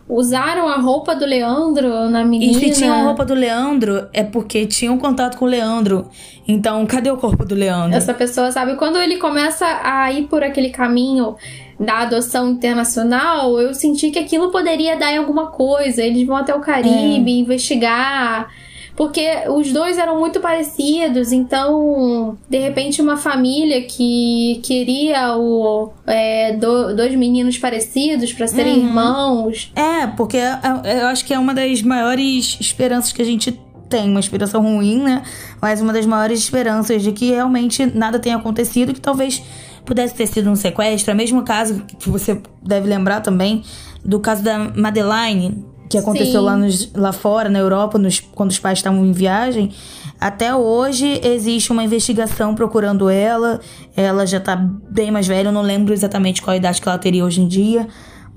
usaram 0.10 0.68
a 0.68 0.78
roupa 0.78 1.16
do 1.16 1.26
Leandro 1.26 2.10
na 2.10 2.24
menina. 2.24 2.52
E 2.52 2.56
se 2.56 2.80
tinham 2.80 2.96
a 2.96 3.04
roupa 3.04 3.26
do 3.26 3.34
Leandro, 3.34 4.08
é 4.14 4.24
porque 4.24 4.66
tinham 4.66 4.98
contato 4.98 5.38
com 5.38 5.46
o 5.46 5.48
Leandro. 5.48 6.10
Então, 6.48 6.86
cadê 6.86 7.12
o 7.12 7.18
corpo 7.18 7.44
do 7.44 7.54
Leandro? 7.54 7.98
Essa 7.98 8.14
pessoa 8.14 8.52
sabe. 8.52 8.76
Quando 8.76 8.98
ele 8.98 9.18
começa 9.18 9.66
a 9.84 10.12
ir 10.12 10.28
por 10.28 10.44
aquele 10.44 10.70
caminho 10.70 11.36
da 11.78 12.00
adoção 12.00 12.52
internacional, 12.52 13.60
eu 13.60 13.74
senti 13.74 14.10
que 14.10 14.20
aquilo 14.20 14.50
poderia 14.50 14.96
dar 14.96 15.12
em 15.12 15.18
alguma 15.18 15.48
coisa. 15.48 16.02
Eles 16.02 16.26
vão 16.26 16.38
até 16.38 16.56
o 16.56 16.62
Caribe 16.62 17.32
é. 17.32 17.36
investigar 17.36 18.50
porque 18.98 19.44
os 19.48 19.72
dois 19.72 20.00
eram 20.00 20.18
muito 20.18 20.40
parecidos, 20.40 21.32
então, 21.32 22.36
de 22.50 22.58
repente, 22.58 23.00
uma 23.00 23.16
família 23.16 23.84
que 23.84 24.60
queria 24.64 25.38
o, 25.38 25.94
é, 26.08 26.54
do, 26.54 26.96
dois 26.96 27.14
meninos 27.16 27.60
parecidos 27.60 28.34
para 28.34 28.48
serem 28.48 28.80
uhum. 28.80 28.88
irmãos. 28.88 29.72
É, 29.76 30.08
porque 30.08 30.38
é, 30.38 30.60
é, 30.84 31.02
eu 31.04 31.06
acho 31.06 31.24
que 31.24 31.32
é 31.32 31.38
uma 31.38 31.54
das 31.54 31.84
maiores 31.84 32.58
esperanças 32.60 33.14
que 33.14 33.22
a 33.22 33.26
gente 33.26 33.62
tem 33.88 34.10
uma 34.10 34.20
inspiração 34.20 34.64
ruim, 34.64 35.04
né? 35.04 35.22
Mas 35.62 35.80
uma 35.80 35.94
das 35.94 36.08
maiores 36.08 36.40
esperanças 36.40 37.04
de 37.04 37.12
que 37.12 37.30
realmente 37.30 37.86
nada 37.86 38.18
tenha 38.18 38.36
acontecido, 38.36 38.96
que 38.96 39.00
talvez 39.00 39.44
pudesse 39.86 40.16
ter 40.16 40.26
sido 40.26 40.50
um 40.50 40.56
sequestro. 40.56 41.12
É 41.12 41.14
o 41.14 41.18
mesmo 41.18 41.44
caso 41.44 41.84
que 42.00 42.10
você 42.10 42.42
deve 42.64 42.90
lembrar 42.90 43.22
também 43.22 43.64
do 44.04 44.20
caso 44.20 44.44
da 44.44 44.58
Madeline, 44.58 45.64
que 45.90 45.98
aconteceu 45.98 46.42
lá, 46.42 46.58
nos, 46.58 46.92
lá 46.94 47.12
fora, 47.14 47.50
na 47.50 47.60
Europa, 47.60 47.98
nos, 47.98 48.20
quando 48.20 48.52
os 48.52 48.60
pais 48.60 48.80
estavam 48.80 49.06
em 49.06 49.12
viagem. 49.12 49.72
Até 50.20 50.54
hoje 50.56 51.22
existe 51.24 51.72
uma 51.72 51.84
investigação 51.84 52.56
procurando 52.56 53.10
ela. 53.10 53.60
Ela 53.96 54.26
já 54.26 54.40
tá 54.40 54.56
bem 54.56 55.12
mais 55.12 55.28
velha, 55.28 55.50
eu 55.50 55.54
não 55.54 55.62
lembro 55.62 55.94
exatamente 55.94 56.42
qual 56.42 56.54
a 56.54 56.58
idade 56.58 56.82
que 56.82 56.88
ela 56.88 56.98
teria 56.98 57.24
hoje 57.24 57.42
em 57.42 57.48
dia. 57.48 57.88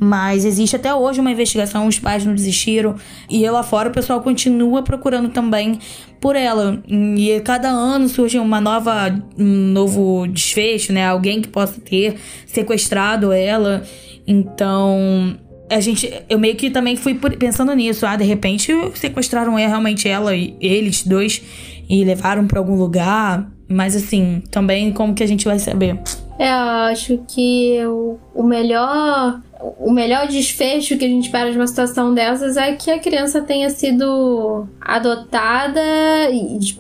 Mas 0.03 0.47
existe 0.47 0.77
até 0.77 0.95
hoje 0.95 1.21
uma 1.21 1.31
investigação, 1.31 1.87
os 1.87 1.99
pais 1.99 2.25
não 2.25 2.35
desistiram. 2.35 2.95
E 3.29 3.49
lá 3.51 3.63
fora 3.63 3.91
o 3.91 3.93
pessoal 3.93 4.23
continua 4.23 4.83
procurando 4.83 5.29
também 5.29 5.79
por 6.19 6.37
ela. 6.37 6.83
E 6.89 7.39
cada 7.45 7.69
ano 7.69 8.09
surge 8.09 8.39
uma 8.39 8.63
nova, 8.63 9.15
um 9.39 9.73
novo 9.73 10.27
desfecho, 10.27 10.91
né? 10.91 11.07
Alguém 11.07 11.43
que 11.43 11.49
possa 11.49 11.79
ter 11.81 12.17
sequestrado 12.47 13.31
ela. 13.31 13.83
Então, 14.27 15.37
a 15.71 15.81
gente, 15.81 16.13
eu 16.29 16.39
meio 16.39 16.57
que 16.57 16.69
também 16.69 16.97
fui 16.97 17.15
pensando 17.15 17.73
nisso. 17.75 18.05
Ah, 18.05 18.17
de 18.17 18.25
repente 18.25 18.73
sequestraram 18.95 19.55
realmente 19.55 20.09
ela 20.09 20.35
e 20.35 20.57
eles 20.61 21.05
dois 21.05 21.41
e 21.89 22.05
levaram 22.05 22.47
para 22.47 22.59
algum 22.59 22.75
lugar. 22.75 23.49
Mas 23.69 23.95
assim, 23.95 24.43
também 24.51 24.93
como 24.93 25.15
que 25.15 25.23
a 25.23 25.29
gente 25.29 25.45
vai 25.45 25.61
saber? 25.61 25.99
É, 26.39 26.51
eu 26.51 26.57
acho 26.91 27.21
que 27.29 27.79
o, 27.87 28.19
o 28.35 28.43
melhor 28.43 29.41
o 29.79 29.93
melhor 29.93 30.27
desfecho 30.27 30.97
que 30.97 31.05
a 31.05 31.09
gente 31.09 31.27
espera 31.27 31.53
de 31.53 31.57
uma 31.57 31.67
situação 31.67 32.15
dessas 32.15 32.57
é 32.57 32.73
que 32.73 32.91
a 32.91 32.99
criança 32.99 33.43
tenha 33.43 33.69
sido 33.69 34.67
adotada 34.81 35.81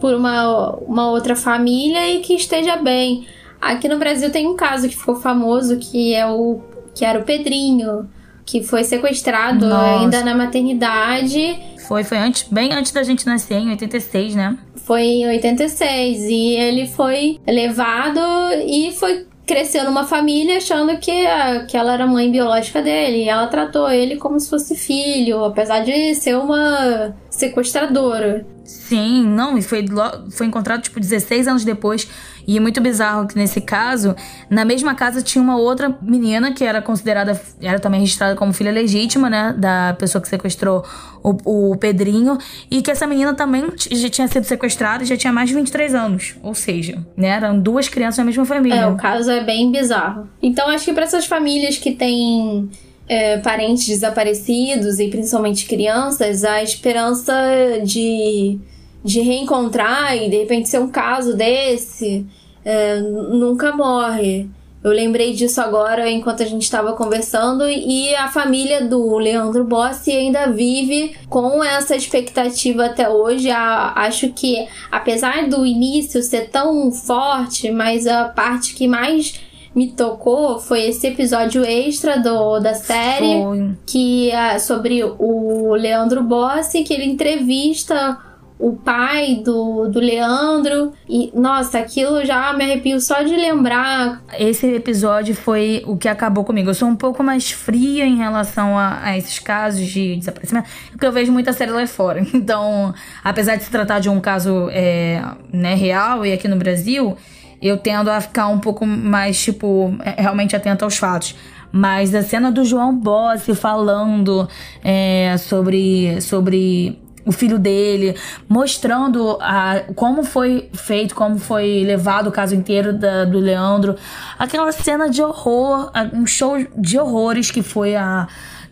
por 0.01 0.15
uma, 0.15 0.77
uma 0.77 1.11
outra 1.11 1.37
família 1.37 2.11
e 2.11 2.21
que 2.21 2.35
esteja 2.35 2.77
bem. 2.77 3.27
Aqui 3.61 3.87
no 3.87 3.99
Brasil 3.99 4.31
tem 4.31 4.49
um 4.49 4.57
caso 4.57 4.89
que 4.89 4.97
ficou 4.97 5.17
famoso 5.17 5.77
que 5.77 6.15
é 6.15 6.27
o 6.27 6.61
que 6.95 7.05
era 7.05 7.21
o 7.21 7.23
Pedrinho 7.23 8.09
que 8.51 8.65
foi 8.65 8.83
sequestrado 8.83 9.69
Nossa. 9.69 10.01
ainda 10.01 10.25
na 10.25 10.35
maternidade. 10.35 11.57
Foi, 11.87 12.03
foi 12.03 12.19
antes, 12.19 12.49
bem 12.51 12.73
antes 12.73 12.91
da 12.91 13.05
gente 13.05 13.25
nascer, 13.25 13.59
em 13.59 13.71
86, 13.71 14.35
né? 14.35 14.59
Foi 14.75 15.03
em 15.03 15.29
86 15.29 16.25
e 16.25 16.57
ele 16.57 16.89
foi 16.89 17.39
levado 17.47 18.21
e 18.67 18.91
foi 18.93 19.27
cresceu 19.47 19.83
numa 19.85 20.05
família 20.05 20.59
achando 20.59 20.97
que, 20.99 21.27
a, 21.27 21.65
que 21.65 21.77
ela 21.77 21.95
era 21.95 22.07
mãe 22.07 22.31
biológica 22.31 22.81
dele. 22.81 23.25
E 23.25 23.29
ela 23.29 23.49
tratou 23.49 23.91
ele 23.91 24.17
como 24.17 24.39
se 24.39 24.49
fosse 24.49 24.77
filho, 24.77 25.45
apesar 25.45 25.81
de 25.81 26.15
ser 26.15 26.37
uma 26.37 27.15
sequestradora. 27.41 28.47
Sim, 28.65 29.27
não, 29.27 29.59
e 29.59 29.63
foi, 29.63 29.85
foi 30.31 30.47
encontrado 30.47 30.83
tipo 30.83 31.01
16 31.01 31.49
anos 31.49 31.65
depois. 31.65 32.09
E 32.47 32.57
é 32.57 32.61
muito 32.61 32.81
bizarro 32.81 33.27
que 33.27 33.37
nesse 33.37 33.61
caso, 33.61 34.15
na 34.49 34.65
mesma 34.65 34.95
casa 34.95 35.23
tinha 35.23 35.43
uma 35.43 35.57
outra 35.57 35.97
menina 36.03 36.53
que 36.53 36.65
era 36.65 36.81
considerada, 36.81 37.41
era 37.61 37.79
também 37.79 38.01
registrada 38.01 38.37
como 38.37 38.53
filha 38.53 38.71
legítima, 38.71 39.29
né, 39.29 39.55
da 39.59 39.95
pessoa 39.99 40.23
que 40.23 40.29
sequestrou 40.29 40.85
o, 41.23 41.71
o 41.73 41.77
Pedrinho, 41.77 42.39
e 42.71 42.81
que 42.81 42.91
essa 42.91 43.07
menina 43.07 43.35
também 43.35 43.65
já 43.77 44.09
tinha 44.09 44.29
sido 44.29 44.45
sequestrada 44.45 45.03
e 45.03 45.07
já 45.07 45.17
tinha 45.17 45.33
mais 45.33 45.49
de 45.49 45.55
23 45.55 45.95
anos. 45.95 46.35
Ou 46.43 46.55
seja, 46.55 47.05
né, 47.17 47.29
eram 47.29 47.59
duas 47.59 47.89
crianças 47.89 48.19
da 48.19 48.25
mesma 48.25 48.45
família. 48.45 48.81
É, 48.81 48.87
o 48.87 48.97
caso 48.97 49.31
é 49.31 49.43
bem 49.43 49.71
bizarro. 49.71 50.29
Então 50.43 50.69
acho 50.69 50.85
que 50.85 50.93
para 50.93 51.05
essas 51.05 51.27
famílias 51.27 51.77
que 51.77 51.93
têm 51.93 52.71
é, 53.11 53.39
parentes 53.39 53.89
desaparecidos 53.89 55.01
e 55.01 55.09
principalmente 55.09 55.67
crianças, 55.67 56.45
a 56.45 56.63
esperança 56.63 57.35
de, 57.83 58.57
de 59.05 59.21
reencontrar 59.21 60.17
e 60.17 60.31
de 60.31 60.37
repente 60.37 60.69
ser 60.69 60.79
um 60.79 60.87
caso 60.87 61.37
desse 61.37 62.25
é, 62.65 63.01
nunca 63.01 63.73
morre. 63.73 64.49
Eu 64.83 64.93
lembrei 64.93 65.33
disso 65.33 65.61
agora 65.61 66.09
enquanto 66.09 66.45
a 66.45 66.47
gente 66.47 66.63
estava 66.63 66.93
conversando 66.93 67.69
e 67.69 68.15
a 68.15 68.29
família 68.29 68.85
do 68.87 69.19
Leandro 69.19 69.65
Bossi 69.65 70.13
ainda 70.13 70.47
vive 70.47 71.17
com 71.29 71.65
essa 71.65 71.97
expectativa 71.97 72.87
até 72.87 73.09
hoje. 73.09 73.51
acho 73.51 74.33
que 74.33 74.69
apesar 74.89 75.49
do 75.49 75.67
início 75.67 76.23
ser 76.23 76.49
tão 76.49 76.93
forte, 76.93 77.73
mas 77.73 78.07
a 78.07 78.27
parte 78.27 78.73
que 78.73 78.87
mais 78.87 79.50
me 79.75 79.93
tocou 79.93 80.59
foi 80.59 80.89
esse 80.89 81.07
episódio 81.07 81.65
extra 81.65 82.19
do, 82.19 82.59
da 82.59 82.75
série 82.75 83.43
foi. 83.43 83.71
que 83.87 84.31
é 84.31 84.59
sobre 84.59 85.03
o 85.05 85.75
Leandro 85.75 86.23
Bossi, 86.23 86.83
que 86.83 86.93
ele 86.93 87.05
entrevista 87.05 88.19
o 88.61 88.73
pai 88.73 89.37
do, 89.43 89.89
do 89.89 89.99
Leandro. 89.99 90.93
E, 91.09 91.33
nossa, 91.35 91.79
aquilo 91.79 92.25
já 92.25 92.53
me 92.53 92.65
arrepio 92.65 93.01
só 93.01 93.23
de 93.23 93.35
lembrar. 93.35 94.23
Esse 94.39 94.67
episódio 94.75 95.35
foi 95.35 95.83
o 95.87 95.97
que 95.97 96.07
acabou 96.07 96.45
comigo. 96.45 96.69
Eu 96.69 96.75
sou 96.75 96.87
um 96.87 96.95
pouco 96.95 97.23
mais 97.23 97.51
fria 97.51 98.05
em 98.05 98.19
relação 98.19 98.79
a, 98.79 99.03
a 99.03 99.17
esses 99.17 99.39
casos 99.39 99.87
de 99.87 100.17
desaparecimento, 100.17 100.69
porque 100.91 101.07
eu 101.07 101.13
vejo 101.13 101.33
muita 101.33 101.53
série 101.53 101.71
lá 101.71 101.87
fora. 101.87 102.21
Então, 102.41 102.93
apesar 103.23 103.57
de 103.57 103.65
se 103.65 103.71
tratar 103.71 104.01
de 104.01 104.09
um 104.09 104.19
caso 104.21 104.69
é, 104.71 105.23
né, 105.53 105.75
real 105.75 106.27
e 106.27 106.33
aqui 106.33 106.49
no 106.49 106.57
Brasil, 106.57 107.17
eu 107.61 107.77
tendo 107.77 108.11
a 108.11 108.21
ficar 108.21 108.49
um 108.49 108.59
pouco 108.59 108.87
mais, 108.87 109.41
tipo, 109.43 109.95
é, 110.03 110.21
realmente 110.21 110.57
atenta 110.57 110.85
aos 110.85 110.97
fatos. 110.97 111.37
Mas 111.73 112.15
a 112.15 112.23
cena 112.23 112.51
do 112.51 112.65
João 112.65 112.97
Bossi 112.97 113.55
falando 113.55 114.49
é, 114.83 115.37
sobre, 115.39 116.21
sobre 116.21 116.99
o 117.25 117.33
filho 117.33 117.59
dele, 117.59 118.17
mostrando 118.49 119.39
a, 119.41 119.83
como 119.95 120.25
foi 120.25 120.69
feito, 120.73 121.15
como 121.15 121.39
foi 121.39 121.85
levado 121.85 122.29
o 122.29 122.33
caso 122.33 122.55
inteiro 122.55 122.93
da, 122.93 123.25
do 123.25 123.39
Leandro. 123.39 123.95
Aquela 124.39 124.73
cena 124.73 125.09
de 125.09 125.23
horror, 125.23 125.93
um 126.13 126.27
show 126.27 126.57
de 126.77 126.99
horrores 126.99 127.51
que 127.51 127.63
foi 127.63 127.95
a 127.95 128.27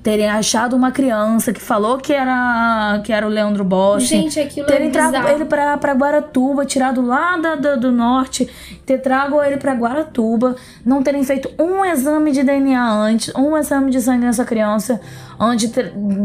terem 0.08 0.26
achado 0.26 0.74
uma 0.74 0.90
criança 0.90 1.52
que 1.52 1.60
falou 1.60 1.98
que 1.98 2.14
era 2.14 2.98
que 3.04 3.12
era 3.12 3.26
o 3.26 3.28
Leandro 3.28 3.62
Bosch. 3.62 4.08
Gente, 4.08 4.40
aquilo 4.40 4.66
terem 4.66 4.88
é 4.88 4.90
trago 4.90 5.28
ele 5.28 5.44
para 5.44 5.76
para 5.76 5.92
Guaratuba, 5.92 6.64
tirado 6.64 7.02
lá 7.02 7.36
da, 7.36 7.56
da, 7.56 7.76
do 7.76 7.92
norte, 7.92 8.48
ter 8.86 9.02
trago 9.02 9.42
ele 9.42 9.58
para 9.58 9.74
Guaratuba, 9.74 10.56
não 10.82 11.02
terem 11.02 11.22
feito 11.24 11.50
um 11.58 11.84
exame 11.84 12.32
de 12.32 12.42
DNA 12.42 12.90
antes, 12.90 13.34
um 13.34 13.54
exame 13.54 13.90
de 13.90 14.00
sangue 14.00 14.24
nessa 14.24 14.46
criança, 14.46 14.98
onde 15.38 15.70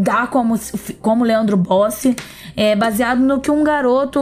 dá 0.01 0.27
como 0.27 0.57
como 1.01 1.25
Leandro 1.25 1.57
Bossi, 1.57 2.15
é 2.55 2.77
baseado 2.77 3.19
no 3.19 3.41
que 3.41 3.51
um 3.51 3.65
garoto 3.65 4.21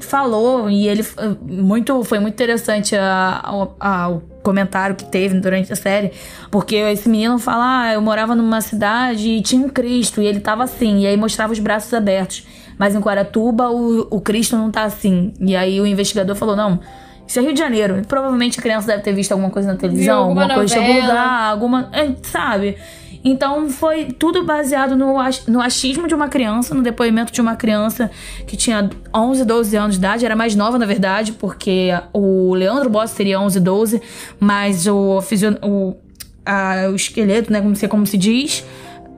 falou 0.00 0.68
e 0.68 0.86
ele 0.86 1.02
muito 1.40 2.04
foi 2.04 2.18
muito 2.18 2.34
interessante 2.34 2.94
a, 2.94 3.40
a, 3.80 4.06
a 4.06 4.31
comentário 4.42 4.94
que 4.94 5.04
teve 5.04 5.38
durante 5.40 5.72
a 5.72 5.76
série, 5.76 6.12
porque 6.50 6.76
esse 6.76 7.08
menino 7.08 7.38
fala: 7.38 7.82
ah, 7.82 7.92
eu 7.94 8.02
morava 8.02 8.34
numa 8.34 8.60
cidade 8.60 9.28
e 9.28 9.42
tinha 9.42 9.64
um 9.64 9.68
Cristo, 9.68 10.20
e 10.20 10.26
ele 10.26 10.40
tava 10.40 10.64
assim, 10.64 11.00
e 11.00 11.06
aí 11.06 11.16
mostrava 11.16 11.52
os 11.52 11.58
braços 11.58 11.92
abertos. 11.94 12.46
Mas 12.78 12.94
em 12.94 12.98
Guaratuba 12.98 13.70
o, 13.70 14.08
o 14.10 14.20
Cristo 14.20 14.56
não 14.56 14.70
tá 14.70 14.84
assim. 14.84 15.32
E 15.40 15.54
aí 15.54 15.80
o 15.80 15.86
investigador 15.86 16.34
falou: 16.34 16.56
não. 16.56 16.80
Isso 17.26 17.38
é 17.38 17.42
Rio 17.42 17.52
de 17.54 17.58
Janeiro. 17.60 18.02
Provavelmente 18.06 18.58
a 18.58 18.62
criança 18.62 18.88
deve 18.88 19.02
ter 19.02 19.12
visto 19.14 19.32
alguma 19.32 19.48
coisa 19.48 19.72
na 19.72 19.78
televisão, 19.78 20.24
alguma, 20.24 20.42
alguma 20.42 20.58
coisa 20.58 20.76
em 20.76 20.78
algum 20.78 21.00
lugar, 21.06 21.50
alguma. 21.50 21.88
É, 21.92 22.10
sabe? 22.22 22.76
Então 23.24 23.68
foi 23.70 24.06
tudo 24.06 24.44
baseado 24.44 24.96
no, 24.96 25.14
no 25.46 25.60
achismo 25.60 26.08
de 26.08 26.14
uma 26.14 26.28
criança, 26.28 26.74
no 26.74 26.82
depoimento 26.82 27.32
de 27.32 27.40
uma 27.40 27.54
criança 27.54 28.10
que 28.46 28.56
tinha 28.56 28.90
11, 29.14 29.44
12 29.44 29.76
anos 29.76 29.94
de 29.94 29.98
idade, 30.00 30.24
era 30.24 30.34
mais 30.34 30.56
nova 30.56 30.78
na 30.78 30.86
verdade, 30.86 31.32
porque 31.32 31.90
o 32.12 32.52
Leandro 32.54 32.90
Boss 32.90 33.12
teria 33.12 33.38
11, 33.40 33.60
12, 33.60 34.02
mas 34.40 34.86
o, 34.86 35.20
o, 35.62 35.96
a, 36.44 36.88
o 36.90 36.96
esqueleto, 36.96 37.52
né, 37.52 37.60
como 37.60 37.76
se, 37.76 37.86
como 37.86 38.06
se 38.06 38.18
diz, 38.18 38.64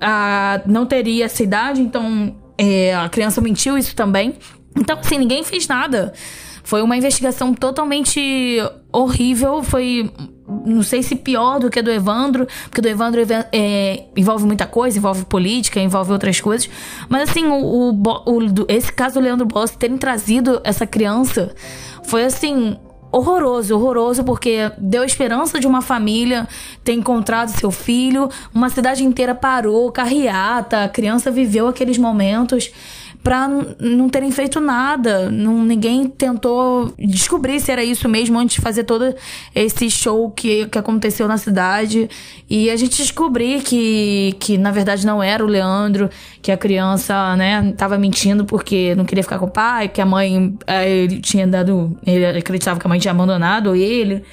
a, 0.00 0.60
não 0.66 0.84
teria 0.84 1.24
essa 1.24 1.42
idade, 1.42 1.80
então 1.80 2.34
é, 2.58 2.94
a 2.94 3.08
criança 3.08 3.40
mentiu 3.40 3.78
isso 3.78 3.96
também. 3.96 4.34
Então, 4.76 4.98
assim, 4.98 5.18
ninguém 5.18 5.44
fez 5.44 5.66
nada. 5.68 6.12
Foi 6.62 6.82
uma 6.82 6.96
investigação 6.96 7.54
totalmente 7.54 8.58
horrível, 8.92 9.62
foi 9.62 10.10
não 10.46 10.82
sei 10.82 11.02
se 11.02 11.16
pior 11.16 11.58
do 11.58 11.70
que 11.70 11.78
a 11.78 11.82
do 11.82 11.90
Evandro, 11.90 12.46
porque 12.64 12.80
do 12.80 12.88
Evandro 12.88 13.20
é, 13.52 14.04
envolve 14.16 14.44
muita 14.44 14.66
coisa, 14.66 14.98
envolve 14.98 15.24
política, 15.24 15.80
envolve 15.80 16.12
outras 16.12 16.40
coisas. 16.40 16.68
Mas 17.08 17.30
assim, 17.30 17.46
o, 17.46 17.90
o, 17.90 17.92
o 17.92 18.66
esse 18.68 18.92
caso 18.92 19.14
do 19.14 19.20
Leandro 19.20 19.46
Boss 19.46 19.70
terem 19.70 19.96
trazido 19.96 20.60
essa 20.62 20.86
criança 20.86 21.54
foi 22.04 22.24
assim. 22.24 22.76
Horroroso, 23.16 23.76
horroroso, 23.76 24.24
porque 24.24 24.72
deu 24.76 25.04
esperança 25.04 25.60
de 25.60 25.68
uma 25.68 25.80
família 25.80 26.48
ter 26.82 26.94
encontrado 26.94 27.50
seu 27.50 27.70
filho, 27.70 28.28
uma 28.52 28.68
cidade 28.68 29.04
inteira 29.04 29.36
parou, 29.36 29.92
carreata, 29.92 30.82
a 30.82 30.88
criança 30.88 31.30
viveu 31.30 31.68
aqueles 31.68 31.96
momentos 31.96 32.72
para 33.24 33.48
não 33.80 34.06
terem 34.10 34.30
feito 34.30 34.60
nada. 34.60 35.30
Não, 35.30 35.64
ninguém 35.64 36.06
tentou 36.06 36.92
descobrir 36.98 37.58
se 37.58 37.72
era 37.72 37.82
isso 37.82 38.06
mesmo 38.06 38.38
antes 38.38 38.56
de 38.56 38.60
fazer 38.60 38.84
todo 38.84 39.14
esse 39.54 39.90
show 39.90 40.30
que, 40.30 40.66
que 40.66 40.78
aconteceu 40.78 41.26
na 41.26 41.38
cidade. 41.38 42.08
E 42.50 42.68
a 42.68 42.76
gente 42.76 42.98
descobrir 42.98 43.62
que, 43.62 44.36
que 44.38 44.58
na 44.58 44.70
verdade 44.70 45.06
não 45.06 45.22
era 45.22 45.42
o 45.42 45.46
Leandro, 45.48 46.10
que 46.42 46.52
a 46.52 46.56
criança, 46.56 47.34
né, 47.34 47.72
tava 47.78 47.96
mentindo 47.96 48.44
porque 48.44 48.94
não 48.94 49.06
queria 49.06 49.24
ficar 49.24 49.38
com 49.38 49.46
o 49.46 49.50
pai, 49.50 49.88
que 49.88 50.02
a 50.02 50.06
mãe 50.06 50.54
eh, 50.66 50.90
ele 50.90 51.18
tinha 51.20 51.46
dado. 51.46 51.96
Ele 52.06 52.26
acreditava 52.26 52.78
que 52.78 52.86
a 52.86 52.90
mãe 52.90 52.98
tinha 53.04 53.12
abandonado 53.12 53.74
ele. 53.74 54.24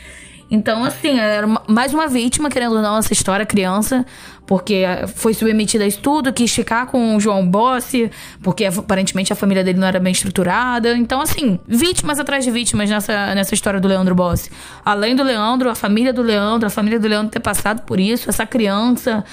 Então, 0.50 0.84
assim, 0.84 1.18
era 1.18 1.48
mais 1.66 1.94
uma 1.94 2.10
vítima, 2.10 2.50
querendo 2.50 2.76
ou 2.76 2.82
não, 2.82 2.98
essa 2.98 3.14
história, 3.14 3.46
criança, 3.46 4.06
porque 4.46 4.84
foi 5.16 5.34
submetida 5.34 5.86
a 5.86 5.88
estudo, 5.88 6.34
quis 6.34 6.52
ficar 6.52 6.88
com 6.88 7.16
o 7.16 7.20
João 7.22 7.48
Bossi, 7.48 8.12
porque 8.44 8.66
aparentemente 8.66 9.32
a 9.32 9.36
família 9.36 9.64
dele 9.64 9.80
não 9.80 9.88
era 9.88 9.98
bem 9.98 10.12
estruturada. 10.12 10.98
Então, 10.98 11.22
assim, 11.22 11.58
vítimas 11.66 12.20
atrás 12.20 12.44
de 12.44 12.52
vítimas 12.52 12.90
nessa, 12.90 13.34
nessa 13.34 13.54
história 13.54 13.80
do 13.80 13.88
Leandro 13.88 14.14
Bossi. 14.14 14.52
Além 14.84 15.16
do 15.16 15.24
Leandro, 15.24 15.70
a 15.70 15.76
família 15.76 16.12
do 16.12 16.22
Leandro, 16.22 16.68
a 16.68 16.70
família 16.70 17.00
do 17.00 17.08
Leandro 17.08 17.32
ter 17.32 17.40
passado 17.40 17.84
por 17.84 17.98
isso, 17.98 18.30
essa 18.30 18.46
criança. 18.46 19.24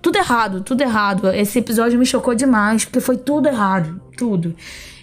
Tudo 0.00 0.16
errado, 0.16 0.62
tudo 0.62 0.80
errado. 0.80 1.28
Esse 1.34 1.58
episódio 1.58 1.98
me 1.98 2.06
chocou 2.06 2.34
demais, 2.34 2.86
porque 2.86 3.00
foi 3.00 3.18
tudo 3.18 3.46
errado, 3.46 4.00
tudo. 4.16 4.56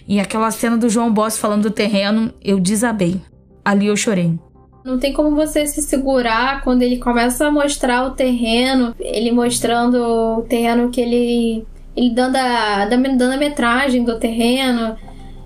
E 0.08 0.18
aquela 0.18 0.50
cena 0.50 0.76
do 0.76 0.88
João 0.88 1.12
Bossi 1.12 1.38
falando 1.38 1.62
do 1.62 1.70
terreno, 1.70 2.34
eu 2.42 2.58
desabei. 2.58 3.22
Ali 3.64 3.86
eu 3.86 3.96
chorei. 3.96 4.38
Não 4.84 4.98
tem 4.98 5.12
como 5.12 5.36
você 5.36 5.66
se 5.66 5.82
segurar 5.82 6.62
quando 6.62 6.82
ele 6.82 6.96
começa 6.96 7.46
a 7.46 7.50
mostrar 7.50 8.06
o 8.06 8.12
terreno, 8.12 8.94
ele 8.98 9.30
mostrando 9.30 9.96
o 10.38 10.42
terreno 10.42 10.88
que 10.88 11.00
ele. 11.00 11.66
ele 11.94 12.10
dando 12.10 12.36
a, 12.36 12.86
dando 12.86 13.32
a 13.32 13.36
metragem 13.36 14.04
do 14.04 14.18
terreno. 14.18 14.96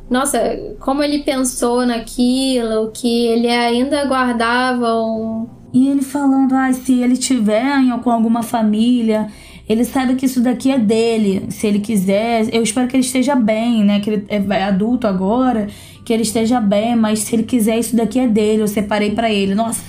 Nossa, 0.09 0.39
como 0.79 1.03
ele 1.03 1.25
pensou 1.25 1.85
naquilo, 1.85 2.91
que 2.93 3.27
ele 3.27 3.49
ainda 3.49 4.05
guardava 4.05 4.95
um. 5.03 5.49
E 5.73 5.89
ele 5.89 6.03
falando, 6.03 6.55
ah, 6.55 6.73
se 6.73 7.01
ele 7.01 7.17
tiver 7.17 7.99
com 8.05 8.11
alguma 8.11 8.45
família, 8.45 9.27
ele 9.69 9.85
sabe 9.85 10.15
que 10.15 10.27
isso 10.27 10.41
daqui 10.41 10.71
é 10.71 10.79
dele. 10.79 11.47
Se 11.49 11.67
ele 11.67 11.81
quiser, 11.81 12.55
eu 12.55 12.63
espero 12.63 12.87
que 12.87 12.95
ele 12.95 13.05
esteja 13.05 13.35
bem, 13.35 13.83
né? 13.83 13.99
Que 13.99 14.11
ele 14.11 14.27
é 14.29 14.63
adulto 14.63 15.09
agora 15.09 15.67
que 16.05 16.13
ele 16.13 16.23
esteja 16.23 16.61
bem, 16.61 16.95
mas 16.95 17.21
se 17.21 17.35
ele 17.35 17.45
quiser, 17.45 17.79
isso 17.79 17.97
daqui 17.97 18.19
é 18.19 18.29
dele. 18.29 18.63
Eu 18.63 18.69
separei 18.69 19.13
para 19.13 19.31
ele. 19.31 19.55
Nossa, 19.55 19.83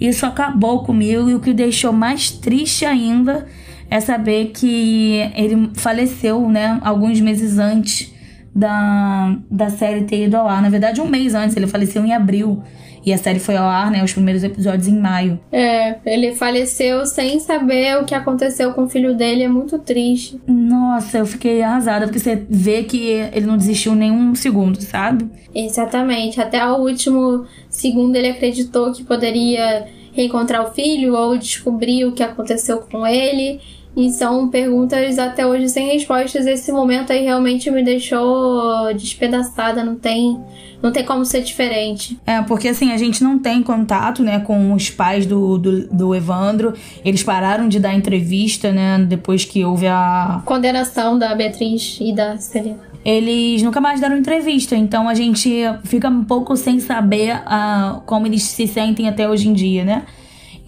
isso 0.00 0.26
acabou 0.26 0.84
comigo 0.84 1.28
e 1.30 1.34
o 1.34 1.40
que 1.40 1.52
deixou 1.52 1.92
mais 1.92 2.30
triste 2.30 2.84
ainda 2.84 3.46
é 3.90 3.98
saber 3.98 4.52
que 4.54 5.30
ele 5.34 5.70
faleceu, 5.74 6.48
né, 6.48 6.78
alguns 6.82 7.20
meses 7.20 7.58
antes 7.58 8.12
da, 8.54 9.36
da 9.50 9.68
série 9.68 10.02
ter 10.02 10.26
ido 10.26 10.36
ao 10.36 10.48
ar. 10.48 10.62
Na 10.62 10.68
verdade, 10.68 11.00
um 11.00 11.08
mês 11.08 11.34
antes, 11.34 11.56
ele 11.56 11.66
faleceu 11.66 12.04
em 12.04 12.12
abril. 12.12 12.62
E 13.04 13.12
a 13.12 13.18
série 13.18 13.38
foi 13.38 13.56
ao 13.56 13.66
ar, 13.66 13.90
né? 13.90 14.04
Os 14.04 14.12
primeiros 14.12 14.44
episódios 14.44 14.86
em 14.86 14.98
maio. 14.98 15.40
É, 15.50 15.96
ele 16.04 16.34
faleceu 16.34 17.06
sem 17.06 17.40
saber 17.40 17.98
o 17.98 18.04
que 18.04 18.14
aconteceu 18.14 18.72
com 18.72 18.84
o 18.84 18.88
filho 18.88 19.14
dele. 19.14 19.44
É 19.44 19.48
muito 19.48 19.78
triste. 19.78 20.40
Nossa, 20.46 21.18
eu 21.18 21.26
fiquei 21.26 21.62
arrasada, 21.62 22.06
porque 22.06 22.18
você 22.18 22.44
vê 22.48 22.82
que 22.82 23.08
ele 23.32 23.46
não 23.46 23.56
desistiu 23.56 23.94
nenhum 23.94 24.34
segundo, 24.34 24.80
sabe? 24.80 25.28
Exatamente. 25.54 26.40
Até 26.40 26.64
o 26.66 26.76
último 26.76 27.46
segundo 27.68 28.16
ele 28.16 28.28
acreditou 28.28 28.92
que 28.92 29.02
poderia 29.04 29.86
reencontrar 30.12 30.66
o 30.66 30.72
filho 30.72 31.14
ou 31.14 31.38
descobrir 31.38 32.04
o 32.04 32.12
que 32.12 32.22
aconteceu 32.22 32.78
com 32.80 33.06
ele. 33.06 33.60
E 33.96 34.10
são 34.10 34.48
perguntas 34.48 35.18
até 35.18 35.46
hoje 35.46 35.68
sem 35.68 35.88
respostas. 35.88 36.46
Esse 36.46 36.70
momento 36.70 37.12
aí 37.12 37.24
realmente 37.24 37.70
me 37.70 37.82
deixou 37.82 38.92
despedaçada. 38.94 39.84
Não 39.84 39.96
tem 39.96 40.38
não 40.82 40.90
tem 40.90 41.04
como 41.04 41.26
ser 41.26 41.42
diferente. 41.42 42.18
É, 42.26 42.40
porque 42.40 42.68
assim, 42.68 42.90
a 42.92 42.96
gente 42.96 43.22
não 43.22 43.38
tem 43.38 43.62
contato, 43.62 44.22
né, 44.22 44.40
com 44.40 44.72
os 44.72 44.88
pais 44.88 45.26
do, 45.26 45.58
do, 45.58 45.86
do 45.88 46.14
Evandro. 46.14 46.72
Eles 47.04 47.22
pararam 47.22 47.68
de 47.68 47.78
dar 47.78 47.92
entrevista, 47.94 48.72
né, 48.72 48.98
depois 48.98 49.44
que 49.44 49.62
houve 49.62 49.86
a... 49.86 50.40
Condenação 50.46 51.18
da 51.18 51.34
Beatriz 51.34 51.98
e 52.00 52.14
da 52.14 52.38
Celina 52.38 52.90
eles 53.04 53.62
nunca 53.62 53.80
mais 53.80 54.00
deram 54.00 54.16
entrevista, 54.16 54.76
então 54.76 55.08
a 55.08 55.14
gente 55.14 55.50
fica 55.84 56.08
um 56.08 56.22
pouco 56.22 56.54
sem 56.54 56.80
saber 56.80 57.36
uh, 57.36 58.02
como 58.02 58.26
eles 58.26 58.42
se 58.42 58.66
sentem 58.66 59.08
até 59.08 59.26
hoje 59.26 59.48
em 59.48 59.54
dia, 59.54 59.84
né? 59.84 60.04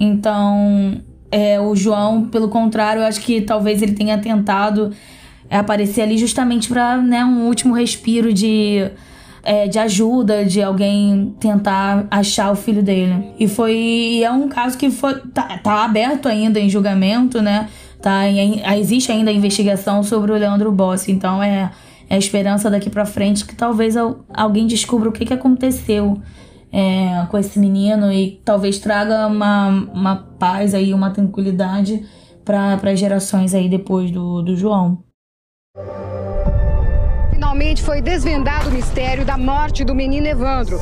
Então, 0.00 0.96
é, 1.32 1.58
o 1.58 1.74
João, 1.74 2.26
pelo 2.26 2.48
contrário, 2.48 3.00
eu 3.00 3.06
acho 3.06 3.20
que 3.22 3.40
talvez 3.40 3.80
ele 3.80 3.92
tenha 3.92 4.18
tentado 4.18 4.92
aparecer 5.50 6.02
ali 6.02 6.18
justamente 6.18 6.68
para 6.68 6.98
né, 6.98 7.24
um 7.24 7.46
último 7.46 7.74
respiro 7.74 8.32
de, 8.34 8.86
é, 9.42 9.66
de 9.66 9.78
ajuda, 9.78 10.44
de 10.44 10.62
alguém 10.62 11.34
tentar 11.40 12.06
achar 12.10 12.52
o 12.52 12.54
filho 12.54 12.82
dele. 12.82 13.32
E 13.40 13.48
foi. 13.48 14.20
É 14.22 14.30
um 14.30 14.46
caso 14.46 14.76
que 14.76 14.90
foi, 14.90 15.14
tá, 15.32 15.58
tá 15.58 15.84
aberto 15.84 16.28
ainda 16.28 16.60
em 16.60 16.68
julgamento, 16.68 17.40
né? 17.40 17.68
Tá, 18.00 18.22
existe 18.76 19.10
ainda 19.10 19.30
a 19.30 19.34
investigação 19.34 20.02
sobre 20.02 20.32
o 20.32 20.34
Leandro 20.34 20.70
Bossi, 20.72 21.12
então 21.12 21.40
é, 21.42 21.70
é 22.10 22.16
a 22.16 22.18
esperança 22.18 22.68
daqui 22.68 22.90
para 22.90 23.06
frente 23.06 23.44
que 23.46 23.54
talvez 23.54 23.94
alguém 24.34 24.66
descubra 24.66 25.08
o 25.08 25.12
que, 25.12 25.24
que 25.24 25.32
aconteceu 25.32 26.20
é, 26.72 27.26
com 27.30 27.36
esse 27.36 27.58
menino 27.58 28.10
e 28.10 28.40
talvez 28.44 28.78
traga 28.78 29.26
uma, 29.26 29.68
uma 29.68 30.16
paz 30.38 30.74
aí, 30.74 30.94
uma 30.94 31.10
tranquilidade 31.10 32.06
para 32.44 32.74
as 32.90 32.98
gerações 32.98 33.54
aí 33.54 33.68
depois 33.68 34.10
do, 34.10 34.42
do 34.42 34.56
João. 34.56 35.04
Finalmente 37.30 37.82
foi 37.82 38.00
desvendado 38.00 38.70
o 38.70 38.72
mistério 38.72 39.24
da 39.24 39.36
morte 39.36 39.84
do 39.84 39.94
menino 39.94 40.26
Evandro. 40.26 40.78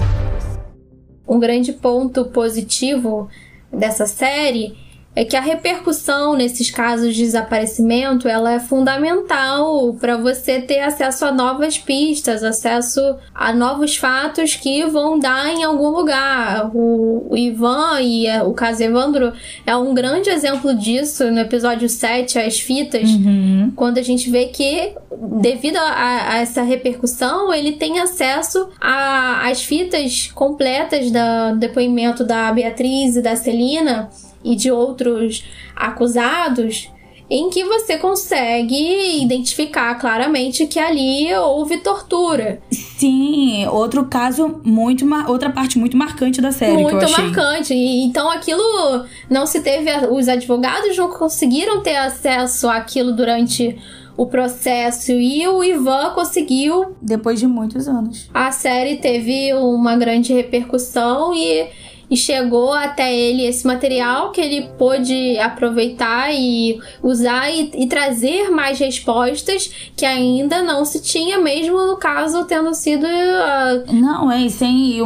Um 1.26 1.38
grande 1.38 1.72
ponto 1.72 2.26
positivo 2.26 3.28
dessa 3.72 4.06
série 4.06 4.76
é 5.14 5.24
que 5.24 5.36
a 5.36 5.40
repercussão 5.40 6.34
nesses 6.34 6.70
casos 6.70 7.14
de 7.14 7.24
desaparecimento 7.24 8.28
ela 8.28 8.52
é 8.52 8.60
fundamental 8.60 9.92
para 9.94 10.16
você 10.16 10.60
ter 10.60 10.80
acesso 10.80 11.24
a 11.24 11.32
novas 11.32 11.78
pistas, 11.78 12.44
acesso 12.44 13.16
a 13.34 13.52
novos 13.52 13.96
fatos 13.96 14.54
que 14.54 14.84
vão 14.86 15.18
dar 15.18 15.48
em 15.48 15.64
algum 15.64 15.88
lugar. 15.88 16.70
O, 16.72 17.26
o 17.28 17.36
Ivan 17.36 18.00
e 18.00 18.26
o 18.42 18.52
caso 18.52 18.82
Evandro 18.82 19.32
é 19.66 19.76
um 19.76 19.92
grande 19.92 20.30
exemplo 20.30 20.74
disso 20.74 21.28
no 21.30 21.40
episódio 21.40 21.88
7, 21.88 22.38
As 22.38 22.60
Fitas, 22.60 23.10
uhum. 23.10 23.72
quando 23.74 23.98
a 23.98 24.02
gente 24.02 24.30
vê 24.30 24.46
que, 24.46 24.94
devido 25.40 25.76
a, 25.76 26.34
a 26.34 26.38
essa 26.38 26.62
repercussão, 26.62 27.52
ele 27.52 27.72
tem 27.72 27.98
acesso 27.98 28.68
às 28.80 29.62
fitas 29.64 30.30
completas 30.32 31.10
do 31.10 31.58
depoimento 31.58 32.24
da 32.24 32.52
Beatriz 32.52 33.16
e 33.16 33.22
da 33.22 33.34
Celina 33.34 34.08
e 34.44 34.56
de 34.56 34.70
outros 34.70 35.44
acusados 35.76 36.90
em 37.30 37.48
que 37.48 37.64
você 37.64 37.96
consegue 37.96 39.22
identificar 39.22 39.94
claramente 39.94 40.66
que 40.66 40.80
ali 40.80 41.32
houve 41.36 41.78
tortura. 41.78 42.60
Sim, 42.72 43.64
outro 43.68 44.04
caso 44.06 44.60
muito 44.64 45.06
outra 45.28 45.48
parte 45.48 45.78
muito 45.78 45.96
marcante 45.96 46.40
da 46.40 46.50
série 46.50 46.82
muito 46.82 47.08
marcante. 47.08 47.72
Então 47.72 48.28
aquilo 48.28 49.04
não 49.30 49.46
se 49.46 49.60
teve 49.60 49.90
os 50.10 50.28
advogados 50.28 50.96
não 50.96 51.08
conseguiram 51.08 51.80
ter 51.82 51.96
acesso 51.96 52.68
àquilo 52.68 53.12
durante 53.12 53.78
o 54.16 54.26
processo 54.26 55.12
e 55.12 55.46
o 55.46 55.62
Ivan 55.62 56.10
conseguiu 56.10 56.96
depois 57.00 57.38
de 57.38 57.46
muitos 57.46 57.86
anos. 57.86 58.28
A 58.34 58.50
série 58.50 58.96
teve 58.96 59.54
uma 59.54 59.96
grande 59.96 60.34
repercussão 60.34 61.32
e 61.32 61.68
e 62.10 62.16
chegou 62.16 62.72
até 62.72 63.14
ele 63.14 63.46
esse 63.46 63.64
material 63.64 64.32
que 64.32 64.40
ele 64.40 64.68
pôde 64.76 65.38
aproveitar 65.38 66.34
e 66.34 66.80
usar 67.00 67.48
e, 67.50 67.70
e, 67.74 67.86
trazer 67.86 68.50
mais 68.50 68.80
respostas 68.80 69.70
que 69.96 70.04
ainda 70.04 70.60
não 70.60 70.84
se 70.84 71.00
tinha, 71.00 71.38
mesmo 71.38 71.86
no 71.86 71.96
caso 71.96 72.44
tendo 72.44 72.74
sido. 72.74 73.06
Uh... 73.06 73.94
Não, 73.94 74.30
é, 74.30 74.48
sim, 74.48 75.00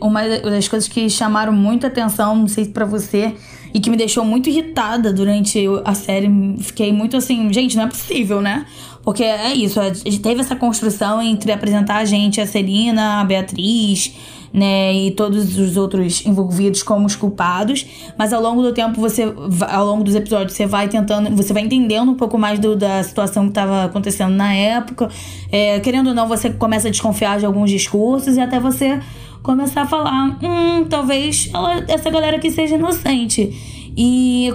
uma 0.00 0.26
das 0.26 0.66
coisas 0.66 0.88
que 0.88 1.10
chamaram 1.10 1.52
muita 1.52 1.88
atenção, 1.88 2.34
não 2.34 2.48
sei 2.48 2.64
para 2.64 2.86
você, 2.86 3.34
e 3.74 3.78
que 3.78 3.90
me 3.90 3.96
deixou 3.96 4.24
muito 4.24 4.48
irritada 4.48 5.12
durante 5.12 5.62
a 5.84 5.94
série. 5.94 6.56
Fiquei 6.60 6.90
muito 6.90 7.18
assim, 7.18 7.52
gente, 7.52 7.76
não 7.76 7.84
é 7.84 7.88
possível, 7.88 8.40
né? 8.40 8.64
Porque 9.02 9.22
é 9.22 9.52
isso, 9.52 9.78
gente 9.82 10.18
teve 10.20 10.40
essa 10.40 10.56
construção 10.56 11.22
entre 11.22 11.52
apresentar 11.52 11.98
a 11.98 12.04
gente, 12.04 12.40
a 12.40 12.46
Celina, 12.46 13.20
a 13.20 13.24
Beatriz 13.24 14.12
né, 14.56 14.90
e 14.94 15.10
todos 15.10 15.58
os 15.58 15.76
outros 15.76 16.24
envolvidos 16.24 16.82
como 16.82 17.04
os 17.04 17.14
culpados, 17.14 17.84
mas 18.16 18.32
ao 18.32 18.40
longo 18.40 18.62
do 18.62 18.72
tempo 18.72 18.98
você 18.98 19.24
ao 19.70 19.84
longo 19.84 20.02
dos 20.02 20.14
episódios 20.14 20.56
você 20.56 20.64
vai 20.64 20.88
tentando, 20.88 21.30
você 21.36 21.52
vai 21.52 21.62
entendendo 21.62 22.10
um 22.10 22.14
pouco 22.14 22.38
mais 22.38 22.58
do, 22.58 22.74
da 22.74 23.02
situação 23.02 23.44
que 23.44 23.50
estava 23.50 23.84
acontecendo 23.84 24.32
na 24.32 24.54
época, 24.54 25.10
é, 25.52 25.78
querendo 25.80 26.06
ou 26.06 26.14
não 26.14 26.26
você 26.26 26.48
começa 26.48 26.88
a 26.88 26.90
desconfiar 26.90 27.38
de 27.38 27.44
alguns 27.44 27.70
discursos 27.70 28.38
e 28.38 28.40
até 28.40 28.58
você 28.58 28.98
começar 29.42 29.82
a 29.82 29.86
falar, 29.86 30.38
hum, 30.42 30.86
talvez 30.88 31.50
ela, 31.52 31.84
essa 31.86 32.08
galera 32.08 32.38
aqui 32.38 32.50
seja 32.50 32.76
inocente 32.76 33.92
e 33.94 34.50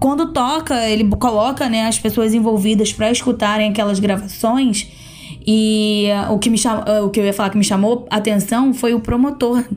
quando 0.00 0.32
toca, 0.32 0.88
ele 0.88 1.08
coloca 1.16 1.68
né, 1.68 1.86
as 1.86 2.00
pessoas 2.00 2.34
envolvidas 2.34 2.92
para 2.92 3.12
escutarem 3.12 3.70
aquelas 3.70 4.00
gravações. 4.00 4.88
E 5.46 6.08
uh, 6.28 6.32
o 6.32 6.38
que 6.38 6.50
me 6.50 6.58
cham... 6.58 6.80
Uh, 6.80 7.04
o 7.06 7.10
que 7.10 7.20
eu 7.20 7.24
ia 7.24 7.32
falar 7.32 7.50
que 7.50 7.58
me 7.58 7.64
chamou 7.64 8.06
atenção 8.10 8.74
foi 8.74 8.94
o 8.94 9.00
promotor. 9.00 9.62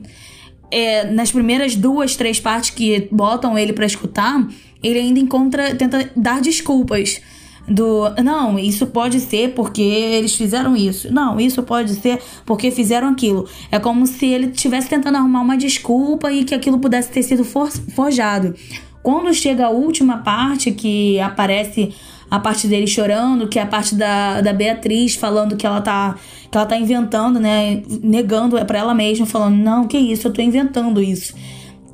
É, 0.72 1.10
nas 1.10 1.32
primeiras 1.32 1.74
duas, 1.74 2.14
três 2.14 2.38
partes 2.38 2.70
que 2.70 3.08
botam 3.10 3.58
ele 3.58 3.72
para 3.72 3.84
escutar, 3.84 4.46
ele 4.80 5.00
ainda 5.00 5.18
encontra, 5.18 5.74
tenta 5.74 6.08
dar 6.14 6.40
desculpas. 6.40 7.20
Do 7.68 8.10
não, 8.22 8.58
isso 8.58 8.86
pode 8.86 9.20
ser 9.20 9.52
porque 9.54 9.82
eles 9.82 10.34
fizeram 10.34 10.76
isso. 10.76 11.12
Não, 11.12 11.38
isso 11.38 11.62
pode 11.62 11.94
ser 11.94 12.20
porque 12.44 12.70
fizeram 12.70 13.08
aquilo. 13.08 13.48
É 13.70 13.78
como 13.78 14.06
se 14.06 14.26
ele 14.26 14.46
estivesse 14.46 14.88
tentando 14.88 15.16
arrumar 15.16 15.40
uma 15.40 15.56
desculpa 15.56 16.32
e 16.32 16.44
que 16.44 16.54
aquilo 16.54 16.78
pudesse 16.78 17.10
ter 17.10 17.22
sido 17.22 17.44
for, 17.44 17.70
forjado. 17.70 18.54
Quando 19.02 19.32
chega 19.32 19.66
a 19.66 19.70
última 19.70 20.18
parte 20.18 20.72
que 20.72 21.18
aparece 21.20 21.94
a 22.30 22.38
parte 22.38 22.68
dele 22.68 22.86
chorando, 22.86 23.48
que 23.48 23.58
é 23.58 23.62
a 23.62 23.66
parte 23.66 23.94
da, 23.94 24.40
da 24.40 24.52
Beatriz 24.52 25.14
falando 25.14 25.56
que 25.56 25.66
ela 25.66 25.80
tá 25.80 26.16
que 26.50 26.56
ela 26.56 26.66
tá 26.66 26.76
inventando, 26.76 27.38
né, 27.38 27.82
negando 28.02 28.58
é 28.58 28.64
para 28.64 28.78
ela 28.78 28.94
mesma, 28.94 29.26
falando: 29.26 29.56
"Não, 29.56 29.86
que 29.86 29.98
isso, 29.98 30.28
eu 30.28 30.32
tô 30.32 30.42
inventando 30.42 31.02
isso". 31.02 31.34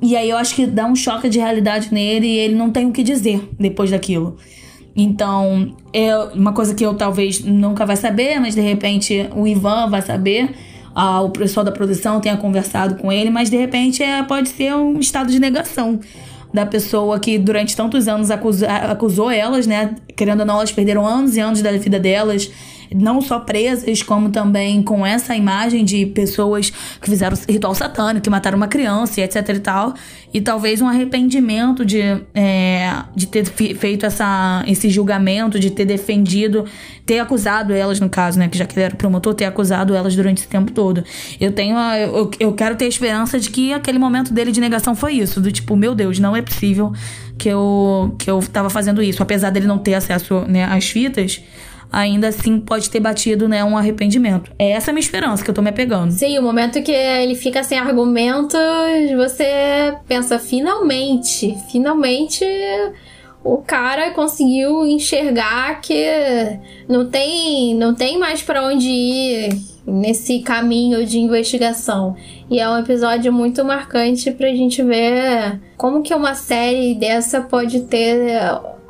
E 0.01 0.15
aí 0.15 0.29
eu 0.29 0.37
acho 0.37 0.53
que 0.55 0.67
dá 0.67 0.85
um 0.85 0.95
choque 0.95 1.27
de 1.27 1.39
realidade 1.39 1.91
nele 1.91 2.27
e 2.27 2.37
ele 2.37 2.55
não 2.55 2.69
tem 2.69 2.85
o 2.85 2.91
que 2.91 3.01
dizer 3.01 3.49
depois 3.59 3.89
daquilo. 3.89 4.37
Então, 4.95 5.75
é 5.93 6.15
uma 6.33 6.53
coisa 6.53 6.73
que 6.73 6.83
eu 6.83 6.93
talvez 6.95 7.43
nunca 7.43 7.85
vai 7.85 7.95
saber, 7.95 8.39
mas 8.39 8.55
de 8.55 8.61
repente 8.61 9.27
o 9.35 9.47
Ivan 9.47 9.89
vai 9.89 10.01
saber. 10.01 10.55
O 11.23 11.29
pessoal 11.29 11.63
da 11.63 11.71
produção 11.71 12.19
tenha 12.19 12.35
conversado 12.37 12.95
com 12.95 13.11
ele, 13.11 13.29
mas 13.29 13.51
de 13.51 13.57
repente 13.57 14.01
é, 14.01 14.23
pode 14.23 14.49
ser 14.49 14.73
um 14.73 14.99
estado 14.99 15.31
de 15.31 15.39
negação 15.39 15.99
da 16.53 16.65
pessoa 16.65 17.19
que 17.19 17.37
durante 17.37 17.75
tantos 17.75 18.07
anos 18.07 18.31
acusou, 18.31 18.67
acusou 18.69 19.29
elas, 19.29 19.67
né? 19.67 19.95
Querendo 20.15 20.41
ou 20.41 20.45
não, 20.45 20.55
elas 20.55 20.71
perderam 20.71 21.05
anos 21.05 21.35
e 21.35 21.39
anos 21.39 21.61
da 21.61 21.71
vida 21.73 21.99
delas 21.99 22.51
não 22.93 23.21
só 23.21 23.39
presas, 23.39 24.01
como 24.03 24.29
também 24.29 24.81
com 24.81 25.05
essa 25.05 25.35
imagem 25.35 25.83
de 25.83 26.05
pessoas 26.05 26.69
que 26.69 27.09
fizeram 27.09 27.37
ritual 27.47 27.73
satânico, 27.75 28.23
que 28.23 28.29
mataram 28.29 28.57
uma 28.57 28.67
criança 28.67 29.19
e 29.19 29.23
etc 29.23 29.49
e 29.49 29.59
tal. 29.59 29.93
E 30.33 30.41
talvez 30.41 30.81
um 30.81 30.87
arrependimento 30.87 31.85
de, 31.85 32.01
é, 32.35 32.91
de 33.15 33.27
ter 33.27 33.45
feito 33.45 34.05
essa, 34.05 34.63
esse 34.67 34.89
julgamento, 34.89 35.59
de 35.59 35.71
ter 35.71 35.85
defendido, 35.85 36.65
ter 37.05 37.19
acusado 37.19 37.73
elas, 37.73 37.99
no 37.99 38.09
caso, 38.09 38.37
né? 38.37 38.49
Que 38.49 38.57
já 38.57 38.65
que 38.65 38.77
era 38.79 38.95
promotor, 38.95 39.33
ter 39.33 39.45
acusado 39.45 39.95
elas 39.95 40.15
durante 40.15 40.39
esse 40.39 40.47
tempo 40.47 40.71
todo. 40.71 41.03
Eu 41.39 41.53
tenho. 41.53 41.77
A, 41.77 41.97
eu, 41.97 42.29
eu 42.39 42.53
quero 42.53 42.75
ter 42.75 42.85
a 42.85 42.89
esperança 42.89 43.39
de 43.39 43.49
que 43.49 43.71
aquele 43.73 43.97
momento 43.97 44.33
dele 44.33 44.51
de 44.51 44.59
negação 44.59 44.95
foi 44.95 45.13
isso. 45.13 45.39
Do 45.39 45.51
tipo, 45.51 45.75
meu 45.75 45.95
Deus, 45.95 46.19
não 46.19 46.35
é 46.35 46.41
possível 46.41 46.91
que 47.37 47.47
eu, 47.47 48.15
que 48.17 48.29
eu 48.29 48.41
tava 48.51 48.69
fazendo 48.69 49.01
isso. 49.01 49.23
Apesar 49.23 49.49
dele 49.49 49.67
não 49.67 49.77
ter 49.77 49.93
acesso 49.93 50.41
né, 50.47 50.65
às 50.65 50.89
fitas 50.89 51.41
ainda 51.91 52.27
assim 52.27 52.59
pode 52.59 52.89
ter 52.89 52.99
batido, 52.99 53.47
né, 53.47 53.63
um 53.63 53.77
arrependimento. 53.77 54.51
É 54.57 54.71
essa 54.71 54.91
a 54.91 54.93
minha 54.93 55.01
esperança 55.01 55.43
que 55.43 55.49
eu 55.49 55.55
tô 55.55 55.61
me 55.61 55.71
pegando. 55.71 56.11
Sim, 56.11 56.37
o 56.39 56.43
momento 56.43 56.81
que 56.81 56.91
ele 56.91 57.35
fica 57.35 57.63
sem 57.63 57.77
argumentos, 57.79 58.59
você 59.15 59.95
pensa, 60.07 60.39
finalmente, 60.39 61.55
finalmente 61.71 62.45
o 63.43 63.57
cara 63.57 64.11
conseguiu 64.11 64.85
enxergar 64.85 65.79
que 65.79 66.05
não 66.87 67.09
tem, 67.09 67.73
não 67.75 67.95
tem 67.95 68.17
mais 68.17 68.41
para 68.41 68.65
onde 68.65 68.89
ir 68.89 69.49
nesse 69.85 70.39
caminho 70.39 71.05
de 71.05 71.17
investigação. 71.17 72.15
E 72.51 72.59
é 72.59 72.69
um 72.69 72.77
episódio 72.77 73.31
muito 73.31 73.63
marcante 73.63 74.31
pra 74.31 74.49
gente 74.49 74.83
ver 74.83 75.61
como 75.77 76.03
que 76.03 76.13
uma 76.13 76.35
série 76.35 76.93
dessa 76.95 77.39
pode 77.39 77.81
ter 77.81 78.41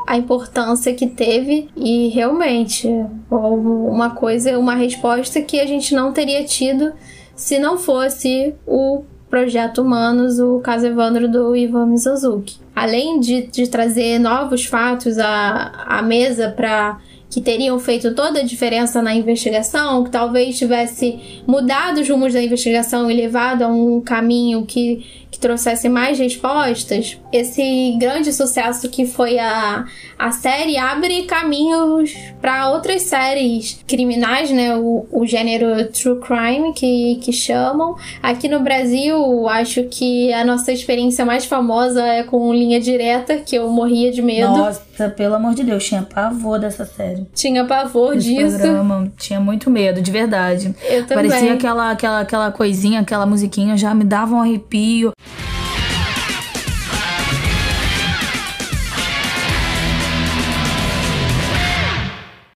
a 0.07 0.15
importância 0.15 0.93
que 0.93 1.05
teve 1.05 1.69
e 1.75 2.07
realmente 2.07 2.87
uma 3.29 4.11
coisa, 4.11 4.57
uma 4.57 4.73
resposta 4.73 5.41
que 5.41 5.59
a 5.59 5.65
gente 5.65 5.93
não 5.93 6.13
teria 6.13 6.45
tido 6.45 6.93
se 7.35 7.59
não 7.59 7.77
fosse 7.77 8.55
o 8.65 9.03
Projeto 9.29 9.81
Humanos, 9.81 10.39
o 10.39 10.61
caso 10.61 10.87
Evandro 10.87 11.29
do 11.29 11.53
Ivan 11.53 11.87
Mizanzuki. 11.87 12.57
Além 12.73 13.19
de, 13.19 13.47
de 13.47 13.67
trazer 13.67 14.17
novos 14.17 14.63
fatos 14.63 15.17
à, 15.19 15.85
à 15.85 16.01
mesa 16.01 16.53
para 16.55 16.99
que 17.29 17.41
teriam 17.41 17.77
feito 17.79 18.13
toda 18.15 18.39
a 18.39 18.43
diferença 18.43 19.01
na 19.01 19.13
investigação, 19.13 20.03
que 20.03 20.09
talvez 20.09 20.57
tivesse 20.57 21.43
mudado 21.45 21.99
os 21.99 22.09
rumos 22.09 22.33
da 22.33 22.41
investigação 22.41 23.11
e 23.11 23.15
levado 23.15 23.63
a 23.63 23.67
um 23.67 23.99
caminho 23.99 24.65
que, 24.65 25.05
que 25.29 25.39
trouxesse 25.39 25.89
mais 25.89 26.17
respostas. 26.17 27.17
Esse 27.31 27.95
grande 27.99 28.31
sucesso 28.31 28.89
que 28.89 29.05
foi 29.05 29.37
a, 29.39 29.85
a 30.17 30.31
série 30.31 30.77
abre 30.77 31.23
caminhos 31.23 32.13
para 32.41 32.69
outras 32.69 33.03
séries 33.03 33.83
criminais, 33.85 34.49
né? 34.49 34.75
O, 34.77 35.05
o 35.11 35.25
gênero 35.25 35.91
true 35.91 36.19
crime 36.19 36.73
que, 36.73 37.19
que 37.21 37.33
chamam. 37.33 37.95
Aqui 38.21 38.47
no 38.47 38.61
Brasil, 38.61 39.47
acho 39.49 39.83
que 39.83 40.31
a 40.33 40.45
nossa 40.45 40.71
experiência 40.71 41.25
mais 41.25 41.45
famosa 41.45 42.05
é 42.05 42.23
com 42.23 42.53
Linha 42.53 42.79
Direta, 42.79 43.37
que 43.37 43.55
eu 43.55 43.69
morria 43.69 44.11
de 44.11 44.21
medo. 44.21 44.49
Nossa, 44.49 45.09
pelo 45.15 45.35
amor 45.35 45.53
de 45.55 45.63
Deus, 45.63 45.85
tinha 45.85 46.03
pavor 46.03 46.59
dessa 46.59 46.85
série. 46.85 47.16
Tinha 47.33 47.65
pavor 47.65 48.15
Esse 48.15 48.27
disso. 48.33 48.57
Programa, 48.57 49.11
tinha 49.17 49.39
muito 49.39 49.69
medo, 49.69 50.01
de 50.01 50.11
verdade. 50.11 50.75
Eu 50.83 51.05
também. 51.05 51.29
Parecia 51.29 51.53
aquela, 51.53 51.91
aquela, 51.91 52.19
aquela 52.21 52.51
coisinha, 52.51 52.99
aquela 52.99 53.25
musiquinha, 53.25 53.77
já 53.77 53.93
me 53.93 54.03
dava 54.03 54.35
um 54.35 54.41
arrepio. 54.41 55.11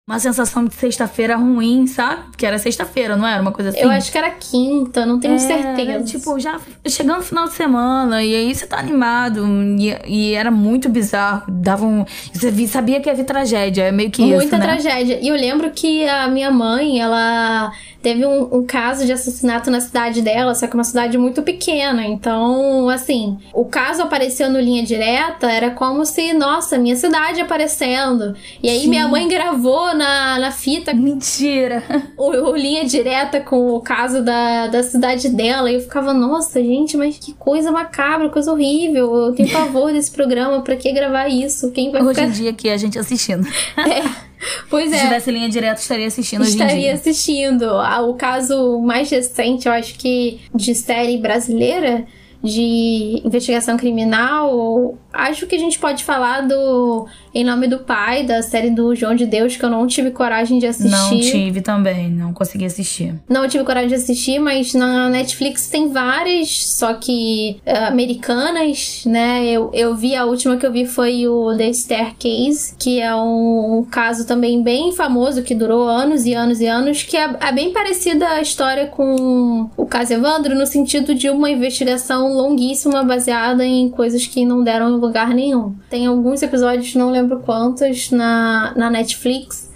Uma 0.09 0.17
sensação 0.17 0.65
de 0.65 0.73
sexta-feira 0.73 1.35
ruim, 1.35 1.85
sabe? 1.85 2.23
Porque 2.31 2.43
era 2.43 2.57
sexta-feira, 2.57 3.15
não 3.15 3.27
era 3.27 3.39
uma 3.39 3.51
coisa 3.51 3.69
assim? 3.69 3.81
Eu 3.81 3.91
acho 3.91 4.11
que 4.11 4.17
era 4.17 4.31
quinta, 4.31 5.05
não 5.05 5.19
tenho 5.19 5.35
É, 5.35 5.37
certeza. 5.37 6.03
Tipo, 6.03 6.39
já 6.39 6.59
chegando 6.87 7.17
no 7.17 7.23
final 7.23 7.45
de 7.47 7.53
semana, 7.53 8.23
e 8.23 8.33
aí 8.33 8.55
você 8.55 8.65
tá 8.65 8.79
animado, 8.79 9.45
e, 9.77 9.95
e 10.07 10.33
era 10.33 10.49
muito 10.49 10.89
bizarro. 10.89 11.43
Dava 11.47 11.85
um. 11.85 12.03
Você 12.33 12.67
sabia 12.67 12.99
que 12.99 13.07
ia 13.07 13.13
vir 13.13 13.23
tragédia, 13.23 13.83
é 13.83 13.91
meio 13.91 14.09
que 14.09 14.23
isso. 14.23 14.33
Muita 14.33 14.57
né? 14.57 14.65
tragédia. 14.65 15.19
E 15.21 15.27
eu 15.27 15.35
lembro 15.35 15.69
que 15.69 16.07
a 16.09 16.27
minha 16.27 16.49
mãe, 16.49 16.99
ela 16.99 17.71
teve 18.01 18.25
um, 18.25 18.59
um 18.59 18.65
caso 18.65 19.05
de 19.05 19.11
assassinato 19.11 19.69
na 19.69 19.81
cidade 19.81 20.21
dela, 20.21 20.55
só 20.55 20.67
que 20.67 20.73
é 20.73 20.77
uma 20.77 20.83
cidade 20.83 21.17
muito 21.17 21.41
pequena. 21.41 22.05
Então, 22.05 22.89
assim, 22.89 23.37
o 23.53 23.65
caso 23.65 24.01
apareceu 24.01 24.49
no 24.49 24.59
linha 24.59 24.83
direta, 24.83 25.51
era 25.51 25.71
como 25.71 26.05
se, 26.05 26.33
nossa, 26.33 26.77
minha 26.77 26.95
cidade 26.95 27.41
aparecendo. 27.41 28.35
E 28.63 28.69
aí 28.69 28.81
Sim. 28.81 28.89
minha 28.89 29.07
mãe 29.07 29.27
gravou 29.27 29.93
na, 29.95 30.39
na 30.39 30.51
fita 30.51 30.93
Mentira! 30.93 31.83
o, 32.17 32.29
o 32.29 32.55
linha 32.55 32.85
direta 32.85 33.39
com 33.41 33.75
o 33.75 33.81
caso 33.81 34.23
da, 34.23 34.67
da 34.67 34.83
cidade 34.83 35.29
dela. 35.29 35.69
E 35.69 35.75
eu 35.75 35.81
ficava, 35.81 36.13
nossa, 36.13 36.61
gente, 36.61 36.95
mas 36.95 37.17
que 37.17 37.33
coisa 37.33 37.71
macabra, 37.71 38.29
coisa 38.29 38.51
horrível. 38.51 39.13
Eu 39.15 39.33
tenho 39.33 39.51
pavor 39.51 39.91
desse 39.91 40.11
programa, 40.11 40.61
pra 40.61 40.75
que 40.75 40.91
gravar 40.91 41.27
isso? 41.27 41.71
Quem 41.71 41.91
vai 41.91 42.01
Hoje 42.01 42.15
ficar. 42.15 42.27
em 42.27 42.31
dia 42.31 42.49
aqui 42.51 42.69
a 42.69 42.77
gente 42.77 42.97
assistindo. 42.97 43.47
Pois 44.69 44.89
Se 44.89 44.95
é. 44.95 44.99
tivesse 45.01 45.31
linha 45.31 45.49
direta, 45.49 45.81
estaria 45.81 46.07
assistindo 46.07 46.41
hoje 46.41 46.51
em 46.51 46.53
Estaria 46.61 46.93
assistindo. 46.93 47.65
Ah, 47.65 48.01
O 48.01 48.13
caso 48.13 48.79
mais 48.79 49.09
recente, 49.09 49.67
eu 49.67 49.73
acho 49.73 49.95
que 49.95 50.39
de 50.55 50.73
série 50.75 51.17
brasileira 51.17 52.05
de 52.41 53.21
investigação 53.25 53.75
criminal, 53.75 54.97
acho 55.11 55.47
que 55.47 55.55
a 55.55 55.59
gente 55.59 55.79
pode 55.79 56.03
falar 56.03 56.41
do 56.41 57.07
Em 57.33 57.43
Nome 57.43 57.67
do 57.67 57.79
Pai, 57.79 58.23
da 58.23 58.41
série 58.41 58.69
do 58.69 58.95
João 58.95 59.15
de 59.15 59.25
Deus, 59.25 59.55
que 59.55 59.63
eu 59.63 59.69
não 59.69 59.85
tive 59.87 60.11
coragem 60.11 60.59
de 60.59 60.67
assistir. 60.67 60.91
Não 60.91 61.19
tive 61.19 61.61
também, 61.61 62.09
não 62.09 62.33
consegui 62.33 62.65
assistir. 62.65 63.15
Não 63.27 63.47
tive 63.47 63.63
coragem 63.63 63.89
de 63.89 63.95
assistir, 63.95 64.39
mas 64.39 64.73
na 64.73 65.09
Netflix 65.09 65.67
tem 65.67 65.89
várias, 65.91 66.67
só 66.67 66.93
que 66.93 67.59
eh, 67.65 67.85
americanas, 67.85 69.03
né? 69.05 69.45
Eu, 69.45 69.71
eu 69.73 69.95
vi, 69.95 70.15
a 70.15 70.25
última 70.25 70.57
que 70.57 70.65
eu 70.65 70.71
vi 70.71 70.85
foi 70.85 71.27
o 71.27 71.55
The 71.55 71.73
Staircase, 71.73 72.75
que 72.77 72.99
é 72.99 73.13
um, 73.15 73.85
caso 73.89 74.25
também 74.25 74.61
bem 74.61 74.91
famoso, 74.91 75.43
que 75.43 75.55
durou 75.55 75.87
anos 75.87 76.25
e 76.25 76.33
anos 76.33 76.61
e 76.61 76.67
anos, 76.67 77.03
que 77.03 77.17
é, 77.17 77.29
é 77.39 77.51
bem 77.51 77.71
parecida 77.71 78.27
a 78.27 78.41
história 78.41 78.87
com 78.87 79.69
o 79.75 79.85
caso 79.85 80.13
Evandro, 80.13 80.55
no 80.55 80.65
sentido 80.65 81.15
de 81.15 81.29
uma 81.29 81.49
investigação 81.49 82.33
longuíssima 82.33 83.03
baseada 83.03 83.65
em 83.65 83.89
coisas 83.89 84.25
que 84.25 84.45
não 84.45 84.63
deram 84.63 84.98
lugar 84.99 85.29
nenhum. 85.29 85.75
Tem 85.89 86.05
alguns 86.05 86.41
episódios, 86.41 86.95
não 86.95 87.09
lembro 87.09 87.39
quantos, 87.39 88.11
na, 88.11 88.73
na 88.75 88.89
Netflix. 88.89 89.69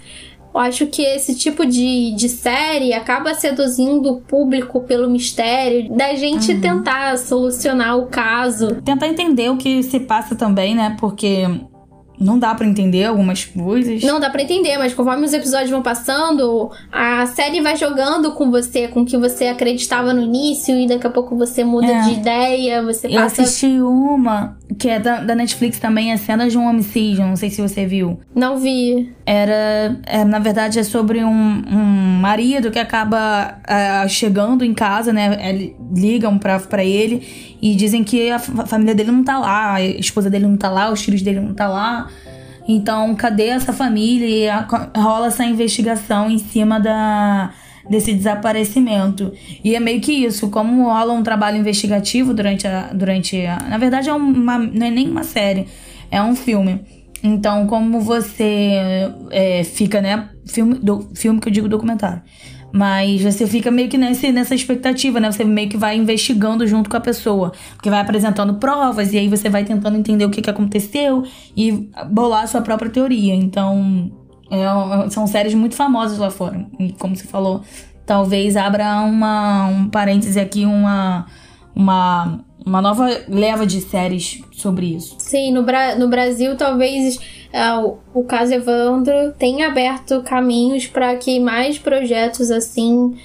Eu 0.53 0.59
acho 0.59 0.85
que 0.85 1.01
esse 1.01 1.35
tipo 1.35 1.65
de, 1.65 2.13
de 2.15 2.29
série 2.29 2.93
acaba 2.93 3.33
seduzindo 3.33 4.11
o 4.11 4.21
público 4.21 4.81
pelo 4.81 5.09
mistério, 5.09 5.91
da 5.95 6.13
gente 6.13 6.59
tentar 6.59 7.17
solucionar 7.17 7.97
o 7.97 8.05
caso. 8.05 8.75
Tentar 8.83 9.07
entender 9.07 9.49
o 9.49 9.57
que 9.57 9.81
se 9.81 9.99
passa 9.99 10.35
também, 10.35 10.75
né? 10.75 10.95
Porque 10.99 11.47
não 12.23 12.39
dá 12.39 12.55
pra 12.55 12.65
entender 12.65 13.03
algumas 13.05 13.45
coisas. 13.45 14.01
Não 14.03 14.19
dá 14.19 14.29
pra 14.29 14.41
entender, 14.41 14.77
mas 14.77 14.93
conforme 14.93 15.25
os 15.25 15.33
episódios 15.33 15.69
vão 15.69 15.81
passando, 15.81 16.71
a 16.91 17.25
série 17.27 17.61
vai 17.61 17.75
jogando 17.75 18.31
com 18.33 18.49
você, 18.49 18.87
com 18.87 19.01
o 19.01 19.05
que 19.05 19.17
você 19.17 19.45
acreditava 19.47 20.13
no 20.13 20.21
início, 20.21 20.75
e 20.77 20.87
daqui 20.87 21.05
a 21.07 21.09
pouco 21.09 21.35
você 21.37 21.63
muda 21.63 21.87
É. 21.87 22.01
de 22.03 22.13
ideia, 22.13 22.81
você 22.81 23.07
Eu 23.07 23.21
passa. 23.21 23.41
assisti 23.43 23.79
uma 23.81 24.57
que 24.79 24.89
é 24.89 24.99
da, 24.99 25.17
da 25.21 25.35
Netflix 25.35 25.77
também, 25.79 26.11
é 26.11 26.17
Cenas 26.17 26.51
de 26.51 26.57
um 26.57 26.67
Homicídio, 26.67 27.23
não 27.25 27.35
sei 27.35 27.49
se 27.49 27.61
você 27.61 27.85
viu. 27.85 28.19
Não 28.33 28.57
vi. 28.57 29.11
Era, 29.25 29.99
é, 30.05 30.23
na 30.25 30.39
verdade, 30.39 30.79
é 30.79 30.83
sobre 30.83 31.23
um, 31.23 31.29
um 31.29 32.19
marido 32.19 32.71
que 32.71 32.79
acaba 32.79 33.59
ah, 33.67 34.05
chegando 34.07 34.63
em 34.65 34.73
casa, 34.73 35.13
né? 35.13 35.37
é, 35.39 35.73
ligam 35.95 36.37
pra, 36.39 36.59
pra 36.59 36.83
ele 36.83 37.55
e 37.61 37.75
dizem 37.75 38.03
que 38.03 38.29
a 38.31 38.39
fa- 38.39 38.65
família 38.65 38.95
dele 38.95 39.11
não 39.11 39.23
tá 39.23 39.37
lá, 39.39 39.73
a 39.75 39.81
esposa 39.81 40.29
dele 40.29 40.47
não 40.47 40.57
tá 40.57 40.69
lá, 40.69 40.91
os 40.91 41.01
filhos 41.03 41.21
dele 41.21 41.39
não 41.39 41.53
tá 41.53 41.67
lá. 41.67 42.09
Então, 42.67 43.13
cadê 43.15 43.47
essa 43.47 43.73
família? 43.73 44.27
E 44.27 44.49
a- 44.49 44.67
rola 44.95 45.27
essa 45.27 45.43
investigação 45.45 46.29
em 46.29 46.37
cima 46.37 46.79
da 46.79 47.51
desse 47.89 48.13
desaparecimento. 48.13 49.33
E 49.63 49.75
é 49.75 49.79
meio 49.79 49.99
que 49.99 50.13
isso, 50.13 50.49
como 50.49 50.83
rola 50.85 51.11
um 51.13 51.21
trabalho 51.23 51.57
investigativo 51.57 52.33
durante 52.33 52.65
a. 52.67 52.93
Durante 52.93 53.45
a 53.45 53.57
na 53.69 53.77
verdade, 53.77 54.09
é 54.09 54.13
uma, 54.13 54.57
não 54.57 54.85
é 54.87 54.89
nem 54.89 55.09
uma 55.09 55.23
série, 55.23 55.67
é 56.09 56.21
um 56.21 56.35
filme. 56.35 56.81
Então, 57.21 57.67
como 57.67 58.01
você 58.01 59.09
é, 59.31 59.63
fica, 59.63 60.01
né? 60.01 60.29
Filme, 60.45 60.75
do, 60.75 61.09
filme 61.15 61.39
que 61.39 61.47
eu 61.47 61.53
digo 61.53 61.69
documentário. 61.69 62.21
Mas 62.75 63.21
você 63.21 63.45
fica 63.45 63.69
meio 63.69 63.87
que 63.87 63.99
nesse, 63.99 64.31
nessa 64.31 64.55
expectativa, 64.55 65.19
né? 65.19 65.31
Você 65.31 65.43
meio 65.43 65.69
que 65.69 65.77
vai 65.77 65.95
investigando 65.95 66.65
junto 66.65 66.89
com 66.89 66.97
a 66.97 66.99
pessoa. 66.99 67.51
Porque 67.75 67.87
vai 67.87 68.01
apresentando 68.01 68.55
provas 68.55 69.13
e 69.13 69.19
aí 69.19 69.27
você 69.27 69.47
vai 69.47 69.63
tentando 69.63 69.95
entender 69.95 70.25
o 70.25 70.31
que, 70.31 70.41
que 70.41 70.49
aconteceu 70.49 71.23
e 71.55 71.87
bolar 72.09 72.45
a 72.45 72.47
sua 72.47 72.61
própria 72.61 72.89
teoria. 72.89 73.35
Então, 73.35 74.11
é- 74.49 75.09
são 75.11 75.27
séries 75.27 75.53
muito 75.53 75.75
famosas 75.75 76.17
lá 76.17 76.31
fora. 76.31 76.65
E 76.79 76.91
como 76.93 77.15
você 77.15 77.27
falou, 77.27 77.61
talvez 78.07 78.57
abra 78.57 79.01
uma, 79.01 79.67
um 79.67 79.87
parêntese 79.87 80.39
aqui, 80.39 80.65
uma, 80.65 81.27
uma, 81.75 82.39
uma 82.65 82.81
nova 82.81 83.09
leva 83.27 83.65
de 83.65 83.81
séries 83.81 84.41
sobre 84.51 84.95
isso. 84.95 85.15
Sim, 85.19 85.51
no, 85.51 85.63
Bra 85.63 85.95
no 85.95 86.07
Brasil 86.07 86.55
talvez 86.55 87.19
ah, 87.53 87.83
o, 88.13 88.23
caso 88.23 88.53
Evandro 88.53 89.33
tenha 89.37 89.67
aberto 89.67 90.21
caminhos 90.23 90.87
para 90.87 91.15
que 91.15 91.39
mais 91.39 91.77
projetos 91.77 92.49
assim 92.49 93.15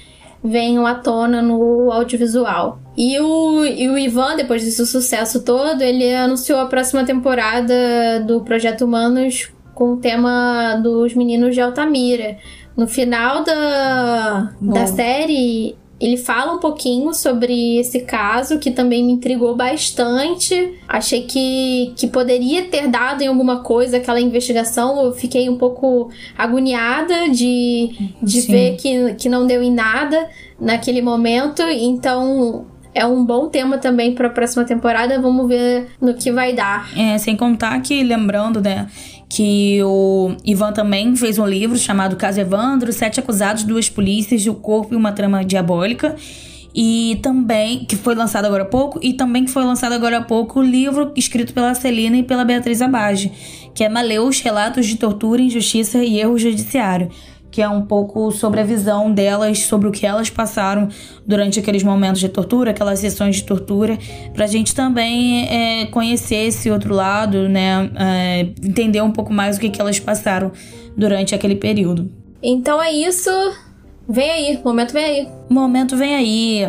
venham 0.43 0.85
à 0.85 0.95
tona 0.95 1.41
no 1.41 1.91
audiovisual. 1.91 2.79
E 2.97 3.19
o, 3.19 3.65
e 3.65 3.89
o 3.89 3.97
Ivan, 3.97 4.35
depois 4.35 4.63
desse 4.63 4.85
sucesso 4.85 5.43
todo, 5.43 5.81
ele 5.81 6.13
anunciou 6.13 6.59
a 6.59 6.65
próxima 6.65 7.03
temporada 7.05 8.19
do 8.25 8.41
Projeto 8.41 8.85
Humanos 8.85 9.51
com 9.73 9.93
o 9.93 9.97
tema 9.97 10.75
dos 10.83 11.13
meninos 11.13 11.55
de 11.55 11.61
Altamira. 11.61 12.37
No 12.75 12.87
final 12.87 13.43
da, 13.43 14.53
da 14.61 14.87
série, 14.87 15.75
ele 15.99 16.15
fala 16.15 16.53
um 16.53 16.59
pouquinho 16.59 17.13
sobre 17.13 17.77
esse 17.77 17.99
caso, 18.01 18.57
que 18.57 18.71
também 18.71 19.03
me 19.05 19.11
intrigou 19.11 19.55
bastante. 19.55 20.73
Achei 20.87 21.23
que, 21.23 21.93
que 21.97 22.07
poderia 22.07 22.65
ter 22.65 22.87
dado 22.87 23.21
em 23.21 23.27
alguma 23.27 23.59
coisa 23.59 23.97
aquela 23.97 24.21
investigação. 24.21 25.03
Eu 25.03 25.11
fiquei 25.11 25.49
um 25.49 25.57
pouco 25.57 26.09
agoniada 26.37 27.29
de, 27.29 27.89
de 28.23 28.41
Sim. 28.41 28.51
ver 28.51 28.75
que, 28.77 29.13
que 29.15 29.27
não 29.27 29.45
deu 29.45 29.61
em 29.61 29.71
nada 29.71 30.29
naquele 30.59 31.01
momento. 31.01 31.61
Então. 31.63 32.65
É 32.91 33.05
um 33.05 33.23
bom 33.23 33.47
tema 33.47 33.77
também 33.77 34.15
para 34.15 34.27
a 34.27 34.31
próxima 34.31 34.65
temporada. 34.65 35.21
Vamos 35.21 35.47
ver 35.47 35.89
no 36.01 36.15
que 36.15 36.31
vai 36.31 36.53
dar. 36.53 36.89
É, 36.97 37.19
sem 37.19 37.37
contar 37.37 37.79
que, 37.81 38.03
lembrando, 38.03 38.59
né, 38.59 38.87
que 39.29 39.79
o 39.83 40.35
Ivan 40.43 40.73
também 40.73 41.15
fez 41.15 41.37
um 41.37 41.45
livro 41.45 41.77
chamado 41.77 42.15
Caso 42.15 42.41
Evandro, 42.41 42.91
Sete 42.91 43.19
Acusados, 43.19 43.63
Duas 43.63 43.87
Polícias, 43.87 44.45
o 44.47 44.55
Corpo 44.55 44.95
e 44.95 44.97
uma 44.97 45.11
Trama 45.11 45.45
Diabólica. 45.45 46.15
E 46.73 47.19
também, 47.21 47.85
que 47.85 47.95
foi 47.95 48.15
lançado 48.15 48.45
agora 48.45 48.63
há 48.63 48.65
pouco, 48.65 48.99
e 49.01 49.13
também 49.13 49.45
que 49.45 49.51
foi 49.51 49.63
lançado 49.63 49.93
agora 49.93 50.17
há 50.17 50.21
pouco 50.21 50.59
o 50.59 50.63
livro 50.63 51.11
escrito 51.15 51.53
pela 51.53 51.73
Celina 51.73 52.17
e 52.17 52.23
pela 52.23 52.43
Beatriz 52.43 52.81
Abage, 52.81 53.31
que 53.73 53.83
é 53.83 53.89
Maleus, 53.89 54.39
Relatos 54.39 54.85
de 54.85 54.95
Tortura, 54.95 55.41
Injustiça 55.41 56.03
e 56.03 56.19
Erro 56.19 56.37
Judiciário. 56.37 57.09
Que 57.59 57.63
é 57.63 57.67
um 57.67 57.81
pouco 57.81 58.31
sobre 58.31 58.61
a 58.61 58.63
visão 58.63 59.11
delas, 59.11 59.63
sobre 59.63 59.89
o 59.89 59.91
que 59.91 60.05
elas 60.05 60.29
passaram 60.29 60.87
durante 61.27 61.59
aqueles 61.59 61.83
momentos 61.83 62.21
de 62.21 62.29
tortura, 62.29 62.71
aquelas 62.71 62.99
sessões 62.99 63.35
de 63.35 63.43
tortura, 63.43 63.97
pra 64.33 64.47
gente 64.47 64.73
também 64.73 65.45
é, 65.49 65.85
conhecer 65.87 66.47
esse 66.47 66.71
outro 66.71 66.93
lado, 66.93 67.49
né? 67.49 67.91
É, 67.97 68.39
entender 68.65 69.01
um 69.01 69.11
pouco 69.11 69.33
mais 69.33 69.57
o 69.57 69.59
que, 69.59 69.69
que 69.69 69.81
elas 69.81 69.99
passaram 69.99 70.53
durante 70.95 71.35
aquele 71.35 71.55
período. 71.55 72.09
Então 72.41 72.81
é 72.81 72.93
isso. 72.93 73.29
Vem 74.07 74.31
aí, 74.31 74.59
momento 74.63 74.93
vem 74.93 75.03
aí. 75.03 75.27
Momento 75.49 75.97
vem 75.97 76.15
aí. 76.15 76.65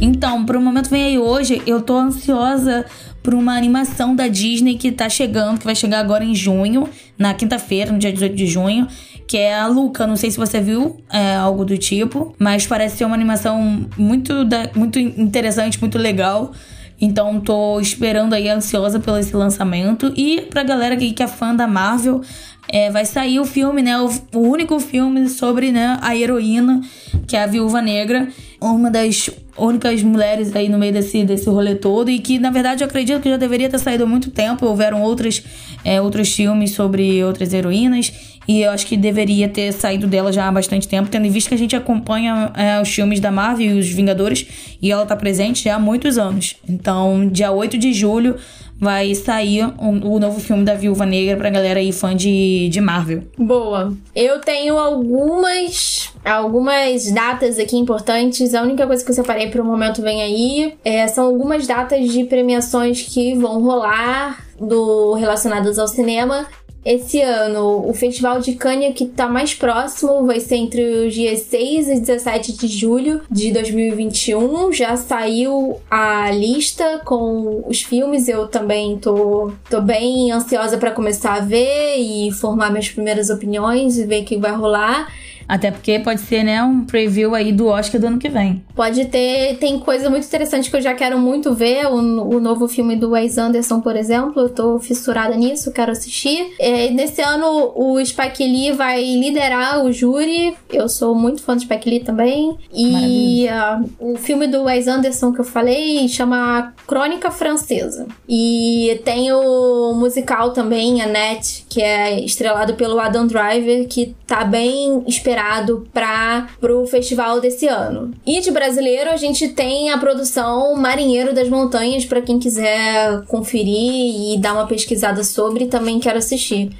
Então, 0.00 0.44
pro 0.44 0.60
momento 0.60 0.90
vem 0.90 1.04
aí 1.04 1.16
hoje, 1.16 1.62
eu 1.64 1.80
tô 1.80 1.96
ansiosa 1.96 2.84
por 3.24 3.32
uma 3.32 3.56
animação 3.56 4.14
da 4.14 4.28
Disney 4.28 4.76
que 4.76 4.92
tá 4.92 5.08
chegando, 5.08 5.58
que 5.58 5.64
vai 5.64 5.74
chegar 5.74 5.98
agora 5.98 6.22
em 6.22 6.34
junho, 6.34 6.86
na 7.16 7.32
quinta-feira, 7.32 7.90
no 7.90 7.98
dia 7.98 8.12
18 8.12 8.36
de 8.36 8.46
junho, 8.46 8.86
que 9.26 9.38
é 9.38 9.58
a 9.58 9.66
Luca. 9.66 10.06
Não 10.06 10.14
sei 10.14 10.30
se 10.30 10.36
você 10.36 10.60
viu 10.60 10.98
é, 11.10 11.34
algo 11.34 11.64
do 11.64 11.78
tipo, 11.78 12.34
mas 12.38 12.66
parece 12.66 12.98
ser 12.98 13.06
uma 13.06 13.14
animação 13.14 13.88
muito, 13.96 14.44
da, 14.44 14.68
muito 14.76 14.98
interessante, 14.98 15.80
muito 15.80 15.96
legal. 15.96 16.52
Então 17.00 17.40
tô 17.40 17.80
esperando 17.80 18.34
aí, 18.34 18.46
ansiosa 18.46 19.00
pelo 19.00 19.16
esse 19.16 19.34
lançamento. 19.34 20.12
E 20.14 20.42
pra 20.42 20.62
galera 20.62 20.94
que, 20.94 21.10
que 21.12 21.22
é 21.22 21.26
fã 21.26 21.56
da 21.56 21.66
Marvel, 21.66 22.20
é, 22.68 22.90
vai 22.90 23.04
sair 23.04 23.40
o 23.40 23.44
filme, 23.44 23.82
né? 23.82 23.98
O, 24.00 24.10
o, 24.34 24.40
único 24.40 24.78
filme 24.80 25.28
sobre 25.28 25.72
né, 25.72 25.98
a 26.00 26.14
heroína, 26.14 26.80
que 27.26 27.36
é 27.36 27.42
a 27.42 27.46
Viúva 27.46 27.80
Negra. 27.80 28.28
Uma 28.64 28.90
das 28.90 29.28
únicas 29.58 30.02
mulheres 30.02 30.54
aí 30.56 30.70
no 30.70 30.78
meio 30.78 30.92
desse, 30.92 31.22
desse 31.24 31.48
rolê 31.50 31.74
todo. 31.74 32.10
E 32.10 32.18
que, 32.18 32.38
na 32.38 32.50
verdade, 32.50 32.82
eu 32.82 32.86
acredito 32.86 33.20
que 33.20 33.28
já 33.28 33.36
deveria 33.36 33.68
ter 33.68 33.78
saído 33.78 34.04
há 34.04 34.06
muito 34.06 34.30
tempo. 34.30 34.64
Houveram 34.66 35.02
outros, 35.02 35.42
é, 35.84 36.00
outros 36.00 36.32
filmes 36.32 36.70
sobre 36.70 37.22
outras 37.22 37.52
heroínas. 37.52 38.10
E 38.48 38.62
eu 38.62 38.70
acho 38.70 38.86
que 38.86 38.96
deveria 38.96 39.48
ter 39.48 39.72
saído 39.72 40.06
dela 40.06 40.32
já 40.32 40.48
há 40.48 40.52
bastante 40.52 40.86
tempo, 40.88 41.08
tendo 41.08 41.26
em 41.26 41.30
vista 41.30 41.48
que 41.48 41.54
a 41.54 41.58
gente 41.58 41.76
acompanha 41.76 42.52
é, 42.54 42.80
os 42.80 42.88
filmes 42.88 43.20
da 43.20 43.30
Marvel 43.30 43.76
e 43.76 43.78
os 43.78 43.88
Vingadores. 43.88 44.46
E 44.80 44.90
ela 44.90 45.04
tá 45.04 45.16
presente 45.16 45.64
já 45.64 45.76
há 45.76 45.78
muitos 45.78 46.16
anos. 46.18 46.56
Então, 46.68 47.28
dia 47.28 47.50
8 47.50 47.76
de 47.76 47.92
julho 47.92 48.36
vai 48.78 49.14
sair 49.14 49.64
o, 49.78 50.14
o 50.14 50.18
novo 50.18 50.40
filme 50.40 50.64
da 50.64 50.74
Viúva 50.74 51.06
Negra 51.06 51.36
pra 51.36 51.50
galera 51.50 51.80
aí 51.80 51.92
fã 51.92 52.14
de, 52.14 52.68
de 52.68 52.80
Marvel. 52.80 53.22
Boa. 53.38 53.94
Eu 54.14 54.40
tenho 54.40 54.78
algumas 54.78 56.12
algumas 56.24 57.10
datas 57.10 57.58
aqui 57.58 57.76
importantes. 57.76 58.54
A 58.54 58.62
única 58.62 58.86
coisa 58.86 59.04
que 59.04 59.10
eu 59.10 59.14
separei 59.14 59.48
para 59.48 59.62
o 59.62 59.64
momento 59.64 60.02
vem 60.02 60.22
aí 60.22 60.74
é, 60.84 61.06
são 61.06 61.26
algumas 61.26 61.66
datas 61.66 62.10
de 62.10 62.24
premiações 62.24 63.02
que 63.02 63.34
vão 63.34 63.62
rolar 63.62 64.44
do 64.58 65.14
relacionadas 65.14 65.78
ao 65.78 65.88
cinema. 65.88 66.46
Esse 66.84 67.20
ano, 67.22 67.88
o 67.88 67.94
Festival 67.94 68.40
de 68.40 68.54
Cannes 68.54 68.94
que 68.94 69.04
está 69.04 69.26
mais 69.26 69.54
próximo 69.54 70.26
vai 70.26 70.38
ser 70.38 70.56
entre 70.56 70.82
os 71.06 71.14
dias 71.14 71.40
6 71.40 71.88
e 71.88 72.00
17 72.00 72.52
de 72.52 72.68
julho 72.68 73.22
de 73.30 73.50
2021. 73.52 74.70
Já 74.70 74.94
saiu 74.94 75.80
a 75.90 76.30
lista 76.30 77.00
com 77.04 77.64
os 77.66 77.80
filmes. 77.80 78.28
Eu 78.28 78.48
também 78.48 78.98
tô, 78.98 79.50
tô 79.70 79.80
bem 79.80 80.30
ansiosa 80.30 80.76
para 80.76 80.90
começar 80.90 81.34
a 81.34 81.40
ver 81.40 81.96
e 81.96 82.30
formar 82.32 82.70
minhas 82.70 82.90
primeiras 82.90 83.30
opiniões 83.30 83.96
e 83.96 84.04
ver 84.04 84.22
o 84.22 84.24
que 84.26 84.36
vai 84.36 84.52
rolar. 84.52 85.10
Até 85.48 85.70
porque 85.70 85.98
pode 85.98 86.20
ser, 86.20 86.42
né, 86.42 86.62
um 86.62 86.84
preview 86.84 87.34
aí 87.34 87.52
do 87.52 87.66
Oscar 87.66 88.00
do 88.00 88.06
ano 88.06 88.18
que 88.18 88.28
vem. 88.28 88.64
Pode 88.74 89.04
ter, 89.06 89.56
tem 89.58 89.78
coisa 89.78 90.08
muito 90.08 90.26
interessante 90.26 90.70
que 90.70 90.76
eu 90.76 90.80
já 90.80 90.94
quero 90.94 91.18
muito 91.18 91.54
ver. 91.54 91.86
O, 91.86 91.96
o 91.96 92.40
novo 92.40 92.66
filme 92.66 92.96
do 92.96 93.10
Wes 93.10 93.38
Anderson, 93.38 93.80
por 93.80 93.96
exemplo, 93.96 94.42
eu 94.42 94.48
tô 94.48 94.78
fissurada 94.78 95.34
nisso, 95.36 95.72
quero 95.72 95.92
assistir. 95.92 96.54
É, 96.58 96.90
nesse 96.90 97.20
ano, 97.22 97.72
o 97.74 98.04
Spike 98.04 98.42
Lee 98.42 98.72
vai 98.72 99.02
liderar 99.02 99.84
o 99.84 99.92
júri. 99.92 100.56
Eu 100.72 100.88
sou 100.88 101.14
muito 101.14 101.42
fã 101.42 101.54
do 101.54 101.62
Spike 101.62 101.88
Lee 101.88 102.00
também. 102.00 102.56
E 102.72 103.46
uh, 103.46 103.90
o 103.98 104.16
filme 104.16 104.46
do 104.46 104.64
Wes 104.64 104.88
Anderson 104.88 105.32
que 105.32 105.40
eu 105.40 105.44
falei 105.44 106.08
chama 106.08 106.72
Crônica 106.86 107.30
Francesa. 107.30 108.06
E 108.28 109.00
tem 109.04 109.32
o 109.32 109.92
musical 109.94 110.52
também, 110.52 111.02
Annette, 111.02 111.66
que 111.68 111.82
é 111.82 112.20
estrelado 112.20 112.74
pelo 112.74 112.98
Adam 112.98 113.26
Driver, 113.26 113.86
que 113.88 114.14
tá 114.26 114.44
bem 114.44 115.02
esperado 115.06 115.33
esperado 115.34 115.86
para 115.92 116.46
o 116.62 116.86
festival 116.86 117.40
desse 117.40 117.66
ano. 117.66 118.12
E 118.24 118.40
de 118.40 118.50
brasileiro 118.50 119.10
a 119.10 119.16
gente 119.16 119.48
tem 119.48 119.90
a 119.90 119.98
produção 119.98 120.74
Marinheiro 120.76 121.34
das 121.34 121.48
Montanhas 121.48 122.04
para 122.04 122.22
quem 122.22 122.38
quiser 122.38 123.24
conferir 123.26 124.32
e 124.32 124.38
dar 124.38 124.52
uma 124.52 124.66
pesquisada 124.66 125.24
sobre, 125.24 125.66
também 125.66 125.98
quero 125.98 126.18
assistir. 126.18 126.70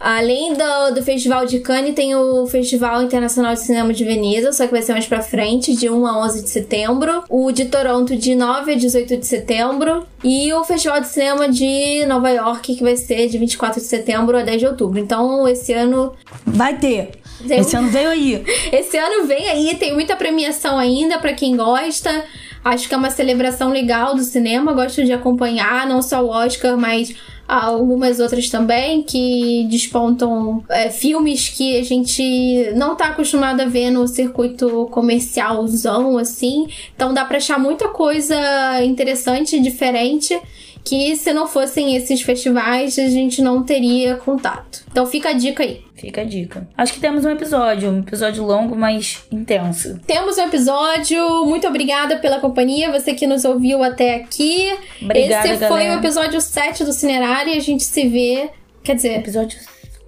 Além 0.00 0.54
do, 0.54 0.94
do 0.96 1.02
Festival 1.04 1.46
de 1.46 1.60
Cannes, 1.60 1.94
tem 1.94 2.16
o 2.16 2.44
Festival 2.48 3.04
Internacional 3.04 3.54
de 3.54 3.60
Cinema 3.60 3.92
de 3.92 4.04
Veneza, 4.04 4.52
só 4.52 4.66
que 4.66 4.72
vai 4.72 4.82
ser 4.82 4.94
mais 4.94 5.06
pra 5.06 5.22
frente, 5.22 5.76
de 5.76 5.88
1 5.88 6.04
a 6.04 6.24
11 6.24 6.42
de 6.42 6.50
setembro. 6.50 7.22
O 7.28 7.52
de 7.52 7.66
Toronto, 7.66 8.16
de 8.16 8.34
9 8.34 8.72
a 8.72 8.74
18 8.76 9.16
de 9.18 9.24
setembro. 9.24 10.04
E 10.24 10.52
o 10.52 10.64
Festival 10.64 11.00
de 11.00 11.06
Cinema 11.06 11.48
de 11.48 12.04
Nova 12.06 12.30
York, 12.30 12.74
que 12.74 12.82
vai 12.82 12.96
ser 12.96 13.28
de 13.28 13.38
24 13.38 13.80
de 13.80 13.86
setembro 13.86 14.36
a 14.36 14.42
10 14.42 14.58
de 14.58 14.66
outubro. 14.66 14.98
Então, 14.98 15.46
esse 15.46 15.72
ano. 15.72 16.14
Vai 16.44 16.76
ter! 16.76 17.21
Esse 17.48 17.76
ano 17.76 17.88
veio 17.88 18.08
aí. 18.08 18.44
Esse 18.72 18.96
ano 18.96 19.26
vem 19.26 19.48
aí, 19.48 19.76
tem 19.76 19.92
muita 19.94 20.16
premiação 20.16 20.78
ainda 20.78 21.18
para 21.18 21.32
quem 21.32 21.56
gosta. 21.56 22.24
Acho 22.64 22.88
que 22.88 22.94
é 22.94 22.96
uma 22.96 23.10
celebração 23.10 23.70
legal 23.70 24.14
do 24.14 24.22
cinema. 24.22 24.72
Gosto 24.72 25.04
de 25.04 25.12
acompanhar 25.12 25.86
não 25.86 26.00
só 26.00 26.24
o 26.24 26.28
Oscar, 26.28 26.76
mas 26.76 27.14
algumas 27.48 28.20
outras 28.20 28.48
também 28.48 29.02
que 29.02 29.66
despontam 29.68 30.64
é, 30.68 30.88
filmes 30.88 31.48
que 31.48 31.76
a 31.76 31.82
gente 31.82 32.72
não 32.74 32.96
tá 32.96 33.06
acostumado 33.06 33.60
a 33.60 33.66
ver 33.66 33.90
no 33.90 34.06
circuito 34.06 34.88
comercialzão 34.90 36.18
assim. 36.18 36.66
Então 36.94 37.12
dá 37.12 37.24
para 37.24 37.38
achar 37.38 37.58
muita 37.58 37.88
coisa 37.88 38.36
interessante, 38.84 39.58
diferente 39.60 40.40
que 40.84 41.16
se 41.16 41.32
não 41.32 41.46
fossem 41.46 41.96
esses 41.96 42.22
festivais 42.22 42.98
a 42.98 43.08
gente 43.08 43.40
não 43.40 43.62
teria 43.62 44.16
contato. 44.16 44.84
Então 44.90 45.06
fica 45.06 45.30
a 45.30 45.32
dica 45.32 45.62
aí. 45.62 45.82
Fica 45.94 46.22
a 46.22 46.24
dica. 46.24 46.68
Acho 46.76 46.94
que 46.94 47.00
temos 47.00 47.24
um 47.24 47.30
episódio, 47.30 47.88
um 47.90 48.00
episódio 48.00 48.44
longo, 48.44 48.74
mas 48.74 49.22
intenso. 49.30 50.00
Temos 50.06 50.36
um 50.36 50.42
episódio. 50.42 51.44
Muito 51.46 51.66
obrigada 51.66 52.16
pela 52.16 52.40
companhia, 52.40 52.90
você 52.90 53.14
que 53.14 53.26
nos 53.26 53.44
ouviu 53.44 53.84
até 53.84 54.16
aqui. 54.16 54.76
Obrigada, 55.00 55.48
Esse 55.48 55.60
galera. 55.60 55.68
foi 55.68 55.88
o 55.90 55.98
episódio 55.98 56.40
7 56.40 56.84
do 56.84 56.92
Cinerário 56.92 57.54
e 57.54 57.56
a 57.56 57.60
gente 57.60 57.84
se 57.84 58.08
vê, 58.08 58.50
quer 58.82 58.96
dizer, 58.96 59.18
episódio 59.18 59.58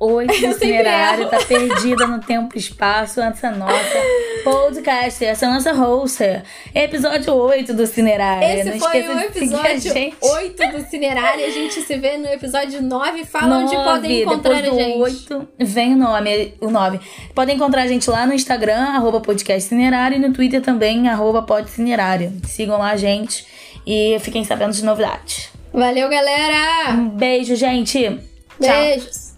8 0.04 0.40
do 0.40 0.46
itinerário, 0.46 1.28
tá 1.28 1.38
perdida 1.38 2.06
no 2.06 2.20
tempo 2.20 2.54
e 2.54 2.58
espaço, 2.58 3.20
essa 3.20 3.50
nossa 3.50 3.98
podcast, 4.44 5.24
essa 5.24 5.48
nossa 5.48 5.72
host. 5.72 6.22
Episódio 6.74 7.34
8 7.34 7.72
do 7.72 7.86
Cinerário. 7.86 8.46
Esse 8.46 8.70
Não 8.70 8.78
foi 8.78 9.02
o 9.02 9.18
episódio 9.20 9.80
gente. 9.80 10.16
8 10.20 10.68
do 10.72 10.84
Cinerário. 10.90 11.46
A 11.46 11.50
gente 11.50 11.80
se 11.80 11.96
vê 11.96 12.18
no 12.18 12.28
episódio 12.28 12.82
9. 12.82 13.24
Fala 13.24 13.58
onde 13.58 13.74
Nove, 13.74 13.84
podem 13.84 14.22
encontrar 14.22 14.58
a 14.58 14.62
gente. 14.62 14.98
8, 14.98 15.48
vem 15.58 15.94
o 15.94 15.96
nome, 15.96 16.54
o 16.60 16.70
9. 16.70 17.00
Podem 17.34 17.56
encontrar 17.56 17.82
a 17.82 17.86
gente 17.86 18.08
lá 18.10 18.26
no 18.26 18.34
Instagram, 18.34 18.90
arroba 18.90 19.20
podcast 19.20 19.68
cinerário, 19.68 20.18
e 20.18 20.20
no 20.20 20.32
Twitter 20.32 20.60
também, 20.60 21.08
arroba 21.08 21.42
podcinerário. 21.42 22.32
Sigam 22.46 22.78
lá 22.78 22.90
a 22.90 22.96
gente 22.96 23.46
e 23.86 24.18
fiquem 24.20 24.44
sabendo 24.44 24.72
de 24.72 24.84
novidades. 24.84 25.48
Valeu, 25.72 26.08
galera! 26.08 26.92
Um 26.92 27.08
beijo, 27.08 27.56
gente! 27.56 28.00
Tchau. 28.00 28.20
Beijos! 28.58 29.33